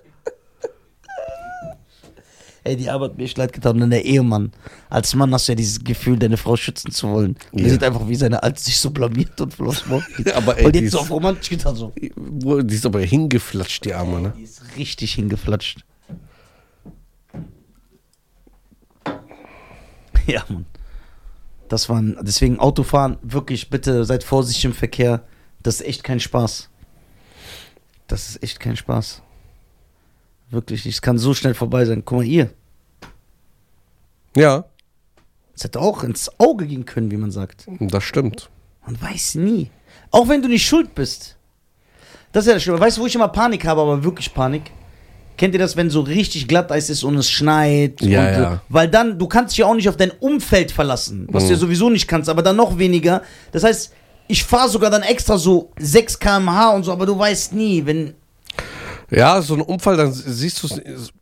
Ey, 2.64 2.77
die 2.77 2.90
Arbeit 2.90 3.12
hat 3.12 3.18
mir 3.18 3.29
leid 3.37 3.53
getan. 3.53 3.81
Und 3.83 3.90
der 3.90 4.05
Ehemann. 4.05 4.53
Als 4.90 5.14
Mann 5.14 5.33
hast 5.33 5.49
du 5.49 5.53
ja 5.53 5.57
dieses 5.57 5.83
Gefühl, 5.83 6.18
deine 6.18 6.37
Frau 6.37 6.57
schützen 6.57 6.90
zu 6.90 7.09
wollen. 7.09 7.37
Und 7.53 7.61
Ja. 7.61 7.66
Er 7.66 7.71
sieht 7.73 7.85
einfach, 7.85 8.09
wie 8.09 8.14
seine 8.16 8.42
Alte 8.42 8.61
sich 8.61 8.79
so 8.79 8.90
blamiert 8.90 9.40
und 9.40 9.59
Maul 9.59 9.75
geht. 10.16 10.33
Aber 10.37 10.59
ey, 10.59 10.66
Und 10.66 10.75
jetzt 10.77 10.92
so 10.92 11.01
auf 11.01 11.11
romantisch 11.11 11.51
getan, 11.51 11.77
so. 11.77 11.92
die 11.97 12.75
ist 12.75 12.87
aber 12.87 13.01
hingeflatscht, 13.01 13.85
die 13.85 13.94
Arme, 13.94 14.21
ne? 14.21 14.33
Die 14.37 14.42
ist 14.42 14.62
richtig 14.77 15.14
hingeflatscht. 15.14 15.85
Ja, 20.27 20.44
Mann. 20.49 20.66
Das 21.68 21.88
waren, 21.88 22.18
deswegen 22.21 22.59
Autofahren, 22.61 23.16
wirklich, 23.23 23.71
bitte 23.71 24.05
seid 24.05 24.25
vorsichtig 24.25 24.64
im 24.66 24.73
Verkehr. 24.75 25.23
Das 25.62 25.77
ist 25.81 25.87
echt 25.87 26.05
kein 26.05 26.21
Spaß. 26.21 26.68
Das 28.09 28.29
ist 28.29 28.42
echt 28.42 28.61
kein 28.61 28.77
Spaß. 28.77 29.23
Wirklich, 30.51 30.85
nicht. 30.85 30.95
es 30.97 31.03
kann 31.03 31.19
so 31.19 31.35
schnell 31.35 31.55
vorbei 31.55 31.85
sein. 31.85 32.03
Guck 32.05 32.19
mal, 32.19 32.25
ihr. 32.27 32.51
Ja, 34.37 34.65
Es 35.55 35.65
hätte 35.65 35.81
auch 35.81 36.05
ins 36.05 36.31
Auge 36.39 36.67
gehen 36.67 36.85
können, 36.85 37.11
wie 37.11 37.17
man 37.17 37.31
sagt. 37.31 37.67
das 37.81 38.05
stimmt. 38.05 38.49
Man 38.87 39.01
weiß 39.01 39.35
nie. 39.37 39.71
Auch 40.11 40.29
wenn 40.29 40.41
du 40.41 40.49
nicht 40.49 40.65
schuld 40.67 40.95
bist. 40.95 41.37
Das 42.33 42.45
ist 42.45 42.49
ja 42.49 42.55
das 42.55 42.63
Schlimme. 42.63 42.79
Weißt 42.81 42.97
du, 42.97 43.03
wo 43.03 43.07
ich 43.07 43.15
immer 43.15 43.29
Panik 43.29 43.67
habe, 43.67 43.81
aber 43.81 44.03
wirklich 44.05 44.33
Panik? 44.33 44.71
kennt 45.37 45.55
ihr 45.55 45.61
das, 45.61 45.77
wenn 45.77 45.89
so 45.89 46.01
richtig 46.01 46.49
Glatteis 46.49 46.91
ist 46.91 47.05
und 47.05 47.17
es 47.17 47.31
schneit? 47.31 48.01
Ja, 48.03 48.21
und, 48.21 48.27
äh, 48.27 48.41
ja. 48.43 48.61
Weil 48.69 48.89
dann, 48.89 49.21
du 49.21 49.29
kannst 49.29 49.53
dich 49.53 49.59
ja 49.59 49.67
auch 49.67 49.75
nicht 49.75 49.89
auf 49.89 49.97
dein 49.97 50.11
Umfeld 50.11 50.73
verlassen, 50.73 51.29
was 51.31 51.45
Mhm. 51.45 51.47
du 51.49 51.53
ja 51.55 51.59
sowieso 51.61 51.91
nicht 51.91 52.09
kannst, 52.09 52.29
aber 52.29 52.43
dann 52.43 52.57
noch 52.57 52.77
weniger. 52.77 53.23
Das 53.53 53.63
heißt, 53.63 53.93
ich 54.27 54.43
fahre 54.43 54.69
sogar 54.69 54.91
dann 54.91 55.03
extra 55.03 55.39
so 55.39 55.71
6 55.79 56.19
km/h 56.19 56.71
und 56.75 56.83
so, 56.83 56.91
aber 56.93 57.07
du 57.07 57.17
weißt 57.17 57.53
nie, 57.53 57.87
wenn. 57.87 58.15
Ja, 59.11 59.40
so 59.42 59.55
ein 59.55 59.61
Unfall, 59.61 59.97
dann 59.97 60.12
siehst 60.12 60.62
du 60.62 60.68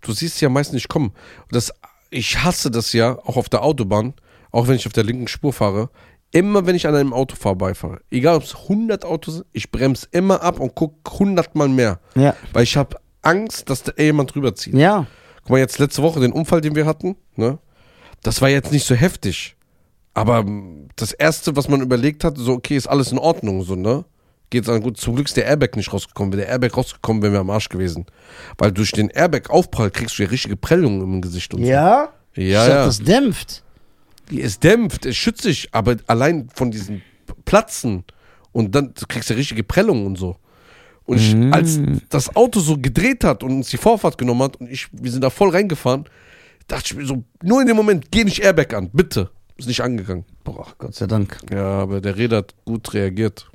du 0.00 0.12
siehst 0.12 0.40
ja 0.40 0.48
meist 0.48 0.72
nicht 0.72 0.88
kommen. 0.88 1.12
Das, 1.50 1.72
ich 2.10 2.42
hasse 2.42 2.70
das 2.70 2.92
ja, 2.92 3.18
auch 3.24 3.36
auf 3.36 3.48
der 3.48 3.62
Autobahn, 3.62 4.14
auch 4.50 4.68
wenn 4.68 4.76
ich 4.76 4.86
auf 4.86 4.92
der 4.92 5.04
linken 5.04 5.28
Spur 5.28 5.52
fahre. 5.52 5.90
Immer 6.32 6.66
wenn 6.66 6.74
ich 6.74 6.86
an 6.86 6.94
einem 6.94 7.12
Auto 7.12 7.36
vorbeifahre, 7.36 8.00
egal 8.10 8.36
ob 8.36 8.42
es 8.42 8.54
100 8.54 9.04
Autos 9.04 9.34
sind, 9.34 9.46
ich 9.52 9.70
bremse 9.70 10.08
immer 10.10 10.42
ab 10.42 10.58
und 10.58 10.74
gucke 10.74 11.12
100 11.12 11.54
Mal 11.54 11.68
mehr. 11.68 12.00
Ja. 12.14 12.34
Weil 12.52 12.64
ich 12.64 12.76
habe 12.76 12.96
Angst, 13.22 13.70
dass 13.70 13.84
da 13.84 13.92
jemand 13.96 14.34
drüber 14.34 14.54
zieht. 14.54 14.74
Ja. 14.74 15.06
Guck 15.42 15.50
mal, 15.50 15.58
jetzt 15.58 15.78
letzte 15.78 16.02
Woche 16.02 16.20
den 16.20 16.32
Unfall, 16.32 16.60
den 16.60 16.74
wir 16.74 16.86
hatten, 16.86 17.16
ne? 17.36 17.58
Das 18.22 18.42
war 18.42 18.48
jetzt 18.48 18.72
nicht 18.72 18.86
so 18.86 18.94
heftig. 18.94 19.56
Aber 20.14 20.42
mm, 20.42 20.88
das 20.96 21.12
Erste, 21.12 21.54
was 21.54 21.68
man 21.68 21.80
überlegt 21.80 22.24
hat, 22.24 22.36
so, 22.38 22.54
okay, 22.54 22.76
ist 22.76 22.88
alles 22.88 23.12
in 23.12 23.18
Ordnung, 23.18 23.62
so, 23.62 23.76
ne? 23.76 24.04
Geht's 24.50 24.66
dann 24.68 24.80
gut. 24.80 24.96
Zum 24.96 25.14
Glück 25.16 25.26
ist 25.26 25.36
der 25.36 25.46
Airbag 25.46 25.76
nicht 25.76 25.92
rausgekommen. 25.92 26.32
Wäre 26.32 26.42
der 26.42 26.50
Airbag 26.52 26.76
rausgekommen, 26.76 27.22
wären 27.22 27.32
wir 27.32 27.40
am 27.40 27.50
Arsch 27.50 27.68
gewesen. 27.68 28.06
Weil 28.58 28.70
durch 28.72 28.92
den 28.92 29.08
Airbag-Aufprall 29.10 29.90
kriegst 29.90 30.18
du 30.18 30.22
ja 30.22 30.28
richtige 30.28 30.56
Prellungen 30.56 31.00
im 31.02 31.20
Gesicht 31.20 31.52
und 31.54 31.62
Ja? 31.64 32.10
so. 32.34 32.40
Ich 32.42 32.48
Ja, 32.50 32.60
sag, 32.64 32.68
ja. 32.70 32.84
das 32.86 32.98
dämpft. 33.00 33.62
Es 34.36 34.58
dämpft, 34.60 35.06
es 35.06 35.16
schützt 35.16 35.42
sich, 35.42 35.68
aber 35.72 35.96
allein 36.06 36.48
von 36.54 36.70
diesen 36.70 37.02
Platzen 37.44 38.04
und 38.52 38.74
dann 38.74 38.92
kriegst 39.08 39.30
du 39.30 39.34
ja 39.34 39.38
richtige 39.38 39.62
Prellungen 39.64 40.06
und 40.06 40.16
so. 40.18 40.36
Und 41.04 41.18
ich, 41.18 41.34
Mm. 41.34 41.52
als 41.52 41.78
das 42.08 42.34
Auto 42.34 42.58
so 42.60 42.76
gedreht 42.78 43.22
hat 43.24 43.42
und 43.44 43.50
uns 43.52 43.68
die 43.70 43.76
Vorfahrt 43.76 44.18
genommen 44.18 44.42
hat 44.42 44.56
und 44.56 44.68
ich, 44.70 44.88
wir 44.92 45.10
sind 45.12 45.22
da 45.22 45.30
voll 45.30 45.50
reingefahren, 45.50 46.04
dachte 46.66 46.84
ich 46.86 46.94
mir 46.96 47.06
so, 47.06 47.22
nur 47.42 47.60
in 47.60 47.68
dem 47.68 47.76
Moment, 47.76 48.10
geh 48.10 48.24
nicht 48.24 48.40
Airbag 48.42 48.74
an, 48.74 48.90
bitte. 48.92 49.30
Ist 49.56 49.68
nicht 49.68 49.80
angegangen. 49.80 50.24
Boah, 50.44 50.66
Gott 50.78 50.94
sei 50.94 51.06
Dank. 51.06 51.38
Ja, 51.50 51.64
aber 51.80 52.00
der 52.00 52.16
Räder 52.16 52.38
hat 52.38 52.54
gut 52.64 52.92
reagiert. 52.92 53.48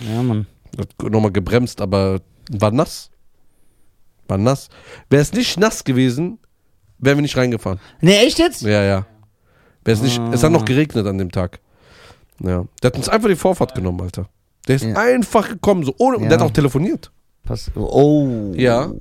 Ja, 0.00 0.22
Mann. 0.22 0.46
Hat 0.78 1.10
nochmal 1.10 1.32
gebremst, 1.32 1.80
aber 1.80 2.20
war 2.50 2.70
nass. 2.70 3.10
War 4.28 4.38
nass. 4.38 4.68
Wäre 5.10 5.22
es 5.22 5.32
nicht 5.32 5.58
nass 5.58 5.82
gewesen, 5.84 6.38
wären 6.98 7.18
wir 7.18 7.22
nicht 7.22 7.36
reingefahren. 7.36 7.80
Ne, 8.00 8.18
echt 8.18 8.38
jetzt? 8.38 8.62
Ja, 8.62 8.82
ja. 8.82 9.06
Wäre 9.84 9.96
es 9.96 10.02
nicht, 10.02 10.20
es 10.32 10.42
hat 10.42 10.50
Ah. 10.50 10.52
noch 10.52 10.64
geregnet 10.64 11.06
an 11.06 11.18
dem 11.18 11.30
Tag. 11.32 11.60
Ja. 12.40 12.64
Der 12.82 12.90
hat 12.90 12.96
uns 12.96 13.08
einfach 13.08 13.28
die 13.28 13.36
Vorfahrt 13.36 13.74
genommen, 13.74 14.00
Alter. 14.02 14.28
Der 14.68 14.76
ist 14.76 14.84
Ja. 14.84 14.94
einfach 14.96 15.48
gekommen, 15.48 15.84
so 15.84 15.94
ohne, 15.98 16.18
und 16.18 16.24
Ja. 16.24 16.28
der 16.30 16.38
hat 16.40 16.46
auch 16.46 16.50
telefoniert. 16.52 17.10
Pass. 17.44 17.70
Oh. 17.74 18.52
Ja. 18.54 18.92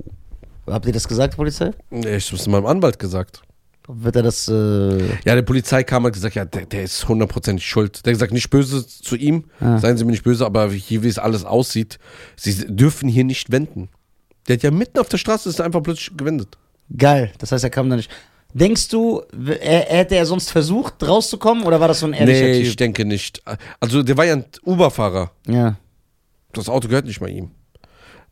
Habt 0.66 0.86
ihr 0.86 0.94
das 0.94 1.08
gesagt, 1.08 1.36
Polizei? 1.36 1.72
Nee, 1.90 2.16
Ich 2.16 2.32
hab's 2.32 2.48
meinem 2.48 2.66
Anwalt 2.66 2.98
gesagt. 3.00 3.42
Wird 3.88 4.16
er 4.18 4.24
das. 4.24 4.48
Äh, 4.50 4.98
Ja, 5.26 5.36
der 5.36 5.42
Polizei 5.44 5.84
kam 5.84 6.04
und 6.04 6.10
hat 6.10 6.14
gesagt, 6.14 6.36
ja, 6.36 6.44
der, 6.46 6.66
der 6.66 6.84
ist 6.84 7.08
hundertprozentig 7.08 7.66
schuld. 7.66 8.06
Der 8.06 8.12
hat 8.12 8.16
gesagt, 8.20 8.34
nicht 8.34 8.50
böse 8.50 8.86
zu 8.86 9.16
ihm, 9.16 9.46
Ah. 9.62 9.78
seien 9.80 9.98
Sie 9.98 10.04
mir 10.04 10.12
nicht 10.12 10.24
böse, 10.24 10.46
aber 10.46 10.70
hier, 10.72 11.04
wie 11.04 11.08
es 11.08 11.18
alles 11.20 11.46
aussieht, 11.46 11.98
Sie 12.36 12.66
dürfen 12.68 13.08
hier 13.08 13.24
nicht 13.24 13.52
wenden. 13.52 13.90
Der 14.48 14.56
hat 14.58 14.64
ja 14.64 14.72
mitten 14.72 15.00
auf 15.00 15.10
der 15.10 15.18
Straße 15.18 15.48
ist 15.50 15.62
einfach 15.62 15.82
plötzlich 15.84 16.16
gewendet. 16.18 16.58
geil. 16.96 17.32
Das 17.38 17.52
heißt, 17.52 17.64
er 17.64 17.70
kam 17.70 17.90
da 17.90 17.96
nicht. 17.96 18.12
Denkst 18.54 18.88
du, 18.90 19.22
er, 19.62 19.82
hätte 19.82 20.16
er 20.16 20.26
sonst 20.26 20.52
versucht, 20.52 20.96
rauszukommen 21.06 21.64
oder 21.66 21.80
war 21.82 21.88
das 21.90 22.00
so 22.00 22.06
ein 22.08 22.14
ehrlicher 22.14 22.46
nee, 22.46 22.60
Typ? 22.60 22.68
ich 22.68 22.76
denke 22.78 23.06
nicht. 23.06 23.42
Also, 23.80 24.04
der 24.04 24.16
war 24.18 24.26
ja 24.26 24.34
ein 24.38 24.46
Uber-Fahrer. 24.66 25.32
Ja. 25.48 25.76
Das 26.54 26.70
Auto 26.70 26.88
gehört 26.88 27.06
nicht 27.06 27.20
mal 27.22 27.30
ihm. 27.30 27.52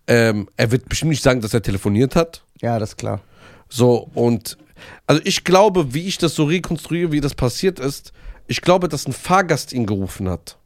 Ähm, 0.07 0.47
er 0.55 0.71
wird 0.71 0.87
bestimmt 0.87 1.09
nicht 1.09 1.23
sagen, 1.23 1.41
dass 1.41 1.53
er 1.53 1.61
telefoniert 1.61 2.15
hat. 2.15 2.43
Ja, 2.61 2.79
das 2.79 2.91
ist 2.91 2.97
klar. 2.97 3.21
So, 3.69 4.09
und 4.13 4.57
also 5.07 5.21
ich 5.25 5.43
glaube, 5.43 5.93
wie 5.93 6.07
ich 6.07 6.17
das 6.17 6.35
so 6.35 6.45
rekonstruiere, 6.45 7.11
wie 7.11 7.21
das 7.21 7.33
passiert 7.33 7.79
ist, 7.79 8.13
ich 8.47 8.61
glaube, 8.61 8.89
dass 8.89 9.07
ein 9.07 9.13
Fahrgast 9.13 9.73
ihn 9.73 9.85
gerufen 9.85 10.29
hat. 10.29 10.57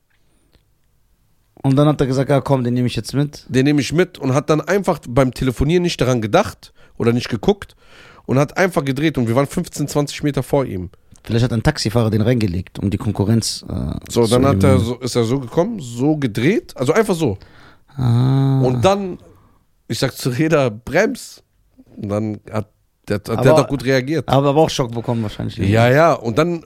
Und 1.61 1.75
dann 1.75 1.87
hat 1.87 1.99
er 1.99 2.07
gesagt, 2.07 2.29
ja 2.29 2.41
komm, 2.41 2.63
den 2.63 2.73
nehme 2.73 2.87
ich 2.87 2.95
jetzt 2.95 3.13
mit. 3.13 3.45
Den 3.49 3.65
nehme 3.65 3.81
ich 3.81 3.91
mit 3.91 4.17
und 4.17 4.33
hat 4.33 4.49
dann 4.49 4.61
einfach 4.61 4.99
beim 5.07 5.33
Telefonieren 5.33 5.83
nicht 5.83 5.99
daran 5.99 6.21
gedacht 6.21 6.73
oder 6.97 7.11
nicht 7.11 7.29
geguckt 7.29 7.75
und 8.25 8.39
hat 8.39 8.57
einfach 8.57 8.85
gedreht 8.85 9.17
und 9.17 9.27
wir 9.27 9.35
waren 9.35 9.47
15, 9.47 9.87
20 9.87 10.23
Meter 10.23 10.43
vor 10.43 10.65
ihm. 10.65 10.89
Vielleicht 11.23 11.43
hat 11.43 11.53
ein 11.53 11.63
Taxifahrer 11.63 12.09
den 12.09 12.21
reingelegt, 12.21 12.79
um 12.79 12.89
die 12.89 12.97
Konkurrenz 12.97 13.65
äh, 13.67 13.93
So, 14.09 14.23
zu 14.23 14.31
dann 14.31 14.45
hat 14.45 14.63
er 14.63 14.79
so, 14.79 14.95
ist 14.99 15.15
er 15.15 15.25
so 15.25 15.39
gekommen, 15.39 15.79
so 15.79 16.15
gedreht, 16.15 16.75
also 16.77 16.93
einfach 16.93 17.15
so. 17.15 17.37
Ah. 17.95 18.61
Und 18.61 18.85
dann, 18.85 19.19
ich 19.87 19.99
sag 19.99 20.15
zu 20.15 20.29
Räder, 20.29 20.71
brems. 20.71 21.43
Und 21.97 22.09
dann 22.09 22.39
hat 22.51 22.69
der, 23.09 23.19
der 23.19 23.37
Aber- 23.39 23.49
hat 23.57 23.65
auch 23.65 23.67
gut 23.67 23.83
reagiert. 23.83 24.27
Aber, 24.29 24.49
aber 24.49 24.61
auch 24.61 24.69
Schock 24.69 24.91
bekommen 24.93 25.23
wahrscheinlich. 25.23 25.57
Ja, 25.57 25.89
ja, 25.89 26.13
und 26.13 26.37
dann, 26.37 26.65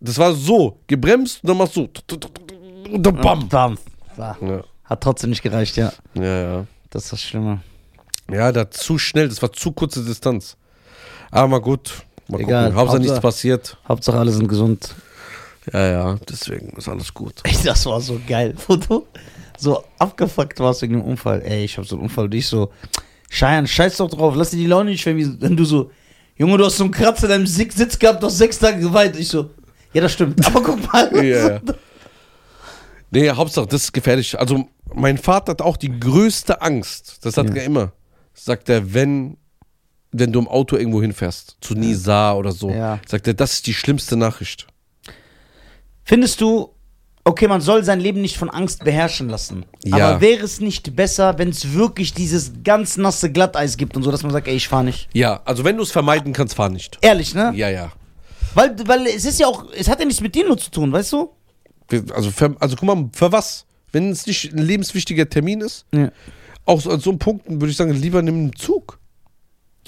das 0.00 0.18
war 0.18 0.32
so, 0.34 0.78
gebremst 0.86 1.42
und 1.42 1.48
dann 1.48 1.56
machst 1.56 1.76
du 1.76 1.88
so. 2.10 2.18
Und 2.92 3.02
dann 3.04 3.16
bam. 3.16 3.48
Bam. 3.48 3.78
War. 4.16 4.36
Ja, 4.42 4.62
Hat 4.84 5.00
trotzdem 5.02 5.30
nicht 5.30 5.42
gereicht, 5.42 5.76
ja. 5.76 5.92
ja, 6.14 6.22
ja. 6.42 6.66
Das 6.90 7.04
ist 7.04 7.12
das 7.12 7.22
Schlimme. 7.22 7.60
Ja, 8.30 8.50
da 8.52 8.70
zu 8.70 8.98
schnell, 8.98 9.28
das 9.28 9.40
war 9.42 9.52
zu 9.52 9.72
kurze 9.72 10.04
Distanz. 10.04 10.56
Aber 11.30 11.48
mal 11.48 11.60
gut, 11.60 11.92
mal 12.28 12.40
Egal, 12.40 12.64
gucken. 12.64 12.78
Hauptsache 12.78 12.98
nichts 13.00 13.12
Hauptsache- 13.14 13.20
passiert. 13.22 13.76
Hauptsache 13.88 14.18
alle 14.18 14.32
sind 14.32 14.48
gesund. 14.48 14.94
Ja, 15.72 15.86
ja, 15.86 16.16
deswegen 16.28 16.70
ist 16.76 16.88
alles 16.88 17.12
gut. 17.12 17.34
Ey, 17.44 17.54
das 17.64 17.84
war 17.86 18.00
so 18.00 18.18
geil, 18.26 18.54
wo 18.66 18.76
du 18.76 19.06
so 19.58 19.84
abgefuckt 19.98 20.58
warst 20.60 20.80
wegen 20.82 20.94
dem 20.94 21.02
Unfall. 21.02 21.42
Ey, 21.42 21.64
ich 21.64 21.76
hab 21.76 21.84
so 21.84 21.96
einen 21.96 22.04
Unfall 22.04 22.24
und 22.24 22.34
ich 22.34 22.46
so, 22.46 22.70
Scheiern, 23.30 23.66
scheiß 23.66 23.98
doch 23.98 24.08
drauf, 24.10 24.34
lass 24.36 24.50
dir 24.50 24.56
die 24.56 24.66
Laune 24.66 24.90
nicht 24.90 25.02
schwimmen. 25.02 25.36
Wenn 25.40 25.56
du 25.56 25.64
so, 25.64 25.90
Junge, 26.36 26.56
du 26.56 26.64
hast 26.64 26.76
so 26.78 26.84
einen 26.84 26.92
Kratzer 26.92 27.24
in 27.24 27.30
deinem 27.30 27.46
Sitz 27.46 27.98
gehabt, 27.98 28.22
du 28.22 28.26
hast 28.26 28.38
sechs 28.38 28.58
Tage 28.58 28.80
geweint. 28.80 29.16
Ich 29.18 29.28
so, 29.28 29.50
ja, 29.92 30.00
das 30.00 30.12
stimmt. 30.12 30.44
Aber 30.46 30.62
guck 30.62 30.92
mal. 30.92 31.10
Ja. 31.24 31.60
Nee, 33.10 33.30
Hauptsache, 33.30 33.66
das 33.66 33.84
ist 33.84 33.92
gefährlich. 33.94 34.38
Also, 34.38 34.68
mein 34.92 35.16
Vater 35.16 35.52
hat 35.52 35.62
auch 35.62 35.78
die 35.78 35.98
größte 35.98 36.60
Angst. 36.60 37.24
Das 37.24 37.38
hat 37.38 37.48
Ja. 37.48 37.54
er 37.56 37.64
immer. 37.64 37.92
Sagt 38.34 38.68
er, 38.68 38.92
wenn, 38.92 39.38
wenn 40.12 40.30
du 40.30 40.38
im 40.40 40.46
Auto 40.46 40.76
irgendwo 40.76 41.00
hinfährst, 41.00 41.56
zu 41.62 41.72
Nisa 41.74 42.34
oder 42.34 42.52
so, 42.52 42.68
Ja. 42.70 43.00
sagt 43.08 43.26
er, 43.26 43.32
das 43.32 43.54
ist 43.54 43.66
die 43.66 43.72
schlimmste 43.72 44.14
Nachricht. 44.18 44.66
Findest 46.04 46.42
du, 46.42 46.74
okay, 47.28 47.48
man 47.48 47.60
soll 47.60 47.84
sein 47.84 48.00
Leben 48.00 48.20
nicht 48.20 48.36
von 48.36 48.50
Angst 48.50 48.84
beherrschen 48.84 49.28
lassen. 49.28 49.64
Ja. 49.84 49.96
Aber 49.96 50.20
wäre 50.20 50.44
es 50.44 50.60
nicht 50.60 50.96
besser, 50.96 51.38
wenn 51.38 51.48
es 51.50 51.72
wirklich 51.74 52.14
dieses 52.14 52.52
ganz 52.64 52.96
nasse 52.96 53.30
Glatteis 53.30 53.76
gibt 53.76 53.96
und 53.96 54.02
so, 54.02 54.10
dass 54.10 54.22
man 54.22 54.32
sagt, 54.32 54.48
ey, 54.48 54.54
ich 54.56 54.68
fahr 54.68 54.82
nicht? 54.82 55.08
Ja, 55.12 55.40
also 55.44 55.64
wenn 55.64 55.76
du 55.76 55.82
es 55.82 55.90
vermeiden 55.92 56.32
kannst, 56.32 56.54
fahr 56.56 56.68
nicht. 56.68 56.98
Ehrlich, 57.02 57.34
ne? 57.34 57.52
Ja, 57.54 57.68
ja. 57.70 57.92
Weil, 58.54 58.74
weil 58.86 59.06
es 59.06 59.24
ist 59.24 59.38
ja 59.38 59.46
auch, 59.46 59.64
es 59.76 59.88
hat 59.88 60.00
ja 60.00 60.06
nichts 60.06 60.20
mit 60.20 60.34
dir 60.34 60.46
nur 60.46 60.58
zu 60.58 60.70
tun, 60.70 60.90
weißt 60.92 61.12
du? 61.12 61.30
Also, 62.12 62.30
für, 62.30 62.54
also 62.60 62.76
guck 62.76 62.86
mal, 62.86 63.08
für 63.12 63.30
was? 63.32 63.64
Wenn 63.92 64.10
es 64.10 64.26
nicht 64.26 64.52
ein 64.52 64.58
lebenswichtiger 64.58 65.28
Termin 65.28 65.60
ist, 65.62 65.86
Ja. 65.94 66.10
auch 66.66 66.80
so 66.80 66.90
an 66.90 67.00
so 67.00 67.10
einem 67.10 67.18
Punkt 67.18 67.48
würde 67.48 67.68
ich 67.68 67.76
sagen, 67.76 67.92
lieber 67.92 68.20
nimm 68.22 68.34
einen 68.34 68.56
Zug. 68.56 68.98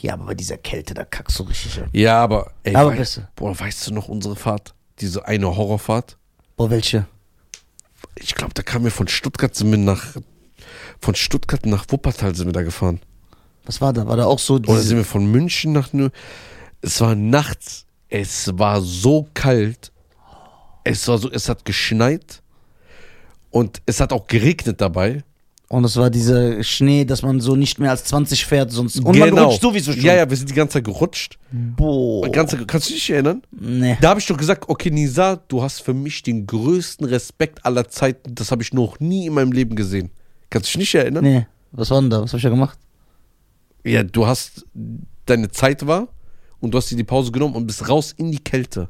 Ja, 0.01 0.15
aber 0.15 0.27
bei 0.27 0.35
dieser 0.35 0.57
Kälte, 0.57 0.95
da 0.95 1.05
kackst 1.05 1.39
du 1.39 1.43
richtig. 1.43 1.77
Ja. 1.77 1.83
Ja, 1.93 2.23
aber, 2.23 2.53
ey, 2.63 2.75
Aber 2.75 2.91
wei- 2.93 2.97
besser. 2.97 3.29
boah, 3.37 3.59
weißt 3.59 3.87
du 3.89 3.93
noch 3.95 4.09
unsere 4.09 4.35
Fahrt? 4.37 4.75
Diese 5.01 5.27
eine 5.27 5.55
Horrorfahrt? 5.55 6.17
Boah, 6.57 6.71
welche? 6.71 7.07
Ich 8.17 8.35
glaube, 8.35 8.55
da 8.55 8.63
kamen 8.63 8.85
wir 8.85 8.93
von 8.93 9.09
Stuttgart 9.09 9.55
sind 9.55 9.71
wir 9.71 9.79
nach, 9.79 10.17
von 11.01 11.15
Stuttgart 11.15 11.65
nach 11.67 11.87
Wuppertal 11.89 12.35
sind 12.35 12.47
wir 12.47 12.53
da 12.53 12.63
gefahren. 12.63 13.01
Was 13.65 13.81
war 13.81 13.93
da? 13.93 14.07
War 14.07 14.17
da 14.17 14.27
auch 14.27 14.39
so 14.39 14.55
Oder 14.55 14.81
sind 14.81 14.97
wir 14.97 15.05
von 15.05 15.31
München 15.31 15.73
nach 15.73 15.93
Nür 15.93 16.11
Es 16.81 17.01
war 17.01 17.15
nachts. 17.15 17.87
Es 18.09 18.59
war 18.59 18.81
so 18.81 19.29
kalt. 19.35 19.93
Es 20.85 21.07
war 21.09 21.19
so, 21.19 21.31
es 21.31 21.49
hat 21.49 21.65
geschneit. 21.65 22.43
Und 23.51 23.83
es 23.87 24.01
hat 24.01 24.13
auch 24.13 24.27
geregnet 24.27 24.81
dabei. 24.81 25.23
Und 25.73 25.85
es 25.85 25.97
war 25.97 26.11
dieser 26.11 26.65
Schnee, 26.65 27.05
dass 27.05 27.23
man 27.23 27.41
so 27.41 27.55
nicht 27.55 27.79
mehr 27.79 27.93
als 27.93 28.03
20 28.03 28.45
fährt, 28.45 28.73
sonst. 28.73 28.99
Und 28.99 29.17
man 29.17 29.39
rutscht 29.39 29.63
sowieso 29.63 29.93
schon. 29.93 30.01
Genau. 30.01 30.13
Ja, 30.15 30.19
ja, 30.19 30.29
wir 30.29 30.37
sind 30.37 30.51
die 30.51 30.55
ganze 30.55 30.73
Zeit 30.75 30.85
gerutscht. 30.85 31.39
Boah. 31.53 32.29
Ganze, 32.29 32.67
kannst 32.67 32.91
du 32.91 32.95
dich 32.95 33.09
erinnern? 33.09 33.43
Nee. 33.53 33.97
Da 34.01 34.09
habe 34.11 34.19
ich 34.19 34.27
doch 34.27 34.37
gesagt, 34.37 34.69
okay, 34.69 34.91
Nisa, 34.91 35.37
du 35.37 35.63
hast 35.63 35.83
für 35.83 35.95
mich 35.95 36.25
den 36.25 36.45
größten 36.45 37.07
Respekt 37.07 37.65
aller 37.65 37.89
Zeiten. 37.89 38.35
Das 38.35 38.51
habe 38.51 38.65
ich 38.65 38.73
noch 38.73 38.99
nie 38.99 39.27
in 39.27 39.35
meinem 39.35 39.53
Leben 39.53 39.77
gesehen. 39.77 40.11
Kannst 40.51 40.67
du 40.67 40.71
dich 40.73 40.79
nicht 40.79 40.95
erinnern? 40.97 41.23
Nee. 41.23 41.47
Was 41.71 41.93
war 41.93 42.01
denn 42.01 42.11
da? 42.11 42.23
Was 42.23 42.33
hab 42.33 42.39
ich 42.39 42.43
da 42.43 42.51
gemacht? 42.51 42.77
Ja, 43.85 44.03
du 44.03 44.27
hast, 44.27 44.67
deine 45.27 45.53
Zeit 45.53 45.87
war 45.87 46.09
und 46.59 46.75
du 46.75 46.79
hast 46.79 46.91
dir 46.91 46.97
die 46.97 47.05
Pause 47.05 47.31
genommen 47.31 47.55
und 47.55 47.69
bist 47.69 47.89
raus 47.89 48.13
in 48.17 48.33
die 48.33 48.43
Kälte. 48.43 48.89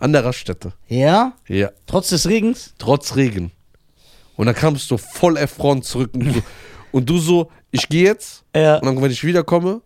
An 0.00 0.12
der 0.12 0.24
Raststätte. 0.24 0.72
Ja? 0.88 1.34
Ja, 1.46 1.70
Trotz 1.86 2.08
des 2.08 2.28
Regens? 2.28 2.74
trotz 2.78 3.14
Regen. 3.14 3.52
Und 4.40 4.46
dann 4.46 4.54
kamst 4.54 4.90
du 4.90 4.96
voll 4.96 5.36
erfroren 5.36 5.82
zurück 5.82 6.12
und 6.14 6.24
du, 6.24 6.40
und 6.92 7.10
du 7.10 7.18
so, 7.18 7.50
ich 7.70 7.86
gehe 7.90 8.04
jetzt 8.04 8.42
Ja. 8.56 8.76
und 8.76 8.86
dann, 8.86 9.02
wenn 9.02 9.10
ich 9.10 9.22
wiederkomme, 9.22 9.82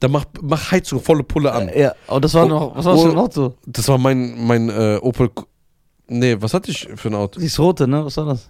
dann 0.00 0.10
mach, 0.10 0.24
mach 0.40 0.72
Heizung 0.72 1.02
volle 1.02 1.22
Pulle 1.22 1.52
an. 1.52 1.70
Ja, 1.76 1.92
aber 2.06 2.22
das 2.22 2.32
war 2.32 2.46
Oh, 2.46 2.48
noch. 2.48 2.76
Was 2.76 2.86
war 2.86 2.94
das 2.94 3.02
oh. 3.02 3.06
für 3.08 3.12
ein 3.12 3.18
Auto? 3.18 3.54
Das 3.66 3.86
war 3.88 3.98
mein, 3.98 4.42
mein 4.46 4.70
äh, 4.70 4.98
Opel. 5.02 5.28
Nee, 6.08 6.34
was 6.40 6.54
hatte 6.54 6.70
ich 6.70 6.88
für 6.96 7.08
ein 7.08 7.14
Auto? 7.14 7.38
Dieses 7.38 7.58
rote, 7.58 7.86
ne? 7.86 8.02
Was 8.02 8.16
war 8.16 8.24
das? 8.24 8.48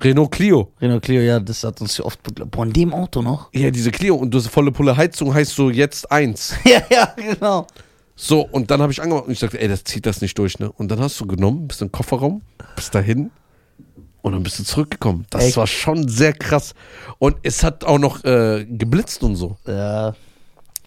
Renault 0.00 0.30
Clio. 0.30 0.72
Renault 0.80 1.02
Clio, 1.02 1.20
ja, 1.20 1.40
das 1.40 1.64
hat 1.64 1.80
uns 1.80 1.98
ja 1.98 2.04
oft 2.04 2.22
begleitet. 2.22 2.52
Boah, 2.52 2.64
in 2.64 2.72
dem 2.72 2.94
Auto 2.94 3.22
noch? 3.22 3.52
Ja, 3.52 3.72
diese 3.72 3.90
Clio 3.90 4.14
und 4.14 4.30
du 4.30 4.38
hast 4.38 4.46
volle 4.46 4.70
Pulle 4.70 4.96
Heizung 4.96 5.34
heißt 5.34 5.52
so 5.52 5.68
jetzt 5.68 6.12
eins. 6.12 6.54
ja, 6.64 6.80
ja, 6.88 7.12
genau. 7.16 7.66
So, 8.14 8.46
und 8.52 8.70
dann 8.70 8.80
habe 8.80 8.92
ich 8.92 9.02
angemacht 9.02 9.26
und 9.26 9.32
ich 9.32 9.40
sagte, 9.40 9.60
ey, 9.60 9.66
das 9.66 9.82
zieht 9.82 10.06
das 10.06 10.20
nicht 10.20 10.38
durch, 10.38 10.60
ne? 10.60 10.70
Und 10.70 10.92
dann 10.92 11.00
hast 11.00 11.18
du 11.18 11.26
genommen, 11.26 11.66
bist 11.66 11.82
im 11.82 11.90
Kofferraum, 11.90 12.42
bist 12.76 12.94
dahin 12.94 13.32
und 14.22 14.32
dann 14.32 14.42
bist 14.42 14.58
du 14.58 14.64
zurückgekommen. 14.64 15.26
Das 15.30 15.44
Echt? 15.44 15.56
war 15.56 15.66
schon 15.66 16.08
sehr 16.08 16.32
krass. 16.32 16.74
Und 17.18 17.36
es 17.42 17.62
hat 17.62 17.84
auch 17.84 17.98
noch 17.98 18.24
äh, 18.24 18.64
geblitzt 18.68 19.22
und 19.22 19.36
so. 19.36 19.56
Ja. 19.66 20.14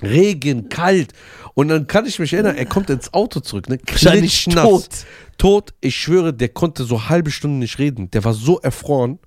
Regen, 0.01 0.69
kalt. 0.69 1.11
Und 1.55 1.67
dann 1.67 1.87
kann 1.87 2.05
ich 2.05 2.19
mich 2.19 2.31
erinnern, 2.33 2.55
er 2.55 2.65
kommt 2.65 2.89
ins 2.89 3.13
Auto 3.13 3.41
zurück, 3.41 3.67
ne? 3.69 3.77
Wahrscheinlich 3.85 4.43
Klitschnass. 4.43 4.63
tot. 4.63 4.89
Tot, 5.37 5.73
ich 5.81 5.95
schwöre, 5.95 6.33
der 6.33 6.49
konnte 6.49 6.83
so 6.83 7.09
halbe 7.09 7.31
Stunde 7.31 7.57
nicht 7.59 7.79
reden. 7.79 8.09
Der 8.11 8.23
war 8.23 8.33
so 8.33 8.59
erfroren. 8.59 9.19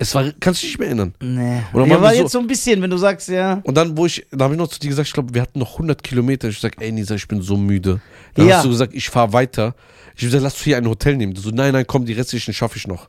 Es 0.00 0.14
war, 0.14 0.24
kannst 0.40 0.60
du 0.62 0.66
dich 0.66 0.72
nicht 0.74 0.78
mehr 0.78 0.88
erinnern. 0.88 1.14
Nee. 1.20 1.62
Oder 1.72 1.86
ja, 1.86 2.00
war 2.02 2.12
so- 2.14 2.20
jetzt 2.22 2.32
so 2.32 2.38
ein 2.40 2.46
bisschen, 2.48 2.82
wenn 2.82 2.90
du 2.90 2.96
sagst, 2.96 3.28
ja. 3.28 3.60
Und 3.64 3.76
dann, 3.76 3.96
wo 3.96 4.06
ich, 4.06 4.26
da 4.32 4.44
habe 4.44 4.54
ich 4.54 4.58
noch 4.58 4.68
zu 4.68 4.78
dir 4.80 4.88
gesagt, 4.88 5.06
ich 5.08 5.14
glaube, 5.14 5.34
wir 5.34 5.42
hatten 5.42 5.58
noch 5.60 5.72
100 5.74 6.02
Kilometer. 6.02 6.48
Ich 6.48 6.58
sag, 6.58 6.80
ey, 6.80 6.90
Nisa, 6.90 7.14
ich 7.14 7.26
bin 7.28 7.40
so 7.42 7.56
müde. 7.56 8.00
Dann 8.34 8.46
Ja. 8.48 8.56
hast 8.56 8.64
du 8.64 8.70
gesagt, 8.70 8.94
ich 8.94 9.08
fahre 9.08 9.32
weiter. 9.32 9.74
Ich 10.16 10.22
habe 10.22 10.26
gesagt, 10.32 10.42
lass 10.42 10.56
du 10.58 10.64
hier 10.64 10.76
ein 10.78 10.88
Hotel 10.88 11.16
nehmen. 11.16 11.34
Du 11.34 11.40
so, 11.40 11.50
nein, 11.50 11.72
nein, 11.72 11.84
komm, 11.86 12.06
die 12.06 12.12
restlichen 12.12 12.52
schaffe 12.54 12.76
ich 12.76 12.86
noch. 12.88 13.08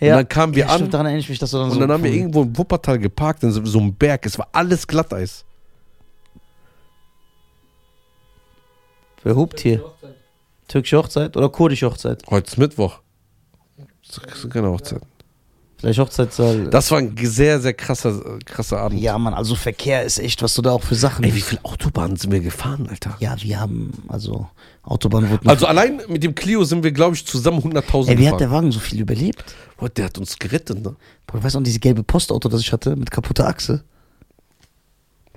Und 0.00 0.06
ja. 0.06 0.16
dann 0.16 0.28
kamen 0.28 0.54
wir 0.54 0.64
ja, 0.64 0.68
Stimmt, 0.70 0.84
an 0.86 0.90
daran 0.90 1.06
erinnere 1.06 1.20
ich 1.20 1.28
mich, 1.28 1.38
dass 1.38 1.50
du 1.50 1.58
dann 1.58 1.66
und 1.66 1.72
so. 1.74 1.80
dann 1.80 1.92
haben 1.92 2.02
wir 2.02 2.12
irgendwo 2.12 2.42
im 2.42 2.56
Wuppertal 2.56 2.98
geparkt, 2.98 3.42
in 3.42 3.50
so 3.50 3.64
so 3.66 3.78
einem 3.78 3.94
Berg. 3.94 4.24
Es 4.24 4.38
war 4.38 4.48
alles 4.52 4.86
Glatteis. 4.86 5.44
Wer 9.22 9.36
hupt 9.36 9.60
hier? 9.60 9.84
Türkische 10.68 10.96
Hochzeit 10.96 11.36
oder 11.36 11.50
kurdische 11.50 11.86
Hochzeit? 11.86 12.22
Heute 12.30 12.46
ist 12.50 12.56
Mittwoch. 12.56 13.00
Das 14.06 14.18
ist 14.18 14.50
keine 14.50 14.70
Hochzeit. 14.70 15.02
Vielleicht 15.80 15.98
Hochzeitssaal. 15.98 16.68
Das 16.68 16.90
war 16.90 16.98
ein 16.98 17.16
sehr, 17.22 17.58
sehr 17.58 17.72
krasser, 17.72 18.38
krasser 18.44 18.78
Abend. 18.78 19.00
ja, 19.00 19.16
Mann, 19.16 19.32
also 19.32 19.54
Verkehr 19.54 20.04
ist 20.04 20.18
echt, 20.18 20.42
was 20.42 20.52
du 20.54 20.60
da 20.60 20.72
auch 20.72 20.82
für 20.82 20.94
Sachen. 20.94 21.24
Ey, 21.24 21.34
wie 21.34 21.40
viele 21.40 21.64
Autobahnen 21.64 22.16
sind 22.16 22.30
wir 22.30 22.40
gefahren, 22.40 22.86
Alter? 22.86 23.16
ja, 23.18 23.34
wir 23.40 23.58
haben, 23.58 23.90
also 24.08 24.46
Autobahn 24.82 25.30
wurde. 25.30 25.48
Also 25.48 25.64
allein 25.66 26.02
mit 26.08 26.22
dem 26.22 26.34
Clio 26.34 26.64
sind 26.64 26.84
wir, 26.84 26.92
glaube 26.92 27.16
ich, 27.16 27.24
zusammen 27.24 27.60
100.000 27.60 28.08
Ey, 28.08 28.18
wie 28.18 28.28
hat 28.28 28.40
der. 28.40 28.50
Wagen 28.50 28.70
so 28.72 28.78
viel 28.78 29.00
überlebt? 29.00 29.42
Boah, 29.78 29.88
der 29.88 30.04
hat 30.06 30.18
uns 30.18 30.38
gerettet, 30.38 30.82
ne? 30.82 30.96
Boah, 31.26 31.38
du 31.38 31.44
weißt 31.44 31.56
auch, 31.56 31.62
dieses 31.62 31.80
gelbe 31.80 32.02
Postauto, 32.02 32.50
das 32.50 32.60
ich 32.60 32.72
hatte, 32.72 32.94
mit 32.94 33.10
kaputter 33.10 33.46
Achse. 33.48 33.82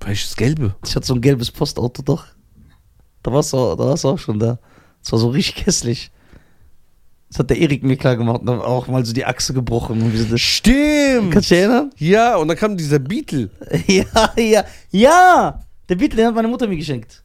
Welches 0.01 0.35
Gelbe? 0.35 0.75
Ich 0.85 0.93
hatte 0.93 1.07
so 1.07 1.15
ein 1.15 1.21
gelbes 1.21 1.51
Postauto 1.51 2.01
doch. 2.01 2.25
Da 3.21 3.31
warst 3.31 3.53
du, 3.53 3.57
da 3.57 3.77
warst 3.77 4.03
du 4.03 4.09
auch 4.09 4.19
schon 4.19 4.39
da. 4.39 4.59
Das 5.01 5.13
war 5.13 5.19
so 5.19 5.29
richtig 5.29 5.65
hässlich. 5.65 6.11
Das 7.33 7.39
hat 7.39 7.49
der 7.49 7.57
Erik 7.57 7.81
mir 7.81 7.97
klar 7.97 8.15
gemacht 8.15 8.41
und 8.41 8.45
dann 8.45 8.61
auch 8.61 8.85
mal 8.87 9.03
so 9.03 9.11
die 9.11 9.25
Achse 9.25 9.55
gebrochen. 9.55 10.03
Und 10.03 10.15
sind, 10.15 10.39
Stimmt! 10.39 11.31
kannst 11.31 11.49
du 11.49 11.55
dich 11.55 11.63
erinnern? 11.63 11.89
Ja, 11.97 12.35
und 12.35 12.47
dann 12.47 12.55
kam 12.55 12.77
dieser 12.77 12.99
Beetle. 12.99 13.49
ja, 13.87 14.05
ja, 14.37 14.63
ja! 14.91 15.59
Der 15.89 15.95
Beetle, 15.95 16.17
den 16.17 16.27
hat 16.27 16.35
meine 16.35 16.47
Mutter 16.47 16.67
mir 16.67 16.77
geschenkt. 16.77 17.23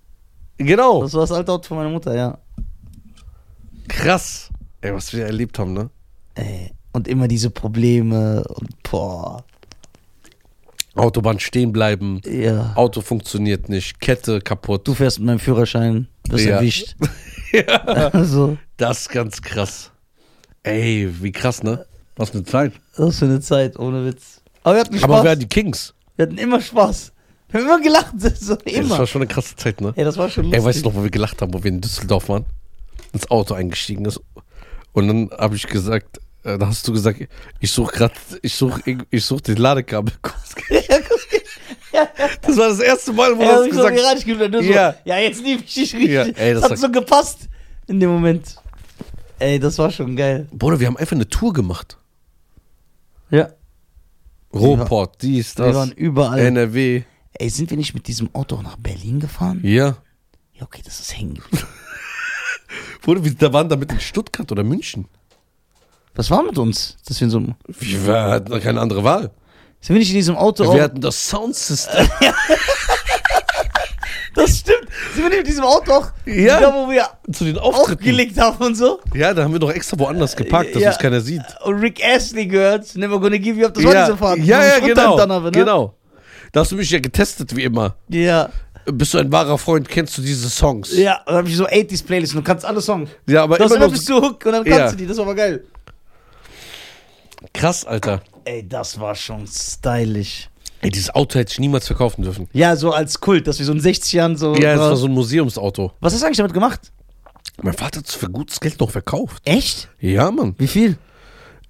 Genau. 0.57 1.03
Das 1.03 1.13
war 1.13 1.21
das 1.21 1.33
alte 1.33 1.53
Auto 1.53 1.69
von 1.69 1.77
meiner 1.77 1.91
Mutter, 1.91 2.15
ja. 2.17 2.39
Krass. 3.87 4.49
Ey, 4.81 4.95
was 4.95 5.13
wir 5.13 5.27
erlebt 5.27 5.59
haben, 5.59 5.75
ne? 5.75 5.91
Ey, 6.37 6.71
und 6.93 7.07
immer 7.07 7.29
diese 7.29 7.51
Probleme 7.51 8.45
und 8.49 8.83
boah. 8.91 9.45
Autobahn 10.95 11.39
stehen 11.39 11.71
bleiben, 11.71 12.23
Ja. 12.25 12.73
Auto 12.77 13.03
funktioniert 13.03 13.69
nicht, 13.69 14.01
Kette 14.01 14.41
kaputt. 14.41 14.89
Du 14.89 14.95
fährst 14.95 15.19
mit 15.19 15.27
meinem 15.27 15.39
Führerschein, 15.39 16.09
wirst 16.29 16.47
Ja. 16.47 16.57
erwischt. 16.57 16.97
ja. 17.53 17.85
Also, 17.85 18.57
Das 18.79 19.01
ist 19.03 19.11
ganz 19.11 19.43
krass. 19.43 19.93
Ey, 20.63 21.09
wie 21.23 21.33
krass, 21.33 21.63
ne? 21.63 21.87
Was 22.17 22.33
eine 22.33 22.45
Zeit. 22.45 22.73
was 22.97 23.19
für 23.19 23.25
eine 23.27 23.41
Zeit, 23.41 23.79
ohne 23.79 24.05
Witz. 24.05 24.41
Aber 24.65 24.75
wir 24.75 24.81
hatten 24.81 24.99
Spaß. 24.99 25.05
Aber 25.11 25.25
wer 25.25 25.37
die 25.37 25.47
Kings? 25.49 25.95
wir 26.17 26.25
hatten 26.27 26.39
immer 26.39 26.61
Spaß. 26.61 27.13
Wir 27.51 27.61
haben 27.61 27.67
immer 27.69 27.81
gelacht. 27.81 28.13
So, 28.41 28.55
Ey, 28.65 28.77
das 28.77 28.87
immer. 28.87 28.99
war 28.99 29.07
schon 29.07 29.23
eine 29.23 29.29
krasse 29.29 29.55
Zeit, 29.57 29.81
ne? 29.81 29.93
Ey, 29.97 30.05
das 30.05 30.17
war 30.17 30.29
schon 30.29 30.45
lustig. 30.45 30.61
Ey, 30.61 30.65
weißt 30.67 30.81
du 30.85 30.89
noch, 30.89 30.95
wo 30.97 31.03
wir 31.03 31.11
gelacht 31.11 31.41
haben, 31.41 31.55
wo 31.55 31.63
wir 31.63 31.71
in 31.71 31.81
Düsseldorf 31.81 32.29
waren? 32.29 32.45
Ins 33.13 33.31
Auto 33.31 33.55
eingestiegen 33.55 34.05
ist. 34.05 34.21
Und 34.93 35.09
dann 35.09 35.31
habe 35.39 35.55
ich 35.57 35.67
gesagt, 35.67 36.19
äh, 36.43 36.59
da 36.59 36.67
hast 36.67 36.87
du 36.89 36.93
gesagt, 36.93 37.21
ich 37.61 37.71
suche 37.71 37.95
gerade, 37.97 38.15
ich 38.43 38.55
suche 38.55 38.83
ich 39.11 39.25
such 39.25 39.41
den 39.43 39.57
Ladekabel. 39.57 40.13
Das 42.43 42.57
war 42.57 42.69
das 42.69 42.81
erste 42.81 43.13
Mal, 43.13 43.37
wo 43.37 43.43
Ey, 43.43 43.49
du 43.49 43.55
das 43.55 43.67
ich 43.67 43.73
so 43.75 43.83
gesagt 43.83 43.99
hast. 44.05 44.25
gefühlt, 44.27 44.53
nur 44.53 44.63
so, 44.63 44.71
Ja. 44.73 44.95
ja, 45.05 45.19
jetzt 45.19 45.43
liebe 45.43 45.63
ich 45.65 45.75
dich 45.75 45.95
richtig. 45.95 46.11
Ja, 46.11 46.23
ey, 46.23 46.53
das 46.55 46.63
das, 46.63 46.71
hat 46.73 46.79
so 46.79 46.91
gepasst 46.91 47.49
in 47.87 47.99
dem 47.99 48.11
Moment. 48.11 48.57
Ey, 49.39 49.59
das 49.59 49.79
war 49.79 49.91
schon 49.91 50.17
geil. 50.17 50.49
Bruder, 50.53 50.81
wir 50.81 50.87
haben 50.87 50.97
einfach 50.97 51.17
eine 51.17 51.29
Tour 51.29 51.53
gemacht. 51.53 51.97
Ja. 53.31 53.51
Ruhrport, 54.53 55.23
dies, 55.23 55.57
Wir 55.59 55.75
waren 55.75 55.91
das, 55.91 55.99
überall. 55.99 56.39
NRW. 56.39 57.03
Ey, 57.35 57.49
sind 57.51 57.71
wir 57.71 57.77
nicht 57.77 57.95
mit 57.95 58.09
diesem 58.09 58.35
Auto 58.35 58.57
auch 58.57 58.63
nach 58.63 58.77
Berlin 58.77 59.21
gefahren? 59.21 59.61
Ja. 59.63 59.99
Ja, 60.55 60.63
okay, 60.63 60.83
das 60.85 60.99
ist 61.01 61.17
hängen 61.17 61.35
geblieben. 61.35 61.67
Bruder, 63.03 63.25
wir 63.25 63.35
da 63.35 63.53
waren 63.53 63.69
damit 63.69 63.93
in 63.93 64.01
Stuttgart 64.01 64.51
oder 64.51 64.65
München. 64.65 65.07
Was 66.15 66.31
war 66.31 66.43
mit 66.43 66.59
uns? 66.59 66.97
Dass 67.07 67.21
wir 67.21 67.27
in 67.27 67.31
so 67.31 67.39
einem, 67.39 67.55
Wir 67.67 68.13
hatten 68.13 68.61
keine 68.61 68.81
andere 68.81 69.05
Wahl. 69.05 69.31
sind 69.81 69.95
wir 69.95 70.01
nicht 70.01 70.11
in 70.11 70.17
diesem 70.17 70.37
Auto 70.37 70.65
Wir 70.65 70.71
auch, 70.71 70.81
hatten 70.81 71.01
das 71.01 71.29
Soundsystem. 71.29 72.09
Das 74.39 74.59
stimmt. 74.59 74.87
Sind 75.15 75.23
wir 75.25 75.29
nicht 75.31 75.39
mit 75.39 75.47
diesem 75.49 75.65
Auto 75.65 75.93
auch, 75.93 76.09
Ja. 76.27 76.61
da 76.61 76.73
wo 76.75 76.89
wir 76.91 77.07
zu 77.33 77.45
den 77.45 77.59
Auftritten. 77.59 77.99
aufgelegt 77.99 78.39
haben 78.41 78.65
und 78.65 78.75
so? 78.77 79.01
Ja, 79.15 79.35
da 79.35 79.43
haben 79.45 79.53
wir 79.53 79.59
doch 79.59 79.71
extra 79.73 79.99
woanders 79.99 80.35
geparkt, 80.37 80.75
dass 80.75 80.83
Ja. 80.83 80.91
uns 80.91 80.99
keiner 80.99 81.21
sieht. 81.21 81.43
Und 81.65 81.81
Rick 81.81 82.01
Astley 82.05 82.47
gehört, 82.47 82.95
Never 82.97 83.21
Gonna 83.21 83.37
Give 83.37 83.59
You 83.61 83.67
Up, 83.67 83.75
das 83.75 83.85
war 83.85 83.93
ja, 83.95 84.05
diese 84.07 84.17
Fahrt. 84.17 84.39
ja, 84.39 84.65
ja, 84.65 84.79
genau. 84.79 85.19
habe, 85.19 85.45
ne? 85.45 85.51
Genau. 85.51 85.95
Da 86.53 86.61
hast 86.61 86.73
du 86.73 86.77
mich 86.77 86.91
ja 86.91 86.99
getestet, 87.01 87.55
wie 87.55 87.65
immer. 87.65 87.97
Ja, 88.09 88.49
Bist 88.91 89.13
du 89.13 89.19
ein 89.19 89.31
wahrer 89.31 89.59
Freund, 89.59 89.87
kennst 89.87 90.17
du 90.17 90.23
diese 90.23 90.49
Songs? 90.49 90.97
ja, 90.97 91.21
dann 91.27 91.35
habe 91.37 91.49
ich 91.49 91.57
so 91.57 91.67
80s 91.67 92.03
Playlist 92.03 92.35
und 92.35 92.41
du 92.41 92.45
kannst 92.47 92.65
alle 92.65 92.81
Songs. 92.81 93.11
Ja, 93.27 93.43
aber 93.43 93.59
Du 93.59 93.65
immer 93.65 93.75
immer 93.77 93.85
noch 93.87 93.93
bis 93.93 94.05
so 94.07 94.19
zu 94.21 94.27
Hook 94.27 94.47
und 94.47 94.53
dann 94.53 94.65
kannst 94.65 94.79
Ja. 94.79 94.91
du 94.93 94.97
die, 94.97 95.07
das 95.07 95.17
war 95.19 95.25
aber 95.27 95.35
geil. 95.35 95.65
krass, 97.53 97.85
Alter. 97.85 98.23
Ey, 98.45 98.67
das 98.67 98.99
war 98.99 99.15
schon 99.15 99.47
stylisch. 99.47 100.49
Ey, 100.81 100.91
dieses 100.91 101.15
Auto 101.15 101.39
hätte 101.39 101.53
ich 101.53 101.59
niemals 101.59 101.87
verkaufen 101.87 102.23
dürfen. 102.23 102.49
Ja, 102.53 102.77
so 102.77 102.93
als 102.93 103.21
Kult, 103.21 103.47
dass 103.47 103.59
wir 103.59 103.67
so 103.67 103.73
in 103.73 103.81
60 103.81 104.13
Jahren 104.13 104.37
so. 104.37 104.55
Ja, 104.55 104.73
das 104.77 104.81
war 104.81 104.97
so 104.97 105.07
ein 105.07 105.13
Museumsauto. 105.13 105.93
Was 106.01 106.13
hast 106.13 106.23
du 106.23 106.27
eigentlich 106.27 106.39
damit 106.39 106.53
gemacht? 106.55 106.93
Mein 107.63 107.75
Vater 107.75 107.99
hat 107.99 108.07
es 108.07 108.15
für 108.15 108.29
gutes 108.31 108.61
Geld 108.61 108.79
noch 108.79 108.91
verkauft. 108.91 109.43
Echt? 109.45 109.89
Ja, 109.99 110.31
Mann. 110.31 110.55
Wie 110.59 110.69
viel? 110.69 110.97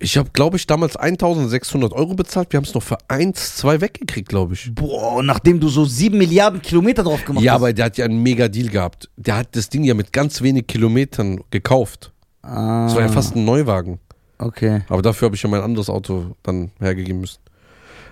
Ich 0.00 0.16
habe, 0.16 0.28
glaube 0.32 0.56
ich, 0.59 0.66
damals 0.66 0.94
1600 0.96 1.92
Euro 1.92 2.14
bezahlt. 2.14 2.52
Wir 2.52 2.59
haben 2.59 2.64
es 2.64 2.74
noch 2.74 2.82
für 2.82 2.98
1, 3.09 3.56
2 3.56 3.80
weggekriegt, 3.80 4.28
glaube 4.28 4.54
ich. 4.54 4.72
Boah, 4.74 5.14
und 5.16 5.26
nachdem 5.26 5.59
du 5.59 5.68
so 5.68 5.84
7 5.84 6.16
Milliarden 6.16 6.62
Kilometer 6.62 7.02
drauf 7.02 7.24
gemacht 7.24 7.42
Ja, 7.42 7.52
hast. 7.52 7.56
aber 7.61 7.72
der 7.72 7.86
hat 7.86 7.96
ja 7.96 8.04
einen 8.04 8.22
mega 8.22 8.46
Deal 8.48 8.68
gehabt. 8.68 9.09
Der 9.16 9.38
hat 9.38 9.56
das 9.56 9.70
Ding 9.70 9.82
ja 9.82 9.94
mit 9.94 10.12
ganz 10.12 10.40
wenig 10.42 10.66
Kilometern 10.68 11.40
gekauft. 11.50 12.12
Ah, 12.42 12.84
Das 12.86 12.94
war 12.94 13.02
ja 13.02 13.09
fast 13.09 13.34
ein 13.34 13.44
Neuwagen. 13.44 13.98
Okay. 14.38 14.82
Aber 14.88 15.02
dafür 15.02 15.26
habe 15.26 15.34
ich 15.36 15.42
ja 15.42 15.48
mein 15.48 15.62
anderes 15.62 15.90
Auto 15.90 16.36
dann 16.44 16.70
hergegeben 16.78 17.20
müssen. 17.22 17.38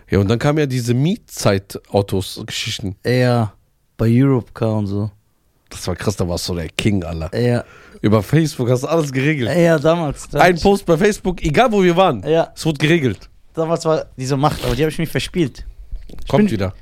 Ja, 0.08 0.20
und 0.20 0.28
dann 0.28 0.38
kamen 0.38 0.58
ja 0.60 0.66
diese 0.66 0.94
Mietzeit-Autos-Geschichten. 0.94 2.96
Ja, 3.04 3.52
bei 3.96 4.06
Europcar 4.08 4.76
und 4.76 4.86
so. 4.86 5.10
Das 5.68 5.86
war 5.88 5.96
krass, 5.96 6.16
da 6.16 6.28
warst 6.28 6.48
du 6.48 6.54
der 6.54 6.68
King, 6.68 7.02
Alter. 7.02 7.36
Ja, 7.38 7.64
Über 8.02 8.22
Facebook 8.22 8.70
hast 8.70 8.82
du 8.84 8.86
alles 8.86 9.12
geregelt. 9.12 9.50
ja 9.56 9.78
damals. 9.78 10.28
damals. 10.28 10.48
Ein 10.48 10.60
Post 10.60 10.86
bei 10.86 10.96
Facebook, 10.96 11.42
egal 11.42 11.72
wo 11.72 11.82
wir 11.82 11.96
waren. 11.96 12.22
Ja, 12.26 12.52
Es 12.54 12.64
wurde 12.64 12.78
geregelt. 12.78 13.28
damals 13.54 13.84
war 13.84 14.06
diese 14.16 14.36
Macht, 14.36 14.64
aber 14.64 14.76
die 14.76 14.82
habe 14.82 14.92
ich 14.92 14.98
mich 14.98 15.08
verspielt. 15.08 15.66
Kommt 16.28 16.44
bin- 16.44 16.52
wieder. 16.52 16.72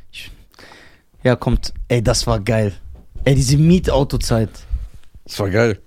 Ja, 1.22 1.36
kommt. 1.36 1.72
Ey, 1.88 2.02
das 2.02 2.26
war 2.26 2.38
geil. 2.40 2.74
Ey, 3.24 3.34
diese 3.34 3.56
Mietautozeit. 3.56 4.50
Das 5.24 5.38
war 5.40 5.48
geil. 5.48 5.78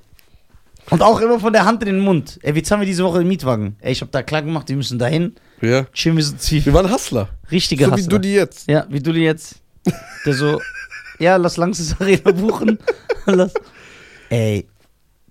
Und 0.89 1.03
auch 1.03 1.19
immer 1.19 1.39
von 1.39 1.53
der 1.53 1.65
Hand 1.65 1.83
in 1.83 1.89
den 1.93 1.99
Mund. 1.99 2.39
Ey, 2.41 2.55
jetzt 2.55 2.71
haben 2.71 2.79
wir 2.79 2.87
diese 2.87 3.03
Woche 3.03 3.19
den 3.19 3.27
Mietwagen. 3.27 3.75
Ey, 3.81 3.91
ich 3.91 4.01
habe 4.01 4.09
da 4.09 4.23
klar 4.23 4.41
gemacht, 4.41 4.69
wir 4.69 4.75
müssen 4.75 4.97
dahin. 4.97 5.35
Ja. 5.61 5.85
Chillen 5.93 6.17
wir 6.17 6.23
so 6.23 6.35
tief. 6.35 6.65
Wir 6.65 6.73
waren 6.73 6.91
Hustler. 6.91 7.29
Richtige 7.51 7.85
so 7.85 7.91
wie 7.91 7.95
Hustler. 7.95 8.09
du 8.09 8.19
die 8.19 8.33
jetzt. 8.33 8.69
Ja, 8.69 8.85
wie 8.89 8.99
du 8.99 9.11
die 9.11 9.21
jetzt. 9.21 9.55
Der 10.25 10.33
so, 10.33 10.61
ja, 11.19 11.35
lass 11.37 11.57
Langsys 11.57 11.99
Arena 11.99 12.31
buchen. 12.31 12.77
lass. 13.25 13.53
Ey, 14.29 14.67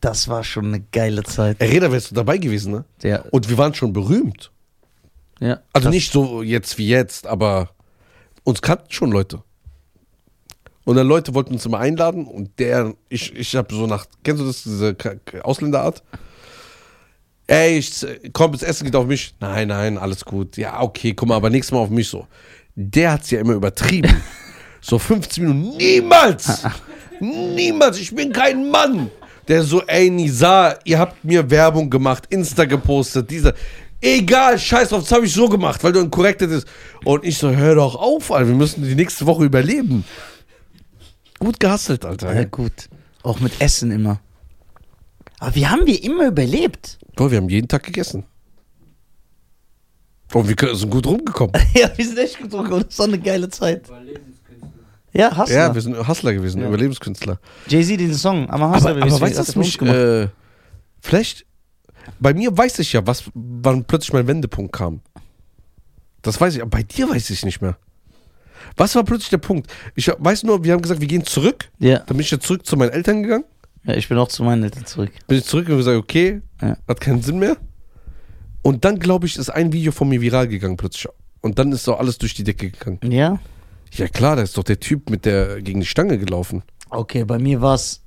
das 0.00 0.28
war 0.28 0.42
schon 0.42 0.66
eine 0.66 0.80
geile 0.80 1.22
Zeit. 1.22 1.56
Ey, 1.60 1.70
Reda, 1.70 1.90
wärst 1.92 2.10
du 2.10 2.14
dabei 2.14 2.38
gewesen, 2.38 2.72
ne? 2.72 2.84
Ja, 3.02 3.20
Und 3.30 3.48
wir 3.48 3.58
waren 3.58 3.74
schon 3.74 3.92
berühmt. 3.92 4.50
ja. 5.40 5.60
Also 5.72 5.90
nicht 5.90 6.12
so 6.12 6.42
jetzt 6.42 6.76
wie 6.78 6.88
jetzt, 6.88 7.26
aber 7.26 7.70
uns 8.44 8.62
kannten 8.62 8.90
schon 8.90 9.10
Leute. 9.12 9.42
Und 10.84 10.96
dann 10.96 11.08
Leute 11.08 11.34
wollten 11.34 11.52
uns 11.54 11.66
immer 11.66 11.80
einladen 11.80 12.26
und 12.26 12.58
der, 12.60 12.94
ich, 13.08 13.34
ich 13.34 13.56
habe 13.56 13.74
so 13.74 13.86
nach, 13.88 14.06
kennst 14.22 14.40
du 14.40 14.46
das, 14.46 14.62
diese 14.62 14.96
Ausländerart? 15.42 16.02
Ey, 17.46 17.78
ich, 17.78 18.04
komm, 18.32 18.52
das 18.52 18.62
Essen 18.62 18.84
geht 18.84 18.96
auf 18.96 19.06
mich. 19.06 19.34
Nein, 19.40 19.68
nein, 19.68 19.98
alles 19.98 20.24
gut. 20.24 20.56
Ja, 20.56 20.80
okay, 20.80 21.14
guck 21.14 21.28
mal, 21.28 21.36
aber 21.36 21.50
nächstes 21.50 21.72
Mal 21.72 21.78
auf 21.78 21.90
mich 21.90 22.08
so. 22.08 22.26
Der 22.74 23.12
hat's 23.12 23.30
ja 23.30 23.40
immer 23.40 23.54
übertrieben. 23.54 24.20
so 24.80 24.98
15 24.98 25.44
Minuten. 25.44 25.76
Niemals! 25.76 26.64
Niemals! 27.20 27.98
Ich 28.00 28.14
bin 28.14 28.32
kein 28.32 28.68
Mann! 28.68 29.10
Der 29.48 29.62
so, 29.62 29.80
ey, 29.82 30.10
Nisa, 30.10 30.76
ihr 30.84 30.98
habt 30.98 31.24
mir 31.24 31.48
Werbung 31.48 31.88
gemacht, 31.88 32.24
Insta 32.30 32.64
gepostet, 32.64 33.30
dieser. 33.30 33.54
egal, 34.00 34.58
scheiß 34.58 34.88
drauf, 34.88 35.02
das 35.02 35.12
habe 35.12 35.24
ich 35.24 35.32
so 35.32 35.48
gemacht, 35.48 35.82
weil 35.84 35.92
du 35.92 36.00
ein 36.00 36.10
korrektes 36.10 36.50
ist. 36.50 36.68
Und 37.04 37.24
ich 37.24 37.38
so, 37.38 37.50
hör 37.50 37.76
doch 37.76 37.94
auf, 37.94 38.32
Alter, 38.32 38.48
wir 38.48 38.56
müssen 38.56 38.82
die 38.82 38.96
nächste 38.96 39.24
Woche 39.24 39.44
überleben. 39.44 40.04
Gut 41.38 41.60
gehustelt, 41.60 42.04
Alter. 42.04 42.34
Ja, 42.34 42.44
gut. 42.44 42.88
Auch 43.22 43.38
mit 43.38 43.60
Essen 43.60 43.92
immer. 43.92 44.20
Aber 45.38 45.54
wie 45.54 45.66
haben 45.66 45.86
wir 45.86 46.02
immer 46.02 46.26
überlebt? 46.28 46.98
Boah, 47.14 47.30
wir 47.30 47.38
haben 47.38 47.48
jeden 47.48 47.68
Tag 47.68 47.82
gegessen. 47.84 48.24
Und 50.32 50.48
wir 50.48 50.74
sind 50.74 50.90
gut 50.90 51.06
rumgekommen. 51.06 51.52
ja, 51.74 51.90
wir 51.94 52.04
sind 52.06 52.18
echt 52.18 52.40
gut 52.40 52.52
rumgekommen. 52.52 52.84
Das 52.88 52.98
war 52.98 53.06
eine 53.06 53.18
geile 53.18 53.48
Zeit. 53.48 53.86
Ja, 55.12 55.34
hast 55.36 55.50
Ja, 55.50 55.74
wir 55.74 55.80
sind 55.80 55.96
Hustler 56.08 56.34
gewesen, 56.34 56.60
Ja. 56.60 56.68
Überlebenskünstler. 56.68 57.38
Jay-Z, 57.68 57.98
diesen 57.98 58.14
Song. 58.16 58.50
Aber, 58.50 58.66
Aber, 58.66 58.90
aber 58.90 59.20
weißt 59.20 59.36
du, 59.36 59.40
was 59.40 59.56
mich, 59.56 59.80
äh, 59.80 60.28
vielleicht, 61.00 61.46
bei 62.18 62.34
mir 62.34 62.56
weiß 62.56 62.78
ich 62.80 62.92
ja, 62.92 63.06
was, 63.06 63.24
wann 63.34 63.84
plötzlich 63.84 64.12
mein 64.12 64.26
Wendepunkt 64.26 64.72
kam. 64.72 65.00
Das 66.22 66.40
weiß 66.40 66.56
ich, 66.56 66.60
aber 66.60 66.70
bei 66.70 66.82
dir 66.82 67.08
weiß 67.08 67.30
ich 67.30 67.44
nicht 67.44 67.62
mehr. 67.62 67.78
Was 68.76 68.94
war 68.94 69.04
plötzlich 69.04 69.30
der 69.30 69.38
Punkt? 69.38 69.72
Ich 69.94 70.08
weiß 70.08 70.42
nur, 70.42 70.64
wir 70.64 70.72
haben 70.72 70.82
gesagt, 70.82 71.00
wir 71.00 71.08
gehen 71.08 71.24
zurück. 71.24 71.70
ja. 71.78 71.98
Dann 72.00 72.16
bin 72.16 72.20
ich 72.20 72.30
ja 72.30 72.40
zurück 72.40 72.66
zu 72.66 72.76
meinen 72.76 72.90
Eltern 72.90 73.22
gegangen. 73.22 73.44
Ja, 73.86 73.94
ich 73.94 74.08
bin 74.08 74.18
auch 74.18 74.28
zu 74.28 74.42
meinen 74.44 74.64
Eltern 74.64 74.84
zurück. 74.86 75.10
Bin 75.28 75.38
ich 75.38 75.44
zurück 75.44 75.68
und 75.68 75.76
gesagt, 75.78 75.96
okay, 75.98 76.42
Ja. 76.60 76.76
hat 76.88 77.00
keinen 77.00 77.22
Sinn 77.22 77.38
mehr. 77.38 77.56
Und 78.62 78.84
dann, 78.84 78.98
glaube 78.98 79.26
ich, 79.26 79.36
ist 79.36 79.50
ein 79.50 79.72
Video 79.72 79.92
von 79.92 80.08
mir 80.08 80.20
viral 80.20 80.48
gegangen 80.48 80.76
plötzlich. 80.76 81.06
Und 81.40 81.58
dann 81.58 81.70
ist 81.72 81.84
so 81.84 81.94
alles 81.94 82.18
durch 82.18 82.34
die 82.34 82.42
Decke 82.44 82.70
gegangen. 82.70 82.98
Ja? 83.10 83.38
Ja 83.92 84.08
klar, 84.08 84.34
da 84.36 84.42
ist 84.42 84.56
doch 84.58 84.64
der 84.64 84.80
Typ 84.80 85.08
mit 85.10 85.24
der 85.24 85.62
gegen 85.62 85.80
die 85.80 85.86
Stange 85.86 86.18
gelaufen. 86.18 86.62
Okay, 86.90 87.24
bei 87.24 87.38
mir 87.38 87.60
war 87.60 87.74
es, 87.76 88.02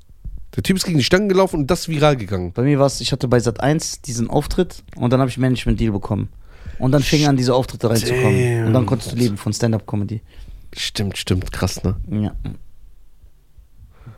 Der 0.56 0.64
Typ 0.64 0.76
ist 0.76 0.86
gegen 0.86 0.98
die 0.98 1.04
Stange 1.04 1.28
gelaufen 1.30 1.62
und 1.62 1.72
das 1.72 1.82
ist 1.82 1.90
viral 1.90 2.18
gegangen. 2.18 2.52
bei 2.54 2.64
mir 2.64 2.80
war 2.80 2.88
es, 2.88 3.00
ich 3.02 3.12
hatte 3.12 3.28
bei 3.28 3.40
Sat 3.40 3.62
1 3.62 4.02
diesen 4.02 4.30
Auftritt 4.30 4.84
und 4.98 5.14
dann 5.14 5.20
habe 5.22 5.30
ich 5.30 5.38
Management-Deal 5.38 5.92
bekommen. 5.94 6.30
Und 6.80 6.92
dann 6.92 7.04
fing 7.04 7.26
an, 7.28 7.38
diese 7.38 7.54
Auftritte 7.56 7.90
reinzukommen. 7.90 8.68
Und 8.68 8.74
dann 8.74 8.86
konntest 8.86 9.12
du 9.12 9.16
leben 9.16 9.38
von 9.38 9.52
Stand-Up-Comedy. 9.54 10.22
Stimmt, 10.76 11.18
stimmt, 11.18 11.52
krass, 11.52 11.84
ne? 11.84 11.96
Ja. 12.10 12.34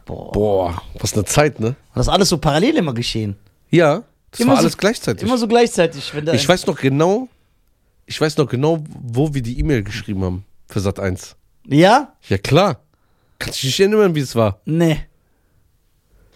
Boah. 0.05 0.31
Boah, 0.31 0.81
was 0.99 1.13
eine 1.13 1.25
Zeit, 1.25 1.59
ne? 1.59 1.75
Das 1.95 2.07
ist 2.07 2.13
alles 2.13 2.29
so 2.29 2.37
parallel 2.37 2.77
immer 2.77 2.93
geschehen. 2.93 3.35
Ja, 3.69 4.03
das 4.31 4.39
Immer 4.39 4.49
war 4.51 4.57
so- 4.57 4.61
alles 4.61 4.77
gleichzeitig. 4.77 5.23
Immer 5.27 5.37
so 5.37 5.47
gleichzeitig. 5.47 6.11
Ich 6.33 6.47
weiß 6.49 6.67
noch 6.67 6.77
genau, 6.77 7.27
ich 8.05 8.19
weiß 8.19 8.37
noch 8.37 8.47
genau, 8.49 8.83
wo 9.01 9.33
wir 9.33 9.41
die 9.41 9.59
E-Mail 9.59 9.83
geschrieben 9.83 10.23
haben 10.23 10.45
für 10.67 10.79
Sat 10.79 10.99
1. 10.99 11.35
Ja? 11.67 12.13
Ja 12.27 12.37
klar. 12.37 12.81
Kannst 13.39 13.61
du 13.63 13.67
dich 13.67 13.79
nicht 13.79 13.87
erinnern, 13.87 14.13
wie 14.15 14.19
es 14.19 14.35
war? 14.35 14.59
Nee. 14.65 14.99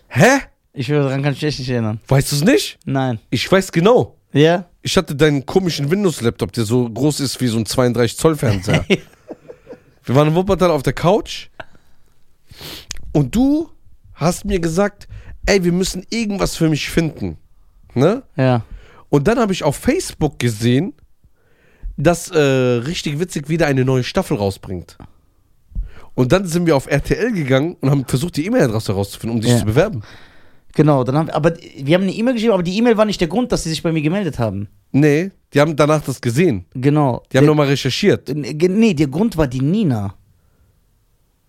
Hä? 0.08 0.40
Ich 0.74 0.90
will 0.90 0.98
daran 0.98 1.24
kann 1.24 1.34
ich 1.34 1.42
mich 1.42 1.50
echt 1.50 1.60
nicht 1.60 1.70
erinnern. 1.70 2.00
Weißt 2.08 2.32
du 2.32 2.36
es 2.36 2.44
nicht? 2.44 2.78
Nein. 2.86 3.20
Ich 3.30 3.50
weiß 3.50 3.72
genau. 3.72 4.18
Ja? 4.34 4.66
Ich 4.82 4.98
hatte 4.98 5.16
deinen 5.16 5.46
komischen 5.46 5.90
Windows-Laptop, 5.90 6.52
der 6.52 6.66
so 6.66 6.90
groß 6.90 7.22
ist 7.22 7.40
wie 7.42 7.48
so 7.48 7.58
ein 7.58 7.66
32-Zoll-Fernseher. 7.66 8.86
wir 10.04 10.16
waren 10.16 10.28
in 10.28 10.36
Wuppertal 10.36 10.72
auf 10.72 10.84
der 10.84 10.94
Couch 10.94 11.48
und 13.16 13.34
du 13.36 13.70
hast 14.14 14.44
mir 14.46 14.60
gesagt, 14.60 15.08
ey, 15.46 15.64
wir 15.64 15.72
müssen 15.72 16.06
irgendwas 16.10 16.56
für 16.58 16.70
mich 16.70 16.90
finden. 16.90 17.38
Ne? 17.94 18.24
Ja. 18.36 18.64
Und 19.10 19.28
dann 19.28 19.40
habe 19.40 19.54
ich 19.54 19.64
auf 19.64 19.78
Facebook 19.78 20.38
gesehen, 20.38 20.94
dass 21.96 22.30
äh, 22.30 22.38
richtig 22.40 23.20
witzig 23.20 23.48
wieder 23.48 23.68
eine 23.68 23.86
neue 23.86 24.04
Staffel 24.04 24.36
rausbringt. 24.36 24.98
Und 26.14 26.34
dann 26.34 26.46
sind 26.46 26.66
wir 26.66 26.76
auf 26.76 26.88
RTL 26.88 27.32
gegangen 27.32 27.78
und 27.80 27.90
haben 27.90 28.06
versucht, 28.06 28.36
die 28.36 28.46
E-Mail-Adresse 28.48 28.92
herauszufinden, 28.92 29.38
um 29.38 29.42
dich 29.42 29.52
Ja. 29.52 29.60
zu 29.60 29.66
bewerben. 29.66 30.02
Genau, 30.74 31.06
dann 31.06 31.16
haben 31.16 31.28
wir, 31.28 31.36
aber 31.36 31.54
wir 31.78 31.96
haben 31.96 32.04
eine 32.04 32.12
E-Mail 32.14 32.34
geschrieben, 32.34 32.54
aber 32.54 32.64
die 32.64 32.78
E-Mail 32.78 32.98
war 32.98 33.06
nicht 33.06 33.22
der 33.22 33.30
Grund, 33.30 33.50
dass 33.54 33.64
sie 33.64 33.70
sich 33.70 33.82
bei 33.82 33.94
mir 33.94 34.02
gemeldet 34.02 34.40
haben. 34.40 34.68
Nee, 34.92 35.32
die 35.54 35.62
haben 35.62 35.78
danach 35.78 36.02
das 36.04 36.20
gesehen. 36.20 36.66
Genau. 36.74 37.24
Die 37.32 37.38
haben 37.38 37.46
nochmal 37.46 37.68
recherchiert. 37.68 38.28
Nee, 38.36 38.94
der 38.94 39.08
Grund 39.08 39.38
war 39.38 39.48
die 39.48 39.62
Nina. 39.62 40.16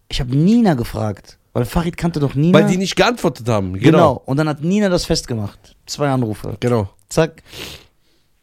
Ich 0.08 0.20
habe 0.20 0.36
Nina 0.36 0.74
gefragt, 0.74 1.38
weil 1.56 1.64
Farid 1.64 1.96
kannte 1.96 2.20
doch 2.20 2.34
Nina. 2.34 2.58
Weil 2.58 2.66
die 2.68 2.76
nicht 2.76 2.96
geantwortet 2.96 3.48
haben. 3.48 3.72
genau. 3.72 3.82
Genau. 3.84 4.22
Und 4.26 4.36
dann 4.36 4.46
hat 4.46 4.62
Nina 4.62 4.90
das 4.90 5.06
festgemacht. 5.06 5.74
Zwei 5.86 6.10
Anrufe. 6.10 6.58
Genau. 6.60 6.90
Zack. 7.08 7.42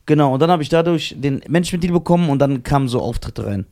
Genau. 0.08 0.34
Und 0.34 0.40
dann 0.42 0.50
habe 0.50 0.64
ich 0.64 0.70
dadurch 0.70 1.14
den 1.16 1.42
Management-Deal 1.48 1.94
bekommen 1.94 2.30
und 2.32 2.40
dann 2.40 2.64
kamen 2.64 2.88
so 2.88 3.00
Auftritte 3.00 3.46
rein. 3.46 3.68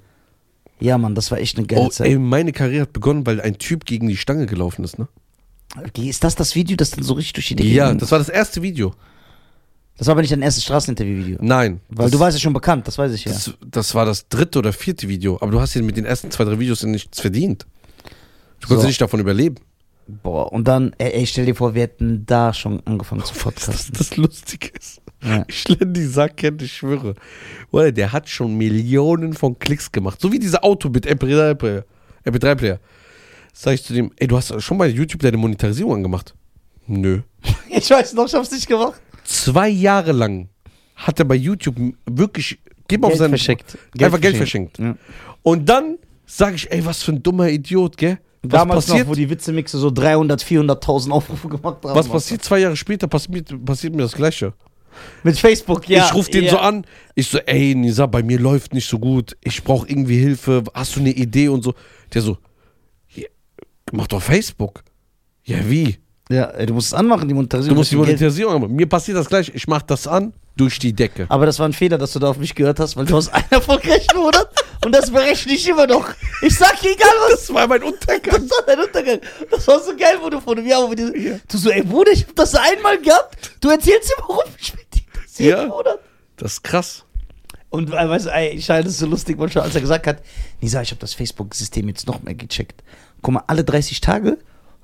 Ja, 0.79 0.99
Mann, 0.99 1.15
das 1.15 1.31
war 1.31 1.39
echt 1.39 1.57
eine 1.57 1.65
geile 1.65 1.81
Oh, 1.81 1.89
Zeit. 1.89 2.05
ey, 2.07 2.19
meine 2.19 2.51
Karriere 2.51 2.83
hat 2.83 2.93
begonnen, 2.93 3.25
weil 3.25 3.41
ein 3.41 3.57
Typ 3.57 3.85
gegen 3.85 4.07
die 4.07 4.15
Stange 4.17 4.45
gelaufen 4.45 4.83
ist, 4.83 4.99
ne? 4.99 5.07
Okay, 5.75 6.07
ist 6.07 6.23
das 6.23 6.35
das 6.35 6.53
Video, 6.53 6.75
das 6.77 6.91
dann 6.91 7.03
so 7.03 7.13
richtig 7.15 7.33
durch 7.33 7.47
die 7.47 7.55
Decke 7.55 7.69
Ja, 7.69 7.89
ging? 7.89 7.97
das 7.97 8.11
war 8.11 8.19
das 8.19 8.29
erste 8.29 8.61
Video. 8.61 8.93
das 9.97 10.05
war 10.05 10.11
aber 10.11 10.21
nicht 10.21 10.31
dein 10.33 10.41
erstes 10.43 10.63
Straßeninterview-Video. 10.65 11.37
Nein. 11.41 11.81
Weil 11.89 12.11
du 12.11 12.19
warst 12.19 12.37
ja 12.37 12.41
schon 12.41 12.53
bekannt, 12.53 12.87
das 12.87 12.97
weiß 12.99 13.11
ich 13.13 13.25
ja. 13.25 13.31
Das, 13.31 13.51
das 13.65 13.95
war 13.95 14.05
das 14.05 14.27
dritte 14.27 14.59
oder 14.59 14.71
vierte 14.71 15.07
Video. 15.07 15.37
Aber 15.41 15.49
du 15.51 15.59
hast 15.59 15.73
dir 15.73 15.81
mit 15.81 15.97
den 15.97 16.05
ersten 16.05 16.29
zwei, 16.29 16.43
drei 16.43 16.59
Videos 16.59 16.81
ja 16.83 16.87
nichts 16.89 17.19
verdient. 17.21 17.65
Du 18.61 18.67
konntest 18.67 18.81
So. 18.83 18.87
nicht 18.87 19.01
davon 19.01 19.19
überleben. 19.19 19.55
Boah, 20.23 20.51
und 20.51 20.67
dann, 20.67 20.93
ey, 20.97 21.11
ey, 21.11 21.25
stell 21.27 21.45
dir 21.45 21.55
vor, 21.55 21.73
wir 21.75 21.83
hätten 21.83 22.25
da 22.25 22.53
schon 22.53 22.81
angefangen 22.85 23.23
zu 23.23 23.33
Das, 23.33 23.43
podcasten. 23.43 23.93
das 23.97 24.17
Lustige 24.17 24.69
ist. 24.79 25.01
Ja. 25.23 25.45
Ich 25.47 25.67
lerne 25.67 25.93
die 25.93 26.05
Sack 26.05 26.37
kennen, 26.37 26.57
ich 26.61 26.73
schwöre. 26.73 27.15
Oder 27.71 27.91
der 27.91 28.11
hat 28.11 28.27
schon 28.27 28.57
Millionen 28.57 29.33
von 29.33 29.57
Klicks 29.59 29.91
gemacht. 29.91 30.19
So 30.19 30.31
wie 30.31 30.39
dieser 30.39 30.63
Auto 30.63 30.89
mit 30.89 31.07
MP3-Player. 31.07 31.85
MP3-Player. 32.25 32.79
Sag 33.53 33.75
ich 33.75 33.83
zu 33.83 33.93
dem, 33.93 34.11
ey, 34.17 34.27
du 34.27 34.35
hast 34.37 34.59
schon 34.61 34.77
bei 34.77 34.87
YouTube 34.87 35.21
deine 35.21 35.37
Monetarisierung 35.37 35.95
angemacht. 35.95 36.33
Nö. 36.87 37.21
Ich 37.69 37.89
weiß 37.89 38.13
noch, 38.13 38.25
ich 38.27 38.33
hab's 38.33 38.51
nicht 38.51 38.67
gemacht. 38.67 38.99
Zwei 39.23 39.69
Jahre 39.69 40.11
lang 40.11 40.49
hat 40.95 41.19
er 41.19 41.25
bei 41.25 41.35
YouTube 41.35 41.75
wirklich, 42.05 42.59
gib 42.87 43.01
mal 43.01 43.07
auf 43.07 43.13
Geld 43.13 43.19
seinen, 43.19 43.29
verschenkt. 43.29 43.77
einfach 43.99 44.19
Geld 44.21 44.35
verschenkt. 44.37 44.77
Ja. 44.77 44.95
Und 45.41 45.67
dann 45.69 45.97
sage 46.25 46.55
ich, 46.55 46.69
ey, 46.71 46.83
was 46.85 47.01
für 47.01 47.13
ein 47.13 47.23
dummer 47.23 47.49
Idiot, 47.49 47.95
gell? 47.97 48.19
Was 48.43 48.49
Damals 48.49 48.85
passiert? 48.87 49.05
noch, 49.05 49.11
wo 49.11 49.15
die 49.15 49.29
Witzemixe 49.29 49.77
so 49.77 49.91
300, 49.91 50.41
400.000 50.43 51.11
Aufrufe 51.11 51.47
gemacht 51.47 51.77
haben. 51.83 51.95
was 51.95 52.07
passiert 52.07 52.43
zwei 52.43 52.59
Jahre 52.59 52.75
später? 52.75 53.07
Passiert, 53.07 53.53
passiert 53.63 53.93
mir 53.95 54.01
das 54.01 54.13
Gleiche. 54.13 54.53
Mit 55.23 55.37
Facebook, 55.37 55.87
ja. 55.87 56.05
ich 56.05 56.13
rufe 56.13 56.31
den 56.31 56.45
ja. 56.45 56.51
so 56.51 56.57
an. 56.57 56.85
Ich 57.15 57.27
so, 57.27 57.37
ey, 57.37 57.75
Nisa, 57.75 58.07
bei 58.07 58.23
mir 58.23 58.39
läuft 58.39 58.73
nicht 58.73 58.89
so 58.89 58.99
gut. 58.99 59.37
Ich 59.41 59.63
brauche 59.63 59.87
irgendwie 59.87 60.17
Hilfe. 60.17 60.63
Hast 60.73 60.95
du 60.95 60.99
eine 60.99 61.11
Idee 61.11 61.47
und 61.49 61.63
so? 61.63 61.73
Der 62.13 62.21
so, 62.21 62.37
ja, 63.13 63.27
mach 63.91 64.07
doch 64.07 64.21
Facebook. 64.21 64.83
Ja, 65.43 65.57
wie? 65.69 65.97
Ja, 66.29 66.45
ey, 66.45 66.65
du 66.65 66.73
musst 66.73 66.87
es 66.87 66.93
anmachen, 66.93 67.27
die 67.27 67.33
Du 67.33 67.35
Monetarisierung. 67.35 67.77
musst 67.77 67.91
die 67.91 67.95
Monetarisierung 67.95 68.61
machen. 68.61 68.75
Mir 68.75 68.87
passiert 68.87 69.17
das 69.17 69.27
gleich. 69.27 69.51
Ich 69.53 69.67
mach 69.67 69.81
das 69.81 70.07
an, 70.07 70.33
durch 70.61 70.77
die 70.79 70.93
Decke. 70.93 71.25
Aber 71.29 71.45
das 71.47 71.57
war 71.59 71.67
ein 71.67 71.73
Fehler, 71.73 71.97
dass 71.97 72.13
du 72.13 72.19
da 72.19 72.29
auf 72.29 72.37
mich 72.37 72.53
gehört 72.55 72.79
hast, 72.79 72.95
weil 72.95 73.05
du 73.05 73.15
hast 73.17 73.29
einen 73.33 73.45
erfolgreichen 73.49 74.15
Monat 74.15 74.47
und 74.85 74.93
das 74.93 75.09
berechne 75.11 75.53
ich 75.53 75.67
immer 75.67 75.87
noch. 75.87 76.07
Ich 76.43 76.55
sag 76.55 76.79
dir 76.81 76.91
egal 76.91 77.09
was. 77.23 77.47
Das 77.47 77.53
war 77.53 77.67
mein 77.67 77.81
Untergang. 77.83 78.47
Das 78.47 78.49
war 78.51 78.63
dein 78.67 78.79
Untergang. 78.79 79.19
Das 79.49 79.67
war 79.67 79.79
so 79.79 79.95
geil, 79.95 80.17
wo 80.21 80.29
du 80.29 80.39
vor 80.39 80.55
einem 80.55 80.67
Jahr, 80.67 80.87
wo 80.87 80.93
du, 80.93 81.39
so, 81.51 81.69
ey 81.71 81.81
Bruder, 81.83 82.11
ich 82.11 82.27
hab 82.27 82.35
das 82.35 82.53
einmal 82.55 82.99
gehabt. 83.01 83.51
Du 83.59 83.69
erzählst 83.69 84.13
immer, 84.17 84.29
warum 84.29 84.51
ich 84.59 84.73
mit 84.75 84.93
dir 84.93 85.01
das 85.23 85.37
jeden 85.39 85.57
Ja. 85.57 85.65
Monat. 85.65 85.99
Das 86.37 86.53
ist 86.53 86.63
krass. 86.63 87.03
Und 87.69 87.89
äh, 87.91 88.09
weißt 88.09 88.25
du, 88.27 88.29
ich 88.53 88.65
fand 88.65 88.85
es 88.85 88.97
so 88.97 89.05
lustig, 89.07 89.37
manchmal, 89.39 89.63
als 89.63 89.73
er 89.75 89.81
gesagt 89.81 90.05
hat, 90.05 90.21
Nisa, 90.59 90.81
ich 90.81 90.91
habe 90.91 90.99
das 91.01 91.13
Facebook-System 91.13 91.87
jetzt 91.87 92.05
noch 92.05 92.21
mehr 92.21 92.35
gecheckt. 92.35 92.83
Guck 93.21 93.33
mal, 93.33 93.43
alle 93.47 93.63
30 93.63 94.01
Tage 94.01 94.37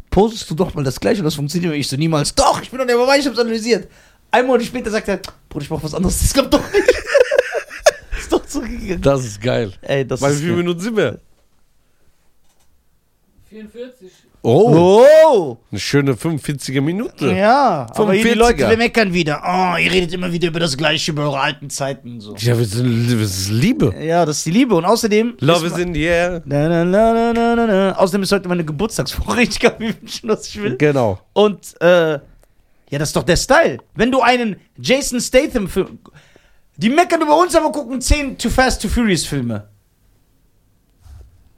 postest 0.10 0.50
du 0.50 0.56
doch 0.56 0.74
mal 0.74 0.84
das 0.84 1.00
gleiche 1.00 1.20
und 1.20 1.26
das 1.26 1.36
funktioniert. 1.36 1.74
Und 1.74 1.80
ich 1.80 1.88
so 1.88 1.98
niemals, 1.98 2.34
doch, 2.34 2.62
ich 2.62 2.70
bin 2.72 2.80
doch 2.80 2.86
nicht 2.86 2.98
dabei, 2.98 3.20
ich 3.20 3.28
hab's 3.28 3.38
analysiert. 3.40 3.90
Ein 4.32 4.46
Monat 4.46 4.66
später 4.66 4.92
sagt 4.92 5.08
er, 5.08 5.20
Bruder, 5.50 5.64
ich 5.64 5.70
brauch 5.70 5.84
was 5.84 5.94
anderes, 5.94 6.20
das 6.20 6.34
klappt 6.34 6.54
doch 6.54 6.74
nicht. 6.74 6.90
ist 8.20 8.32
doch 8.32 8.46
zurückgegangen. 8.46 9.02
Das 9.02 9.26
ist 9.26 9.42
geil. 9.42 9.72
Ey, 9.82 10.06
das 10.06 10.20
Bei 10.20 10.30
wie 10.30 10.34
ist 10.34 10.42
vielen 10.42 10.58
Minuten 10.58 10.80
sind 10.80 10.98
wir? 10.98 11.20
44. 13.50 14.12
Oh, 14.44 15.04
Oh! 15.26 15.58
eine 15.72 15.80
schöne 15.80 16.14
45er 16.14 16.80
Minute. 16.82 17.34
Ja, 17.34 17.88
aber 17.96 18.14
hier 18.14 18.24
die 18.24 18.30
45er. 18.32 18.36
Leute, 18.36 18.70
wir 18.70 18.78
meckern 18.78 19.14
wieder. 19.14 19.42
Oh, 19.44 19.78
ihr 19.78 19.92
redet 19.92 20.14
immer 20.14 20.32
wieder 20.32 20.50
über 20.50 20.60
das 20.60 20.78
Gleiche, 20.78 21.12
über 21.12 21.24
eure 21.24 21.40
alten 21.40 21.70
Zeiten 21.70 22.14
und 22.14 22.22
so. 22.22 22.36
Ja, 22.38 22.58
wir 22.58 22.66
sind, 22.66 23.10
wir 23.20 23.28
sind 23.28 23.60
Liebe. 23.60 23.94
Ja, 24.00 24.26
das 24.26 24.38
ist 24.38 24.46
die 24.46 24.52
Liebe. 24.52 24.76
Und 24.76 24.86
außerdem. 24.86 25.36
Love 25.40 25.68
ist 25.68 25.74
is 25.78 25.80
in 25.84 25.94
the 25.94 26.04
air. 26.04 26.42
Na, 26.46 26.70
na, 26.70 26.86
na, 26.86 27.14
na, 27.14 27.34
na, 27.34 27.56
na, 27.56 27.68
na. 27.68 27.98
Außerdem 27.98 28.24
ist 28.24 28.32
heute 28.32 28.48
meine 28.48 28.64
Geburtstagswoche. 28.64 29.42
Ich 29.48 29.60
kann 29.60 29.74
mir 29.80 29.94
wünschen, 30.00 30.30
was 30.30 30.48
ich 30.48 30.62
will. 30.62 30.78
Genau. 30.78 31.20
Und, 31.34 31.80
äh, 31.82 32.20
ja, 32.90 33.00
das 33.00 33.10
ist 33.10 33.16
doch 33.16 33.24
der 33.24 33.36
Style. 33.36 33.80
Wenn 33.96 34.12
du 34.12 34.22
einen 34.22 34.58
Jason 34.78 35.20
Statham 35.20 35.68
Film. 35.68 36.00
Die 36.78 36.90
meckern 36.90 37.22
über 37.22 37.38
uns, 37.38 37.56
aber 37.56 37.72
gucken 37.72 38.00
10 38.00 38.38
Too 38.38 38.50
Fast, 38.50 38.82
Too 38.82 38.88
Furious 38.88 39.26
Filme. 39.26 39.68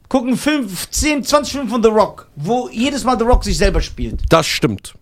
Gucken 0.07 0.38
5, 0.38 0.89
10, 0.89 1.23
20 1.23 1.53
Filme 1.53 1.69
von 1.69 1.84
The 1.84 1.89
Rock, 1.89 2.30
wo 2.36 2.69
jedes 2.69 3.03
Mal 3.03 3.17
The 3.17 3.25
Rock 3.25 3.43
sich 3.43 3.57
selber 3.57 3.82
spielt. 3.82 4.23
Das 4.30 4.47
stimmt. 4.47 4.95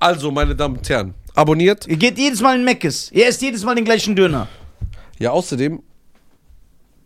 Also, 0.00 0.30
meine 0.30 0.56
Damen 0.56 0.78
und 0.78 0.88
Herren, 0.88 1.14
abonniert. 1.34 1.86
Ihr 1.86 1.98
geht 1.98 2.18
jedes 2.18 2.40
Mal 2.40 2.58
in 2.58 2.64
Meckes. 2.64 3.12
Ihr 3.12 3.26
esst 3.26 3.42
jedes 3.42 3.62
Mal 3.64 3.74
den 3.74 3.84
gleichen 3.84 4.16
Döner. 4.16 4.48
Ja, 5.18 5.30
außerdem, 5.30 5.80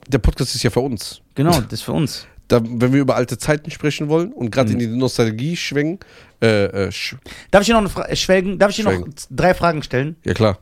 der 0.06 0.18
Podcast 0.18 0.54
ist 0.54 0.62
ja 0.62 0.70
für 0.70 0.80
uns. 0.80 1.20
Genau, 1.34 1.60
das 1.60 1.72
ist 1.72 1.82
für 1.82 1.92
uns. 1.92 2.26
Da, 2.48 2.60
wenn 2.64 2.92
wir 2.94 3.00
über 3.00 3.14
alte 3.16 3.36
Zeiten 3.38 3.70
sprechen 3.70 4.08
wollen 4.08 4.32
und 4.32 4.50
gerade 4.50 4.70
Mhm. 4.72 4.80
in 4.80 4.92
die 4.92 4.96
Nostalgie 4.96 5.54
schwenken, 5.56 6.00
äh, 6.42 6.64
äh, 6.86 6.90
sch 6.92 7.16
Darf 7.50 7.60
ich 7.62 7.66
dir 7.68 7.80
noch 7.80 7.96
äh, 8.08 8.16
schwelgen? 8.16 8.58
Darf 8.58 8.70
ich 8.70 8.76
dir 8.76 8.84
noch 8.84 9.06
drei 9.30 9.52
Fragen 9.54 9.82
stellen? 9.82 10.16
ja 10.24 10.32
klar. 10.34 10.58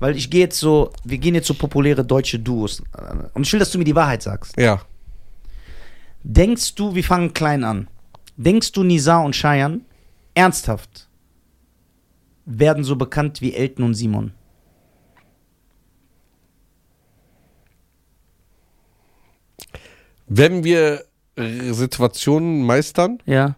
weil 0.00 0.16
ich 0.16 0.28
gehe 0.30 0.40
jetzt 0.40 0.58
so, 0.58 0.92
wir 1.04 1.18
gehen 1.18 1.34
jetzt 1.34 1.46
so 1.46 1.54
populäre 1.54 2.04
deutsche 2.04 2.38
Duos. 2.38 2.82
Und 3.32 3.46
ich 3.46 3.52
will, 3.52 3.60
dass 3.60 3.70
du 3.70 3.78
mir 3.78 3.84
die 3.84 3.94
Wahrheit 3.94 4.22
sagst. 4.22 4.58
Ja. 4.58 4.82
Denkst 6.22 6.74
du, 6.74 6.94
wir 6.94 7.04
fangen 7.04 7.32
klein 7.32 7.64
an, 7.64 7.88
denkst 8.36 8.72
du, 8.72 8.82
Nisa 8.82 9.18
und 9.22 9.34
Cheyenne 9.34 9.80
ernsthaft 10.34 11.08
werden 12.46 12.84
so 12.84 12.96
bekannt 12.96 13.40
wie 13.40 13.54
Elton 13.54 13.84
und 13.86 13.94
Simon? 13.94 14.32
Wenn 20.26 20.64
wir 20.64 21.00
äh, 21.00 21.04
Situationen 21.36 22.62
meistern, 22.62 23.18
Ja. 23.26 23.56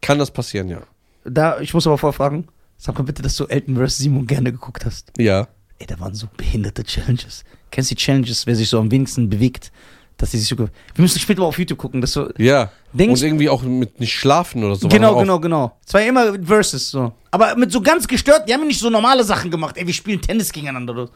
kann 0.00 0.18
das 0.18 0.30
passieren, 0.30 0.68
ja. 0.68 0.80
Da, 1.24 1.60
ich 1.60 1.74
muss 1.74 1.86
aber 1.86 1.98
vorfragen, 1.98 2.48
sag 2.76 2.96
mal 2.96 3.04
bitte, 3.04 3.22
dass 3.22 3.36
du 3.36 3.44
Elton 3.46 3.76
vs. 3.76 3.98
Simon 3.98 4.26
gerne 4.26 4.50
geguckt 4.52 4.84
hast. 4.86 5.12
Ja. 5.18 5.46
Ey, 5.78 5.86
da 5.86 5.98
waren 6.00 6.14
so 6.14 6.26
behinderte 6.36 6.84
Challenges. 6.84 7.44
Kennst 7.70 7.90
du 7.90 7.94
die 7.94 8.00
Challenges, 8.00 8.46
wer 8.46 8.56
sich 8.56 8.68
so 8.68 8.78
am 8.80 8.90
wenigsten 8.90 9.28
bewegt? 9.28 9.70
Dass 10.16 10.32
die 10.32 10.38
sich 10.38 10.48
so. 10.48 10.58
Wir 10.58 10.68
müssen 10.96 11.20
später 11.20 11.42
mal 11.42 11.46
auf 11.46 11.58
YouTube 11.58 11.78
gucken, 11.78 12.00
dass 12.00 12.12
du. 12.14 12.32
Ja. 12.38 12.72
Denkst- 12.92 13.20
Und 13.20 13.26
irgendwie 13.26 13.48
auch 13.48 13.62
mit 13.62 14.00
nicht 14.00 14.12
schlafen 14.14 14.64
oder 14.64 14.74
so. 14.74 14.88
genau, 14.88 15.14
auch- 15.14 15.20
genau, 15.20 15.38
genau. 15.38 15.76
Es 15.86 15.94
war 15.94 16.02
immer 16.02 16.34
Versus 16.42 16.90
so. 16.90 17.12
Aber 17.30 17.54
mit 17.54 17.70
so 17.70 17.80
ganz 17.80 18.08
gestört, 18.08 18.48
die 18.48 18.54
haben 18.54 18.66
nicht 18.66 18.80
so 18.80 18.90
normale 18.90 19.22
Sachen 19.22 19.50
gemacht. 19.52 19.76
Ey, 19.76 19.86
wir 19.86 19.94
spielen 19.94 20.20
Tennis 20.20 20.50
gegeneinander. 20.52 20.92
Oder? 20.94 21.06
so. 21.06 21.12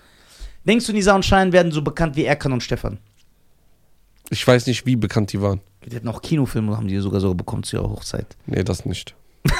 Denkst 0.65 0.87
du, 0.87 0.93
Nisa 0.93 1.17
und 1.17 1.25
Schein 1.25 1.53
werden 1.53 1.73
so 1.73 1.83
bekannt 1.83 2.15
wie 2.15 2.25
Erkan 2.25 2.53
und 2.53 2.63
Stefan? 2.63 2.99
Ich 4.31 4.47
weiß 4.47 4.67
nicht, 4.69 4.87
wie 4.87 4.95
bekannt 4.95 5.33
die 5.33 5.41
waren. 5.41 5.61
Die 5.87 5.97
hatten 5.97 6.09
auch 6.09 6.23
Kinofilme, 6.23 6.77
haben 6.77 6.89
die 6.89 6.99
sogar 6.99 7.21
so 7.21 7.35
bekommen 7.35 7.63
zu 7.63 7.77
ihrer 7.77 7.91
Hochzeit. 7.91 8.37
Nee, 8.47 8.63
das 8.63 8.85
nicht. 8.87 9.15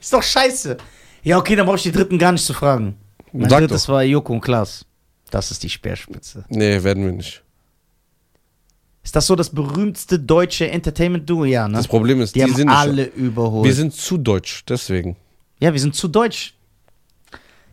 Ist 0.00 0.12
doch 0.12 0.22
scheiße. 0.22 0.76
Ja, 1.24 1.38
okay, 1.38 1.56
dann 1.56 1.66
brauche 1.66 1.76
ich 1.76 1.82
die 1.82 1.92
dritten 1.92 2.18
gar 2.18 2.32
nicht 2.32 2.44
zu 2.44 2.54
fragen. 2.54 2.96
Mein 3.32 3.50
Sag 3.50 3.60
drittes 3.60 3.84
doch. 3.84 3.94
war 3.94 4.02
Joko 4.02 4.32
und 4.32 4.40
Klaas. 4.40 4.84
Das 5.30 5.50
ist 5.50 5.62
die 5.62 5.68
Speerspitze. 5.68 6.44
Nee, 6.48 6.82
werden 6.82 7.04
wir 7.04 7.12
nicht. 7.12 7.42
Ist 9.02 9.16
das 9.16 9.26
so 9.26 9.36
das 9.36 9.50
berühmteste 9.50 10.18
deutsche 10.18 10.70
Entertainment-Duo? 10.70 11.44
Ja, 11.44 11.68
ne? 11.68 11.76
Das 11.76 11.88
Problem 11.88 12.20
ist, 12.20 12.34
die, 12.34 12.40
die, 12.40 12.44
haben 12.44 12.54
sind 12.54 12.68
alle 12.68 13.04
überholt. 13.04 13.66
Wir 13.66 13.74
sind 13.74 13.94
zu 13.94 14.18
deutsch, 14.18 14.64
deswegen. 14.68 15.16
ja, 15.60 15.72
wir 15.72 15.80
sind 15.80 15.94
zu 15.94 16.08
deutsch. 16.08 16.54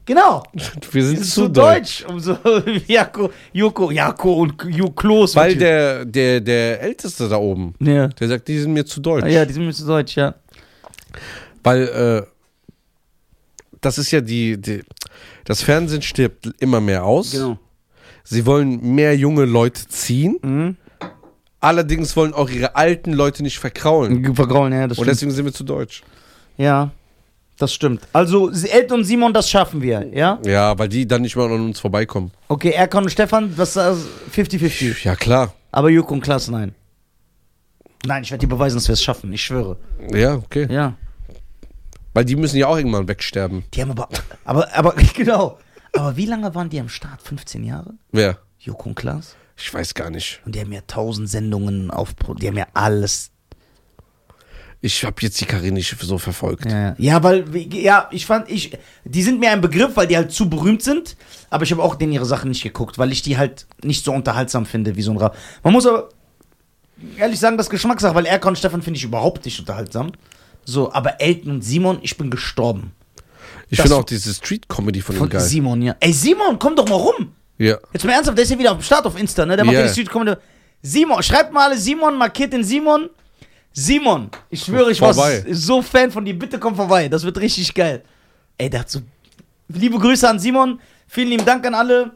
Genau. 0.06 0.43
Wir 0.91 1.03
sind 1.03 1.18
sind 1.18 1.26
zu 1.26 1.47
deutsch. 1.49 2.06
Um 2.08 2.20
so 2.20 2.38
Jako, 2.88 3.32
Joko, 3.53 3.91
Jako 3.91 4.34
und 4.34 4.53
Jo 4.70 4.89
Klos. 4.91 5.36
Weil 5.36 5.56
der, 5.56 6.06
der, 6.06 6.41
der 6.41 6.82
Älteste 6.82 7.28
da 7.28 7.38
oben, 7.38 7.74
Ja. 7.80 8.08
der 8.08 8.28
sagt, 8.28 8.47
die 8.47 8.60
sind 8.60 8.74
mir 8.74 8.86
zu 8.86 9.01
deutsch. 9.01 9.26
Ja, 9.28 9.45
die 9.45 9.53
sind 9.53 9.66
mir 9.66 9.74
zu 9.74 9.86
deutsch, 9.86 10.16
ja. 10.16 10.36
Weil, 11.64 11.88
äh, 11.88 12.22
das 13.82 13.97
ist 13.97 14.12
ja 14.12 14.22
die, 14.22 14.60
die, 14.60 14.84
das 15.45 15.62
Fernsehen 15.64 16.01
stirbt 16.01 16.49
immer 16.60 16.82
mehr 16.82 17.03
aus. 17.03 17.32
Genau. 17.32 17.58
Sie 18.24 18.45
wollen 18.45 18.95
mehr 18.95 19.16
junge 19.16 19.45
Leute 19.45 19.88
ziehen. 19.88 20.38
Mhm. 20.41 20.78
Allerdings 21.60 22.16
wollen 22.16 22.34
auch 22.34 22.49
ihre 22.49 22.76
alten 22.76 23.14
Leute 23.14 23.41
nicht 23.41 23.58
verkraulen. 23.60 24.36
Vergraulen, 24.36 24.74
ja, 24.74 24.88
das 24.88 24.97
Und 24.99 25.06
stimmt. 25.06 25.16
deswegen 25.16 25.32
sind 25.32 25.45
wir 25.45 25.53
zu 25.53 25.64
deutsch. 25.64 26.03
Ja, 26.58 26.91
das 27.58 27.74
stimmt. 27.74 28.01
Also, 28.14 28.51
Elton 28.51 28.99
und 28.99 29.06
Simon, 29.06 29.34
das 29.34 29.49
schaffen 29.49 29.82
wir, 29.82 30.08
ja? 30.14 30.39
Ja, 30.45 30.78
weil 30.78 30.89
die 30.89 31.08
dann 31.08 31.22
nicht 31.22 31.36
mehr 31.36 31.45
an 31.45 31.51
uns 31.51 31.80
vorbeikommen. 31.80 32.32
Okay, 32.47 32.72
Erkan 32.72 33.03
und 33.03 33.10
Stefan, 33.10 33.58
was 33.58 33.76
ist 33.76 34.08
50-50. 34.34 35.06
Ja, 35.06 35.16
klar. 35.16 35.53
Aber 35.72 35.89
Joko 35.89 36.14
und 36.14 36.22
Klaas, 36.22 36.49
nein. 36.49 36.76
Nein, 38.06 38.24
ich 38.24 38.32
werde 38.32 38.45
dir 38.45 38.53
beweisen, 38.53 38.76
dass 38.76 38.88
wir 38.88 38.93
es 38.93 39.03
schaffen, 39.03 39.32
ich 39.34 39.43
schwöre. 39.43 39.78
Ja, 40.14 40.36
okay. 40.36 40.68
Ja. 40.70 40.95
Weil 42.14 42.26
die 42.26 42.36
müssen 42.36 42.58
ja 42.58 42.68
auch 42.68 42.78
irgendwann 42.78 43.08
wegsterben. 43.08 43.64
Die 43.74 43.82
haben 43.82 43.91
aber, 43.91 44.10
aber, 44.45 44.74
aber, 44.74 44.93
genau. 45.16 45.58
Aber 45.93 46.16
wie 46.16 46.26
lange 46.26 46.53
waren 46.56 46.70
die 46.70 46.80
am 46.80 46.89
Start? 46.89 47.22
15 47.22 47.64
Jahre? 47.64 47.93
Wer? 48.12 48.38
Joko 48.60 48.89
und 48.89 48.95
Klaas? 48.95 49.36
Ich 49.58 49.74
weiß 49.74 49.93
gar 49.93 50.10
nicht. 50.10 50.41
Und 50.45 50.56
die 50.56 50.60
haben 50.60 50.72
ja 50.72 50.82
tausend 50.88 51.30
Sendungen 51.30 51.89
auf, 51.91 52.14
die 52.39 52.47
haben 52.47 52.58
ja 52.58 52.68
alles. 52.74 53.32
Ich 54.82 55.03
habe 55.03 55.15
jetzt 55.21 55.39
die 55.41 55.45
Karine 55.45 55.73
nicht 55.73 55.95
so 55.99 56.17
verfolgt. 56.17 56.65
Ja, 56.69 56.95
ja. 56.97 57.23
weil, 57.23 57.45
ja, 57.73 58.07
ich 58.11 58.26
fand, 58.26 58.49
ich, 58.51 58.78
die 59.03 59.23
sind 59.23 59.39
mir 59.39 59.51
ein 59.51 59.61
Begriff, 59.61 59.95
weil 59.95 60.07
die 60.07 60.15
halt 60.15 60.32
zu 60.32 60.49
berühmt 60.49 60.84
sind. 60.84 61.15
Aber 61.49 61.63
ich 61.63 61.71
habe 61.71 61.82
auch 61.82 61.95
denen 61.95 62.11
ihre 62.11 62.26
Sachen 62.26 62.49
nicht 62.49 62.63
geguckt, 62.63 62.97
weil 62.97 63.11
ich 63.11 63.21
die 63.21 63.38
halt 63.38 63.65
nicht 63.84 64.03
so 64.05 64.13
unterhaltsam 64.13 64.65
finde 64.65 64.95
wie 64.95 65.01
so 65.01 65.11
ein 65.11 65.17
Rap. 65.17 65.36
Man 65.63 65.73
muss 65.73 65.86
aber 65.88 66.09
ehrlich 67.17 67.39
sagen, 67.39 67.57
das 67.57 67.69
Geschmackssache, 67.69 68.13
weil 68.15 68.26
Erkan 68.26 68.49
und 68.49 68.57
Stefan 68.57 68.82
finde 68.82 68.97
ich 68.97 69.03
überhaupt 69.03 69.45
nicht 69.45 69.59
unterhaltsam. 69.59 70.11
So, 70.65 70.91
aber 70.91 71.21
Elton 71.21 71.51
und 71.51 71.61
Simon, 71.63 71.99
ich 72.01 72.17
bin 72.17 72.30
gestorben. 72.30 72.91
Ich 73.69 73.80
finde 73.80 73.95
auch 73.95 74.03
diese 74.03 74.34
Street-Comedy 74.34 75.01
von 75.01 75.15
Von 75.15 75.30
geil. 75.30 75.41
Simon, 75.41 75.82
ja. 75.82 75.95
Ey, 75.99 76.13
Simon, 76.13 76.59
komm 76.59 76.76
doch 76.76 76.88
mal 76.88 76.95
rum. 76.95 77.34
Ja. 77.57 77.78
Jetzt 77.93 78.05
mal 78.05 78.11
ernsthaft, 78.13 78.38
der 78.38 78.43
ist 78.43 78.51
ja 78.51 78.59
wieder 78.59 78.71
am 78.71 78.82
Start 78.82 79.05
auf 79.05 79.17
Insta, 79.19 79.45
ne? 79.45 79.55
Der 79.55 79.65
macht 79.65 79.73
Ja. 79.73 79.82
ja 79.82 79.88
die 79.88 79.91
Street 79.93 80.09
Comedy. 80.09 80.36
Simon, 80.82 81.21
schreibt 81.23 81.51
mal 81.53 81.67
alle 81.69 81.78
Simon, 81.78 82.17
markiert 82.17 82.53
den 82.53 82.63
Simon. 82.63 83.09
Simon, 83.78 84.30
ich 84.49 84.63
schwöre, 84.63 84.89
ich 84.91 84.99
Vorbei. 84.99 85.43
war 85.45 85.53
so 85.53 85.82
Fan 85.82 86.09
von 86.09 86.23
dir. 86.23 86.38
Bitte 86.38 86.57
komm 86.57 86.76
vorbei, 86.76 87.09
das 87.09 87.23
wird 87.23 87.38
richtig 87.38 87.73
geil. 87.73 88.03
Ey, 88.57 88.69
der 88.69 88.80
hat 88.80 88.89
so. 88.89 89.01
Liebe 89.67 89.99
Grüße 89.99 90.28
an 90.28 90.39
Simon. 90.39 90.80
Vielen 91.07 91.28
lieben 91.28 91.45
Dank 91.45 91.65
an 91.67 91.76
alle. 91.76 92.11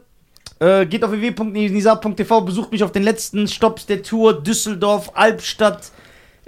Äh, 0.58 0.86
geht 0.86 1.04
auf 1.04 1.10
www.nisa.tv, 1.10 2.40
besucht 2.40 2.72
mich 2.72 2.82
auf 2.82 2.92
den 2.92 3.02
letzten 3.02 3.46
Stops 3.46 3.84
der 3.84 4.02
Tour. 4.02 4.42
Düsseldorf, 4.42 5.10
Albstadt, 5.14 5.90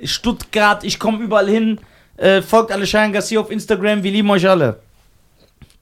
Stuttgart. 0.03 0.83
Ich 0.83 0.99
komme 0.99 1.23
überall 1.23 1.49
hin. 1.49 1.79
Äh, 2.17 2.41
folgt 2.41 2.73
alle 2.73 2.87
Schein 2.87 3.13
Garcia 3.13 3.39
auf 3.39 3.51
Instagram. 3.51 4.03
Wir 4.03 4.13
lieben 4.13 4.31
euch 4.31 4.49
alle. 4.49 4.81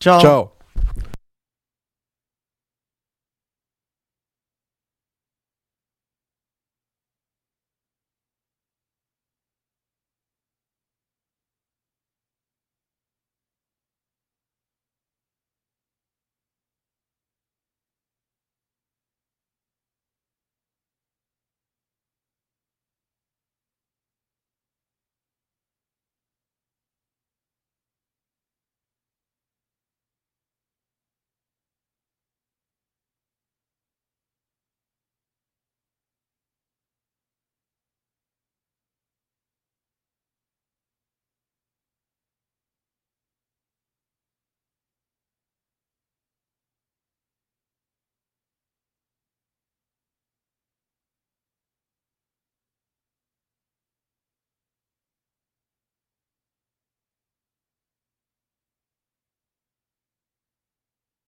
Ciao. 0.01 0.21
Ciao. 0.21 0.60